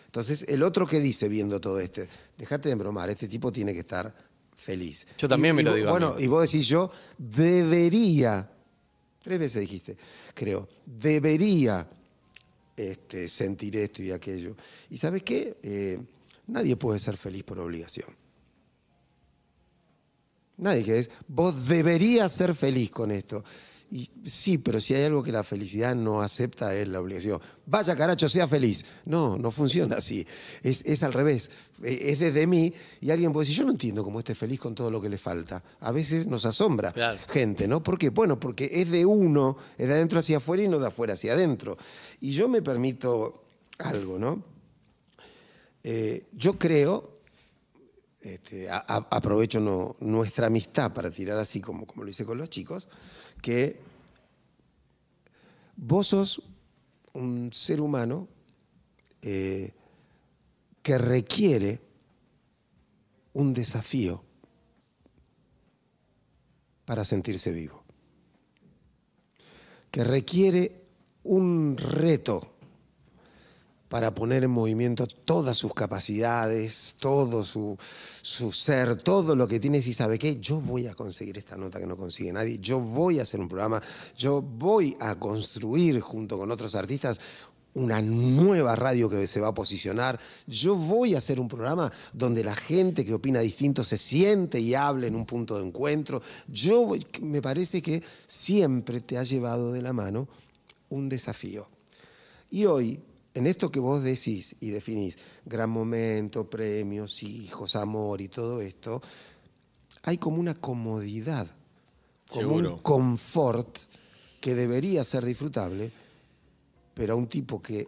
Entonces, 0.07 0.47
el 0.49 0.63
otro 0.63 0.87
que 0.87 1.01
dice 1.01 1.29
viendo 1.29 1.61
todo 1.61 1.79
esto, 1.81 2.01
dejate 2.39 2.71
de 2.71 2.77
bromar, 2.77 3.11
este 3.11 3.29
tipo 3.29 3.53
tiene 3.53 3.75
que 3.75 3.81
estar 3.81 4.15
feliz. 4.57 5.07
Yo 5.19 5.29
también 5.29 5.53
Y- 5.55 5.57
me 5.57 5.61
y 5.63 5.65
lo 5.67 5.75
digo 5.75 5.91
Bueno, 5.91 6.15
y 6.19 6.27
vos 6.29 6.51
decís 6.51 6.67
yo, 6.67 6.91
debería, 7.19 8.51
tres 9.27 9.41
veces 9.41 9.63
dijiste, 9.63 9.97
creo, 10.35 10.69
debería 10.87 11.85
este, 12.77 13.29
sentir 13.29 13.77
esto 13.77 14.01
y 14.01 14.13
aquello. 14.13 14.55
¿Y 14.89 14.99
sabes 14.99 15.25
qué? 15.25 15.57
Eh, 15.65 15.99
nadie 16.47 16.77
puede 16.77 17.01
ser 17.01 17.17
feliz 17.17 17.43
por 17.43 17.59
obligación. 17.59 18.07
Nadie 20.59 20.85
que 20.85 21.01
es, 21.01 21.11
vos 21.27 21.67
deberías 21.67 22.33
ser 22.33 22.55
feliz 22.55 22.93
con 22.93 23.11
esto. 23.11 23.43
Y 23.89 24.11
sí, 24.25 24.59
pero 24.59 24.81
si 24.81 24.95
hay 24.95 25.05
algo 25.05 25.23
que 25.23 25.31
la 25.31 25.45
felicidad 25.45 25.95
no 25.95 26.21
acepta 26.21 26.75
es 26.75 26.89
la 26.89 27.01
obligación. 27.01 27.41
Vaya 27.67 27.95
caracho, 27.95 28.29
sea 28.29 28.49
feliz. 28.49 28.85
No, 29.05 29.39
no 29.39 29.53
funciona 29.53 29.97
así. 29.97 30.27
Es, 30.65 30.85
es 30.85 31.05
al 31.05 31.13
revés. 31.13 31.51
Eh, 31.85 31.99
Es 32.11 32.19
desde 32.19 32.49
mí 32.49 32.73
y 33.01 33.11
alguien 33.13 33.33
puede 33.33 33.45
decir, 33.45 33.59
yo 33.61 33.65
no 33.65 33.71
entiendo 33.71 34.03
cómo 34.03 34.19
esté 34.19 34.35
feliz 34.35 34.59
con 34.59 34.75
todo 34.75 34.91
lo 34.91 35.01
que 35.01 35.09
le 35.09 35.19
falta. 35.19 35.63
A 35.81 35.93
veces 35.93 36.27
nos 36.27 36.45
asombra 36.47 36.91
Claro. 36.93 37.19
gente, 37.29 37.69
¿no? 37.69 37.81
¿Por 37.81 37.97
qué? 37.97 38.11
Bueno, 38.11 38.41
porque 38.41 38.69
es 38.73 38.91
de 38.91 39.07
uno, 39.07 39.57
es 39.79 39.87
de 39.87 39.95
adentro 39.95 40.19
hacia 40.19 40.39
afuera 40.39 40.65
y 40.65 40.69
no 40.69 40.81
de 40.81 40.89
afuera 40.89 41.13
hacia 41.15 41.35
adentro. 41.35 41.79
Y 42.21 42.33
yo 42.33 42.49
me 42.49 42.63
permito 42.63 43.45
algo, 43.79 44.19
¿no? 44.19 44.43
Eh, 45.85 46.27
yo 46.33 46.59
creo 46.59 47.15
este, 48.21 48.69
a- 48.69 48.79
a- 48.89 49.07
aprovecho 49.17 49.61
no- 49.61 49.95
nuestra 50.01 50.49
amistad 50.49 50.93
para 50.93 51.11
tirar 51.13 51.39
así 51.39 51.61
como, 51.61 51.87
como 51.87 52.03
lo 52.03 52.11
hice 52.11 52.25
con 52.25 52.37
los 52.39 52.51
chicos, 52.51 52.89
que 53.47 53.79
vos 55.77 56.09
sos 56.09 56.43
un 57.13 57.53
ser 57.53 57.81
humano 57.81 58.27
eh, 59.23 59.73
que 60.83 60.99
requiere 60.99 61.79
un 63.35 63.55
desafío 63.55 64.25
para 66.87 67.05
sentirse 67.05 67.53
vivo, 67.53 67.85
que 69.93 70.03
requiere 70.03 70.83
un 71.23 71.77
reto 71.77 72.56
para 73.89 74.15
poner 74.15 74.43
en 74.45 74.51
movimiento 74.51 75.07
todas 75.07 75.57
sus 75.57 75.73
capacidades, 75.73 76.97
todo 76.99 77.45
su, 77.45 77.79
ser, 78.53 78.97
todo 78.97 79.37
lo 79.37 79.47
que 79.47 79.61
tienes 79.61 79.87
y 79.87 79.93
sabe 79.93 80.19
qué, 80.19 80.41
yo 80.41 80.61
voy 80.61 80.87
a 80.89 80.95
conseguir 80.95 81.39
esta 81.39 81.57
nota 81.57 81.79
que 81.79 81.87
no 81.87 81.97
consigue 81.97 82.33
nadie, 82.33 82.59
yo 82.59 82.81
voy 82.81 83.21
a 83.21 83.23
hacer 83.23 83.39
un 83.39 83.49
programa, 83.49 83.81
yo 84.17 84.43
voy 84.43 84.97
a 85.01 85.15
construir 85.17 86.01
junto 86.01 86.37
con 86.37 86.51
otros 86.51 86.75
artistas 86.75 87.21
una 87.75 88.01
nueva 88.01 88.75
radio 88.75 89.09
que 89.11 89.27
se 89.27 89.39
va 89.39 89.49
a 89.49 89.55
posicionar, 89.55 90.19
yo 90.47 90.75
voy 90.75 91.15
a 91.15 91.19
hacer 91.19 91.39
un 91.39 91.47
programa 91.47 91.93
donde 92.15 92.43
la 92.43 92.55
gente 92.55 93.05
que 93.05 93.13
opina 93.13 93.41
distinto 93.41 93.85
se 93.85 93.99
siente 93.99 94.59
y 94.59 94.75
hable 94.75 95.09
en 95.09 95.15
un 95.15 95.27
punto 95.27 95.59
de 95.59 95.67
encuentro, 95.67 96.21
yo 96.49 96.87
voy- 96.87 97.07
me 97.21 97.43
parece 97.43 97.83
que 97.83 98.03
siempre 98.27 99.01
te 99.03 99.19
ha 99.19 99.23
llevado 99.23 99.73
de 99.73 99.83
la 99.83 99.93
mano 99.93 100.27
un 100.89 101.09
desafío. 101.11 101.69
Y 102.51 102.65
hoy, 102.65 102.99
en 103.37 103.47
esto 103.47 103.71
que 103.71 103.81
vos 103.81 104.03
decís 104.03 104.57
y 104.61 104.71
definís, 104.71 105.19
gran 105.45 105.69
momento, 105.69 106.49
premios, 106.49 107.23
hijos, 107.23 107.77
amor 107.77 108.23
y 108.23 108.29
todo 108.29 108.63
esto, 108.63 109.03
hay 110.05 110.17
como 110.17 110.39
una 110.39 110.55
comodidad, 110.55 111.47
como 112.29 112.41
Seguro. 112.41 112.75
un 112.75 112.79
confort 112.81 113.79
que 114.41 114.55
debería 114.55 115.05
ser 115.05 115.25
disfrutable, 115.25 115.93
pero 116.95 117.13
a 117.13 117.17
un 117.17 117.27
tipo 117.27 117.61
que 117.61 117.87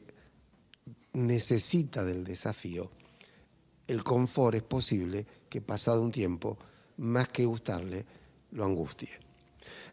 necesita 1.15 2.05
del 2.05 2.25
desafío, 2.25 2.91
el 3.87 4.05
confort 4.05 4.57
es 4.57 4.63
posible 4.63 5.27
que 5.49 5.63
pasado 5.63 6.03
un 6.03 6.13
tiempo, 6.13 6.59
más 6.99 7.31
que 7.31 7.47
gustarle, 7.47 8.05
lo 8.51 8.67
angustie. 8.67 9.09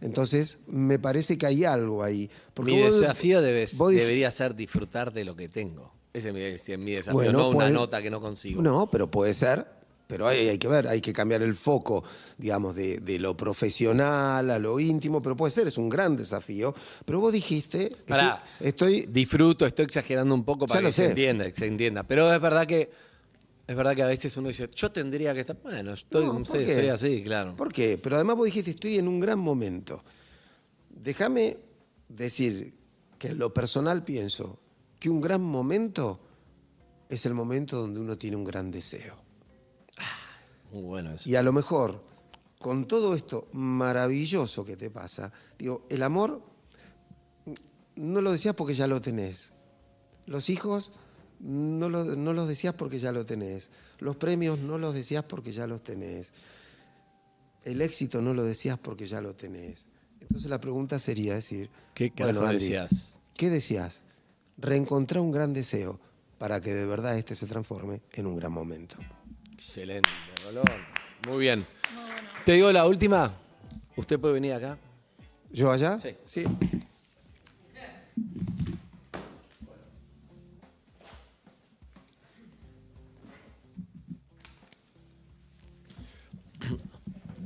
Entonces, 0.01 0.63
me 0.67 0.99
parece 0.99 1.37
que 1.37 1.45
hay 1.45 1.65
algo 1.65 2.03
ahí. 2.03 2.29
porque 2.53 2.71
mi 2.73 2.81
vos- 2.81 2.99
desafío 3.01 3.41
vos 3.77 3.91
debería 3.93 4.31
ser 4.31 4.55
disfrutar 4.55 5.11
de 5.13 5.23
lo 5.25 5.35
que 5.35 5.49
tengo. 5.49 5.91
Ese 6.13 6.29
es 6.29 6.77
mi, 6.79 6.91
desafío, 6.91 7.13
Bueno, 7.13 7.31
no 7.33 7.51
puede- 7.51 7.69
una 7.69 7.79
nota 7.79 8.01
que 8.01 8.09
no 8.09 8.21
consigo. 8.21 8.61
No, 8.61 8.89
pero 8.89 9.09
puede 9.11 9.33
ser. 9.33 9.65
Pero 10.07 10.27
hay, 10.27 10.47
hay 10.49 10.59
que 10.59 10.67
ver, 10.67 10.87
hay 10.87 11.01
que 11.01 11.11
cambiar 11.11 11.41
el 11.41 11.55
foco, 11.55 12.03
digamos, 12.37 12.75
de, 12.75 12.99
de 12.99 13.17
lo 13.17 13.35
profesional 13.35 14.51
a 14.51 14.59
lo 14.59 14.79
íntimo, 14.79 15.19
pero 15.19 15.35
puede 15.35 15.49
ser, 15.51 15.67
es 15.67 15.79
un 15.79 15.89
gran 15.89 16.15
desafío. 16.15 16.73
Pero 17.05 17.19
vos 17.19 17.33
dijiste, 17.33 17.85
estoy- 17.87 17.97
Pará. 18.07 18.43
estoy, 18.59 19.07
Disfruto, 19.09 19.65
estoy 19.65 19.85
exagerando 19.85 20.35
un 20.35 20.45
poco 20.45 20.67
para 20.67 20.81
que 20.81 20.91
sé. 20.91 21.03
se 21.05 21.09
entienda, 21.09 21.49
que 21.51 21.57
se 21.57 21.65
entienda. 21.65 22.03
Pero 22.03 22.31
es 22.31 22.39
verdad 22.39 22.67
que 22.67 22.91
es 23.67 23.75
verdad 23.75 23.95
que 23.95 24.03
a 24.03 24.07
veces 24.07 24.35
uno 24.37 24.49
dice, 24.49 24.69
yo 24.75 24.91
tendría 24.91 25.33
que 25.33 25.39
estar. 25.39 25.57
Bueno, 25.61 25.93
estoy, 25.93 26.25
No, 26.25 26.45
soy 26.45 26.65
así, 26.87 27.23
claro. 27.23 27.55
¿Por 27.55 27.73
qué? 27.73 27.97
Pero 27.97 28.15
además 28.15 28.35
vos 28.35 28.45
dijiste, 28.45 28.71
estoy 28.71 28.95
en 28.99 29.07
un 29.07 29.19
gran 29.19 29.39
momento. 29.39 30.03
Déjame 30.89 31.57
decir 32.07 32.73
que 33.17 33.29
en 33.29 33.39
lo 33.39 33.53
personal 33.53 34.03
pienso 34.03 34.59
que 34.99 35.09
un 35.09 35.19
gran 35.19 35.41
momento 35.41 36.19
es 37.09 37.25
el 37.25 37.33
momento 37.33 37.77
donde 37.79 38.01
uno 38.01 38.17
tiene 38.17 38.37
un 38.37 38.43
gran 38.43 38.69
deseo. 38.69 39.17
Muy 40.71 40.83
bueno 40.83 41.13
eso. 41.13 41.27
Y 41.27 41.35
a 41.35 41.41
lo 41.41 41.51
mejor, 41.51 42.03
con 42.59 42.87
todo 42.87 43.15
esto 43.15 43.47
maravilloso 43.53 44.63
que 44.63 44.77
te 44.77 44.91
pasa, 44.91 45.31
digo, 45.57 45.87
el 45.89 46.03
amor 46.03 46.41
no 47.95 48.21
lo 48.21 48.31
decías 48.31 48.53
porque 48.53 48.75
ya 48.75 48.85
lo 48.85 49.01
tenés. 49.01 49.53
Los 50.27 50.49
hijos 50.49 50.93
no, 51.45 51.89
lo- 51.89 52.03
no 52.15 52.33
los 52.33 52.47
decías 52.47 52.73
porque 52.73 52.99
ya 52.99 53.11
lo 53.11 53.25
tenés. 53.25 53.69
Los 53.99 54.15
premios 54.15 54.59
no 54.59 54.77
los 54.77 54.93
decías 54.93 55.23
porque 55.23 55.51
ya 55.51 55.67
los 55.67 55.83
tenés. 55.83 56.31
El 57.63 57.81
éxito 57.81 58.21
no 58.21 58.33
lo 58.33 58.43
decías 58.43 58.77
porque 58.77 59.07
ya 59.07 59.21
lo 59.21 59.33
tenés. 59.35 59.85
Entonces 60.21 60.49
la 60.49 60.59
pregunta 60.59 60.97
sería 60.99 61.35
decir, 61.35 61.69
¿Qué 61.93 62.11
Andy, 62.49 62.59
decías? 62.65 63.19
¿Qué 63.35 63.49
decías? 63.49 64.01
Reencontrar 64.57 65.21
un 65.21 65.31
gran 65.31 65.53
deseo 65.53 65.99
para 66.37 66.59
que 66.61 66.73
de 66.73 66.85
verdad 66.85 67.17
este 67.17 67.35
se 67.35 67.45
transforme 67.45 68.01
en 68.13 68.25
un 68.25 68.35
gran 68.35 68.51
momento. 68.51 68.95
Excelente, 69.53 70.09
Rolón. 70.43 70.65
Muy 71.27 71.39
bien. 71.39 71.65
Te 72.45 72.53
digo 72.53 72.71
la 72.71 72.85
última. 72.87 73.35
¿Usted 73.97 74.19
puede 74.19 74.33
venir 74.35 74.53
acá? 74.53 74.77
¿Yo 75.51 75.71
allá? 75.71 75.99
Sí. 75.99 76.15
Sí. 76.25 76.43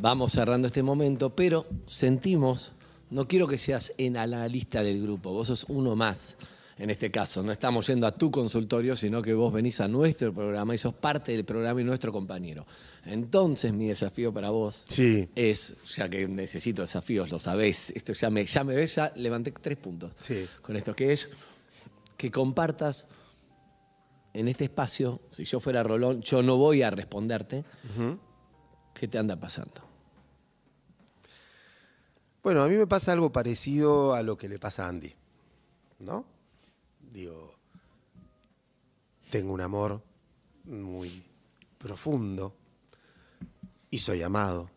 Vamos 0.02 0.32
cerrando 0.32 0.68
este 0.68 0.82
momento, 0.82 1.36
pero 1.36 1.66
sentimos, 1.86 2.72
no 3.10 3.28
quiero 3.28 3.48
que 3.48 3.58
seas 3.58 3.94
en 3.98 4.16
a 4.16 4.26
la 4.26 4.48
lista 4.48 4.82
del 4.82 5.02
grupo, 5.02 5.34
vos 5.34 5.48
sos 5.48 5.66
uno 5.68 5.96
más 5.96 6.38
en 6.78 6.90
este 6.90 7.12
caso. 7.12 7.44
No 7.44 7.52
estamos 7.52 7.88
yendo 7.88 8.08
a 8.08 8.12
tu 8.12 8.32
consultorio, 8.32 8.96
sino 8.96 9.22
que 9.22 9.34
vos 9.34 9.52
venís 9.52 9.82
a 9.82 9.90
nuestro 9.90 10.34
programa 10.34 10.74
y 10.74 10.78
sos 10.78 10.94
parte 10.94 11.34
del 11.34 11.44
programa 11.44 11.82
y 11.82 11.84
nuestro 11.84 12.14
compañero. 12.14 12.66
Entonces, 13.06 13.74
mi 13.74 13.88
desafío 13.88 14.34
para 14.34 14.52
vos 14.52 14.86
Sí. 14.88 15.28
es, 15.36 15.76
ya 15.98 16.08
que 16.10 16.26
necesito 16.30 16.82
desafíos, 16.84 17.30
lo 17.32 17.40
sabés, 17.40 17.90
esto 17.90 18.14
ya 18.14 18.30
me, 18.30 18.46
ya 18.46 18.64
me 18.64 18.76
ves, 18.76 18.96
ya 18.96 19.12
levanté 19.18 19.52
tres 19.52 19.78
puntos 19.78 20.14
Sí. 20.22 20.46
con 20.62 20.78
esto, 20.78 20.96
que 20.96 21.12
es 21.12 21.28
que 22.16 22.32
compartas 22.32 23.10
en 24.34 24.48
este 24.48 24.64
espacio, 24.66 25.20
si 25.32 25.44
yo 25.44 25.60
fuera 25.60 25.84
Rolón, 25.84 26.22
yo 26.22 26.42
no 26.42 26.56
voy 26.56 26.84
a 26.84 26.90
responderte, 26.90 27.66
¿qué 28.94 29.08
te 29.10 29.18
anda 29.18 29.36
pasando? 29.38 29.89
Bueno, 32.42 32.64
a 32.64 32.68
mí 32.70 32.76
me 32.76 32.88
pasa 32.88 33.12
algo 33.12 33.32
parecido 33.32 34.14
a 34.14 34.24
lo 34.24 34.38
que 34.38 34.48
le 34.48 34.60
pasa 34.60 34.86
a 34.86 34.90
Andy, 34.90 35.14
¿no? 36.00 36.26
Digo, 37.12 37.56
tengo 39.30 39.52
un 39.52 39.60
amor 39.60 40.02
muy 40.64 41.24
profundo 41.78 42.56
y 43.90 44.00
soy 44.00 44.24
amado, 44.24 44.70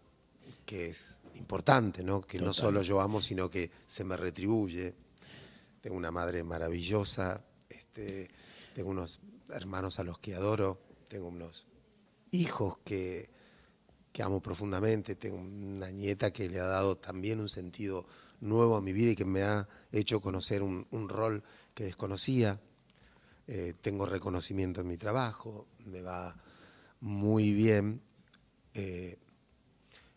que 0.66 0.88
es 0.88 1.18
importante, 1.34 2.02
¿no? 2.02 2.22
Que 2.22 2.40
no 2.40 2.52
solo 2.52 2.82
yo 2.82 3.00
amo, 3.00 3.20
sino 3.20 3.48
que 3.48 3.70
se 3.86 4.02
me 4.02 4.16
retribuye. 4.16 4.94
Tengo 5.80 5.96
una 5.96 6.10
madre 6.10 6.42
maravillosa, 6.42 7.44
este, 7.68 8.28
tengo 8.74 8.90
unos 8.90 9.20
hermanos 9.50 10.00
a 10.00 10.04
los 10.04 10.18
que 10.18 10.34
adoro, 10.34 10.80
tengo 11.08 11.28
unos 11.28 11.66
hijos 12.32 12.78
que, 12.84 13.30
que 14.12 14.22
amo 14.22 14.40
profundamente, 14.40 15.16
tengo 15.16 15.38
una 15.38 15.90
nieta 15.90 16.32
que 16.32 16.48
le 16.48 16.60
ha 16.60 16.66
dado 16.66 16.98
también 16.98 17.40
un 17.40 17.48
sentido 17.48 18.06
nuevo 18.40 18.76
a 18.76 18.82
mi 18.82 18.92
vida 18.92 19.12
y 19.12 19.16
que 19.16 19.24
me 19.24 19.42
ha 19.42 19.66
hecho 19.90 20.20
conocer 20.20 20.62
un, 20.62 21.08
rol 21.08 21.42
que 21.74 21.84
desconocía. 21.84 22.60
Eh, 23.46 23.74
tengo 23.80 24.06
reconocimiento 24.06 24.82
en 24.82 24.88
mi 24.88 24.98
trabajo, 24.98 25.66
me 25.86 26.02
va 26.02 26.36
muy 27.00 27.52
bien 27.52 28.00
eh, 28.74 29.18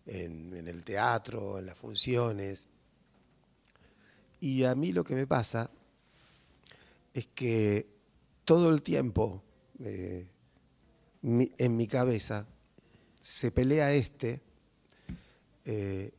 en, 0.05 0.67
el 0.67 0.83
teatro, 0.83 1.57
en 1.57 1.67
las 1.67 1.77
funciones. 1.77 2.67
Y 4.41 4.65
a 4.65 4.75
mí 4.75 4.91
lo 4.91 5.03
que 5.03 5.15
me 5.15 5.25
pasa 5.25 5.71
es 7.13 7.27
que 7.27 7.87
todo 8.43 8.69
el 8.69 8.81
tiempo 8.81 9.41
eh, 9.79 10.27
en 11.23 11.77
mi 11.77 11.87
cabeza 11.87 12.45
se 13.25 13.51
pelea 13.51 13.91
este 13.91 14.39
eh, 15.65 16.13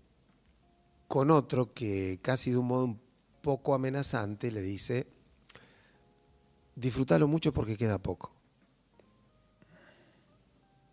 con 1.06 1.30
otro 1.30 1.72
que 1.72 2.18
casi 2.20 2.50
de 2.50 2.56
un 2.56 2.66
modo 2.66 2.84
un 2.84 3.00
poco 3.42 3.74
amenazante 3.74 4.50
le 4.50 4.60
dice, 4.60 5.06
disfrútalo 6.74 7.28
mucho 7.28 7.52
porque 7.52 7.76
queda 7.76 7.98
poco. 7.98 8.32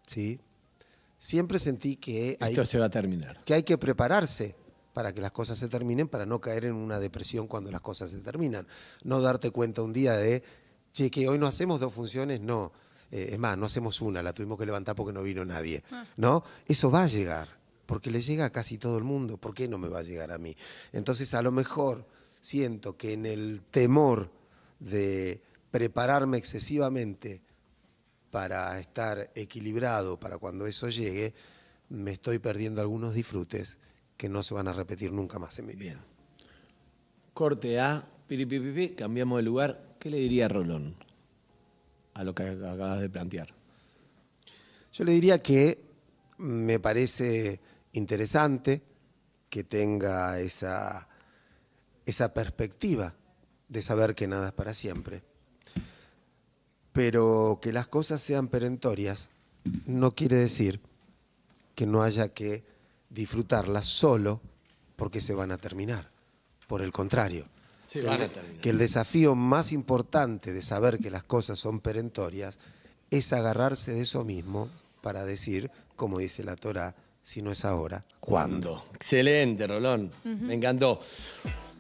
¿Sí? 0.06 0.40
Siempre 1.18 1.58
sentí 1.58 1.96
que 1.96 2.38
hay, 2.40 2.52
Esto 2.52 2.66
se 2.66 2.78
va 2.78 2.86
a 2.86 2.90
terminar. 2.92 3.44
que 3.44 3.56
hay 3.56 3.64
que 3.64 3.80
prepararse 3.80 4.56
para 4.94 5.14
que 5.14 5.22
las 5.22 5.32
cosas 5.32 5.58
se 5.58 5.68
terminen, 5.68 6.08
para 6.08 6.28
no 6.28 6.40
caer 6.40 6.66
en 6.66 6.76
una 6.76 7.00
depresión 7.00 7.48
cuando 7.48 7.72
las 7.72 7.82
cosas 7.82 8.12
se 8.12 8.20
terminan. 8.20 8.68
No 9.04 9.20
darte 9.20 9.50
cuenta 9.50 9.82
un 9.82 9.94
día 9.94 10.16
de, 10.16 10.44
che, 10.92 11.10
que 11.10 11.28
hoy 11.28 11.40
no 11.40 11.48
hacemos 11.48 11.80
dos 11.80 11.92
funciones, 11.92 12.40
no. 12.40 12.72
Eh, 13.14 13.30
es 13.34 13.38
más, 13.40 13.56
no 13.56 13.68
hacemos 13.68 14.02
una, 14.02 14.24
la 14.24 14.34
tuvimos 14.34 14.58
que 14.58 14.66
levantar 14.66 14.96
porque 14.96 15.14
no 15.14 15.22
vino 15.22 15.46
nadie. 15.46 15.84
¿No? 16.18 16.44
Eso 16.66 16.90
va 16.90 17.04
a 17.04 17.08
llegar, 17.08 17.48
porque 17.86 18.10
le 18.10 18.20
llega 18.20 18.46
a 18.46 18.50
casi 18.50 18.80
todo 18.80 18.98
el 18.98 19.04
mundo. 19.04 19.38
¿Por 19.38 19.54
qué 19.54 19.68
no 19.68 19.78
me 19.78 19.88
va 19.88 20.00
a 20.00 20.02
llegar 20.04 20.32
a 20.32 20.40
mí? 20.40 20.58
Entonces, 20.92 21.36
a 21.36 21.44
lo 21.44 21.52
mejor 21.52 22.08
siento 22.42 22.98
que 22.98 23.14
en 23.14 23.28
el 23.28 23.62
temor 23.70 24.32
de 24.80 25.44
prepararme 25.70 26.38
excesivamente 26.38 27.42
para 28.32 28.80
estar 28.80 29.30
equilibrado 29.36 30.20
para 30.20 30.40
cuando 30.40 30.66
eso 30.66 30.90
llegue, 30.90 31.36
me 31.90 32.14
estoy 32.14 32.40
perdiendo 32.40 32.82
algunos 32.82 33.14
disfrutes 33.14 33.78
que 34.18 34.28
no 34.28 34.42
se 34.42 34.56
van 34.56 34.68
a 34.68 34.74
repetir 34.74 35.12
nunca 35.12 35.38
más 35.38 35.60
en 35.60 35.68
mi 35.68 35.76
vida. 35.76 36.04
Corte 37.36 37.80
A, 37.80 38.04
piripipipi, 38.28 38.96
cambiamos 38.96 39.38
de 39.38 39.44
lugar. 39.44 39.96
¿Qué 40.00 40.10
le 40.10 40.18
diría 40.18 40.48
Rolón 40.48 40.96
a 42.14 42.24
lo 42.24 42.34
que 42.36 42.44
acabas 42.44 43.02
de 43.02 43.10
plantear? 43.10 43.54
Yo 44.92 45.04
le 45.04 45.14
diría 45.14 45.42
que 45.42 45.82
me 46.38 46.80
parece 46.80 47.60
interesante 47.94 48.82
que 49.50 49.64
tenga 49.64 50.40
esa, 50.40 51.08
esa 52.06 52.34
perspectiva 52.34 53.14
de 53.70 53.82
saber 53.82 54.16
que 54.16 54.28
nada 54.28 54.48
es 54.48 54.54
para 54.54 54.74
siempre. 54.74 55.24
Pero 56.92 57.60
que 57.62 57.74
las 57.74 57.88
cosas 57.88 58.22
sean 58.22 58.48
perentorias 58.48 59.30
no 59.86 60.14
quiere 60.14 60.36
decir 60.36 60.80
que 61.76 61.86
no 61.86 62.04
haya 62.04 62.30
que 62.30 62.64
disfrutarlas 63.10 63.86
solo 63.86 64.42
porque 64.96 65.22
se 65.22 65.34
van 65.34 65.52
a 65.52 65.58
terminar. 65.58 66.12
Por 66.68 66.82
el 66.82 66.92
contrario, 66.92 67.46
Que 68.62 68.70
el 68.70 68.78
desafío 68.78 69.36
más 69.36 69.72
importante 69.72 70.54
de 70.54 70.62
saber 70.62 71.00
que 71.00 71.12
las 71.12 71.24
cosas 71.24 71.60
son 71.60 71.80
perentorias 71.80 72.60
es 73.12 73.34
agarrarse 73.34 73.94
de 73.94 74.02
eso 74.02 74.24
mismo 74.24 74.70
para 75.02 75.26
decir, 75.26 75.70
como 75.96 76.20
dice 76.20 76.44
la 76.44 76.56
Torah, 76.56 76.96
si 77.22 77.42
no 77.42 77.52
es 77.52 77.64
ahora, 77.66 78.02
¿cuándo? 78.20 78.84
Excelente, 78.94 79.68
Rolón. 79.68 80.12
Me 80.24 80.56
encantó. 80.56 81.00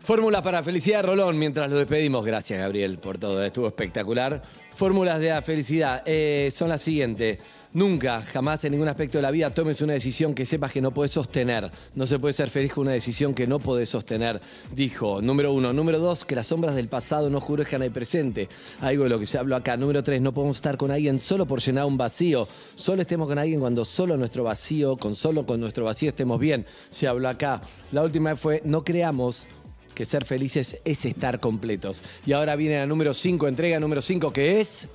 Fórmulas 0.03 0.41
para 0.41 0.61
felicidad, 0.63 1.03
Rolón, 1.03 1.39
mientras 1.39 1.69
lo 1.69 1.77
despedimos. 1.77 2.25
Gracias, 2.25 2.59
Gabriel, 2.59 2.97
por 2.97 3.17
todo. 3.17 3.43
Estuvo 3.43 3.67
espectacular. 3.67 4.41
Fórmulas 4.75 5.19
de 5.19 5.29
la 5.29 5.41
felicidad 5.41 6.03
eh, 6.05 6.49
son 6.51 6.69
las 6.69 6.81
siguientes. 6.81 7.39
Nunca, 7.73 8.21
jamás 8.21 8.63
en 8.63 8.73
ningún 8.73 8.87
aspecto 8.87 9.17
de 9.17 9.23
la 9.23 9.31
vida 9.31 9.49
tomes 9.49 9.81
una 9.81 9.93
decisión 9.93 10.35
que 10.35 10.45
sepas 10.45 10.71
que 10.71 10.79
no 10.79 10.93
puedes 10.93 11.11
sostener. 11.11 11.71
No 11.95 12.05
se 12.05 12.19
puede 12.19 12.35
ser 12.35 12.51
feliz 12.51 12.71
con 12.71 12.83
una 12.83 12.91
decisión 12.91 13.33
que 13.33 13.47
no 13.47 13.57
podés 13.57 13.89
sostener, 13.89 14.39
dijo. 14.75 15.23
Número 15.23 15.51
uno. 15.51 15.73
Número 15.73 15.97
dos, 15.97 16.23
que 16.23 16.35
las 16.35 16.45
sombras 16.45 16.75
del 16.75 16.87
pasado 16.87 17.31
no 17.31 17.39
oscurezcan 17.39 17.81
el 17.81 17.91
presente. 17.91 18.47
Algo 18.81 19.05
de 19.05 19.09
lo 19.09 19.17
que 19.17 19.25
se 19.25 19.39
habló 19.39 19.55
acá. 19.55 19.75
Número 19.75 20.03
tres, 20.03 20.21
no 20.21 20.35
podemos 20.35 20.57
estar 20.57 20.77
con 20.77 20.91
alguien 20.91 21.17
solo 21.17 21.47
por 21.47 21.61
llenar 21.61 21.85
un 21.85 21.97
vacío. 21.97 22.47
Solo 22.75 23.01
estemos 23.01 23.27
con 23.27 23.39
alguien 23.39 23.59
cuando 23.59 23.85
solo 23.85 24.17
nuestro 24.17 24.43
vacío, 24.43 24.95
con 24.95 25.15
solo 25.15 25.43
con 25.43 25.59
nuestro 25.59 25.85
vacío 25.85 26.09
estemos 26.09 26.39
bien. 26.39 26.67
Se 26.91 27.07
habló 27.07 27.27
acá. 27.27 27.63
La 27.91 28.03
última 28.03 28.35
fue, 28.35 28.61
no 28.65 28.83
creamos 28.83 29.47
que 29.95 30.05
ser 30.05 30.25
felices 30.25 30.79
es 30.85 31.05
estar 31.05 31.39
completos. 31.39 32.03
Y 32.23 32.33
ahora 32.33 32.55
viene 32.55 32.77
la 32.77 32.85
número 32.85 33.15
5, 33.15 33.47
entrega 33.47 33.79
número 33.79 34.03
5, 34.03 34.31
que 34.31 34.59
es... 34.59 34.89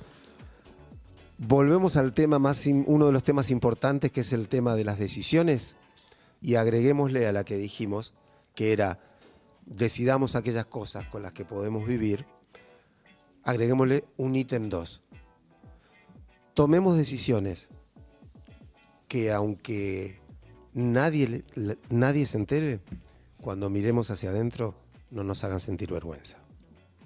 Volvemos 1.41 1.95
al 1.95 2.13
tema 2.13 2.37
más, 2.37 2.65
uno 2.65 3.05
de 3.05 3.13
los 3.13 3.23
temas 3.23 3.49
importantes 3.49 4.11
que 4.11 4.21
es 4.21 4.33
el 4.33 4.49
tema 4.49 4.75
de 4.75 4.83
las 4.83 4.99
decisiones 4.99 5.77
y 6.41 6.55
agreguémosle 6.55 7.27
a 7.27 7.31
la 7.31 7.45
que 7.45 7.55
dijimos, 7.55 8.13
que 8.55 8.73
era 8.73 8.99
decidamos 9.65 10.35
aquellas 10.35 10.65
cosas 10.65 11.05
con 11.05 11.23
las 11.23 11.31
que 11.31 11.45
podemos 11.45 11.87
vivir, 11.87 12.25
agreguémosle 13.43 14.03
un 14.17 14.35
ítem 14.35 14.67
2. 14.67 15.01
Tomemos 16.53 16.97
decisiones 16.97 17.69
que 19.07 19.31
aunque 19.31 20.19
nadie, 20.73 21.45
nadie 21.89 22.25
se 22.25 22.37
entere, 22.37 22.81
cuando 23.39 23.69
miremos 23.69 24.11
hacia 24.11 24.31
adentro 24.31 24.75
no 25.09 25.23
nos 25.23 25.45
hagan 25.45 25.61
sentir 25.61 25.89
vergüenza. 25.89 26.37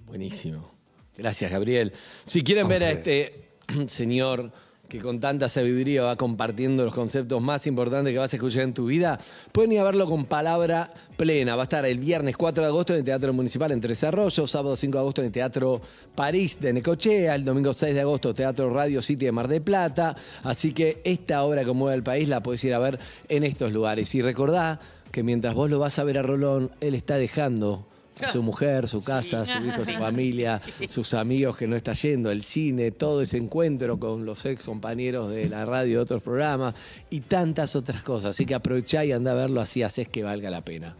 Buenísimo. 0.08 0.72
Gracias, 1.16 1.52
Gabriel. 1.52 1.94
Si 2.26 2.44
quieren 2.44 2.68
ver 2.68 2.84
a 2.84 2.90
este 2.90 3.43
señor 3.88 4.52
que 4.94 5.00
con 5.00 5.20
tanta 5.20 5.50
sabiduría 5.50 6.04
va 6.04 6.16
compartiendo 6.18 6.84
los 6.84 6.94
conceptos 6.94 7.42
más 7.42 7.66
importantes 7.66 8.14
que 8.14 8.20
vas 8.20 8.32
a 8.32 8.36
escuchar 8.36 8.62
en 8.64 8.76
tu 8.76 8.86
vida, 8.86 9.18
pueden 9.52 9.72
ir 9.72 9.80
a 9.80 9.84
verlo 9.84 10.06
con 10.08 10.26
palabra 10.26 10.94
plena. 11.18 11.56
Va 11.56 11.64
a 11.64 11.66
estar 11.66 11.84
el 11.84 11.98
viernes 11.98 12.38
4 12.38 12.64
de 12.64 12.70
agosto 12.70 12.94
en 12.94 13.00
el 13.00 13.06
Teatro 13.06 13.34
Municipal 13.34 13.72
en 13.72 13.82
Tres 13.82 14.04
Arroyos, 14.04 14.52
sábado 14.52 14.76
5 14.76 14.96
de 14.96 15.00
agosto 15.00 15.22
en 15.22 15.28
el 15.28 15.34
Teatro 15.34 15.82
París 16.14 16.60
de 16.60 16.74
Necochea, 16.74 17.34
el 17.34 17.44
domingo 17.44 17.74
6 17.74 17.96
de 17.96 18.02
agosto 18.02 18.36
Teatro 18.36 18.70
Radio 18.70 19.02
City 19.02 19.26
de 19.26 19.32
Mar 19.32 19.48
del 19.48 19.64
Plata. 19.64 20.16
Así 20.44 20.74
que 20.74 21.02
esta 21.04 21.44
obra 21.44 21.66
que 21.66 21.72
mueve 21.72 21.96
al 21.96 22.04
país 22.04 22.30
la 22.30 22.44
puedes 22.44 22.64
ir 22.64 22.76
a 22.76 22.80
ver 22.80 23.00
en 23.30 23.44
estos 23.44 23.74
lugares. 23.74 24.14
Y 24.14 24.22
recordá 24.22 24.80
que 25.12 25.24
mientras 25.24 25.56
vos 25.56 25.72
lo 25.72 25.80
vas 25.80 25.98
a 25.98 26.04
ver 26.04 26.20
a 26.20 26.22
Rolón, 26.22 26.70
él 26.82 26.94
está 26.94 27.18
dejando 27.18 27.88
su 28.32 28.42
mujer, 28.42 28.88
su 28.88 29.04
casa, 29.04 29.46
su 29.46 29.58
hijo, 29.66 29.84
su 29.86 29.94
familia, 30.00 30.62
sus 30.88 31.14
amigos 31.14 31.58
que 31.58 31.68
no 31.68 31.76
está 31.76 31.92
yendo, 31.94 32.32
el 32.32 32.44
cine, 32.44 32.92
todo 32.92 33.22
ese 33.22 33.38
encuentro 33.38 34.00
con 34.00 34.26
los 34.26 34.46
ex 34.46 34.64
compañeros 34.64 35.30
de 35.30 35.50
la 35.50 35.66
radio, 35.66 35.98
de 35.98 36.04
otros 36.04 36.24
programas 36.24 36.74
y 37.10 37.20
tantas 37.22 37.76
otras 37.76 38.04
cosas. 38.04 38.32
Así 38.32 38.46
que 38.46 38.56
aprovechá 38.56 39.04
y 39.06 39.12
anda 39.12 39.32
a 39.32 39.36
verlo, 39.36 39.62
así 39.62 39.84
haces 39.84 40.08
que 40.08 40.24
valga 40.24 40.50
la 40.50 40.64
pena. 40.64 40.96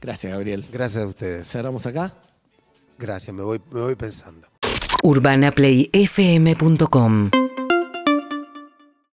Gracias, 0.00 0.32
Gabriel. 0.32 0.64
Gracias 0.72 1.04
a 1.04 1.06
ustedes. 1.06 1.48
¿Cerramos 1.48 1.86
acá? 1.86 2.12
Gracias, 2.98 3.34
me 3.34 3.42
voy, 3.42 3.60
me 3.70 3.80
voy 3.80 3.94
pensando. 3.94 4.48
urbanaplayfm.com 5.02 7.30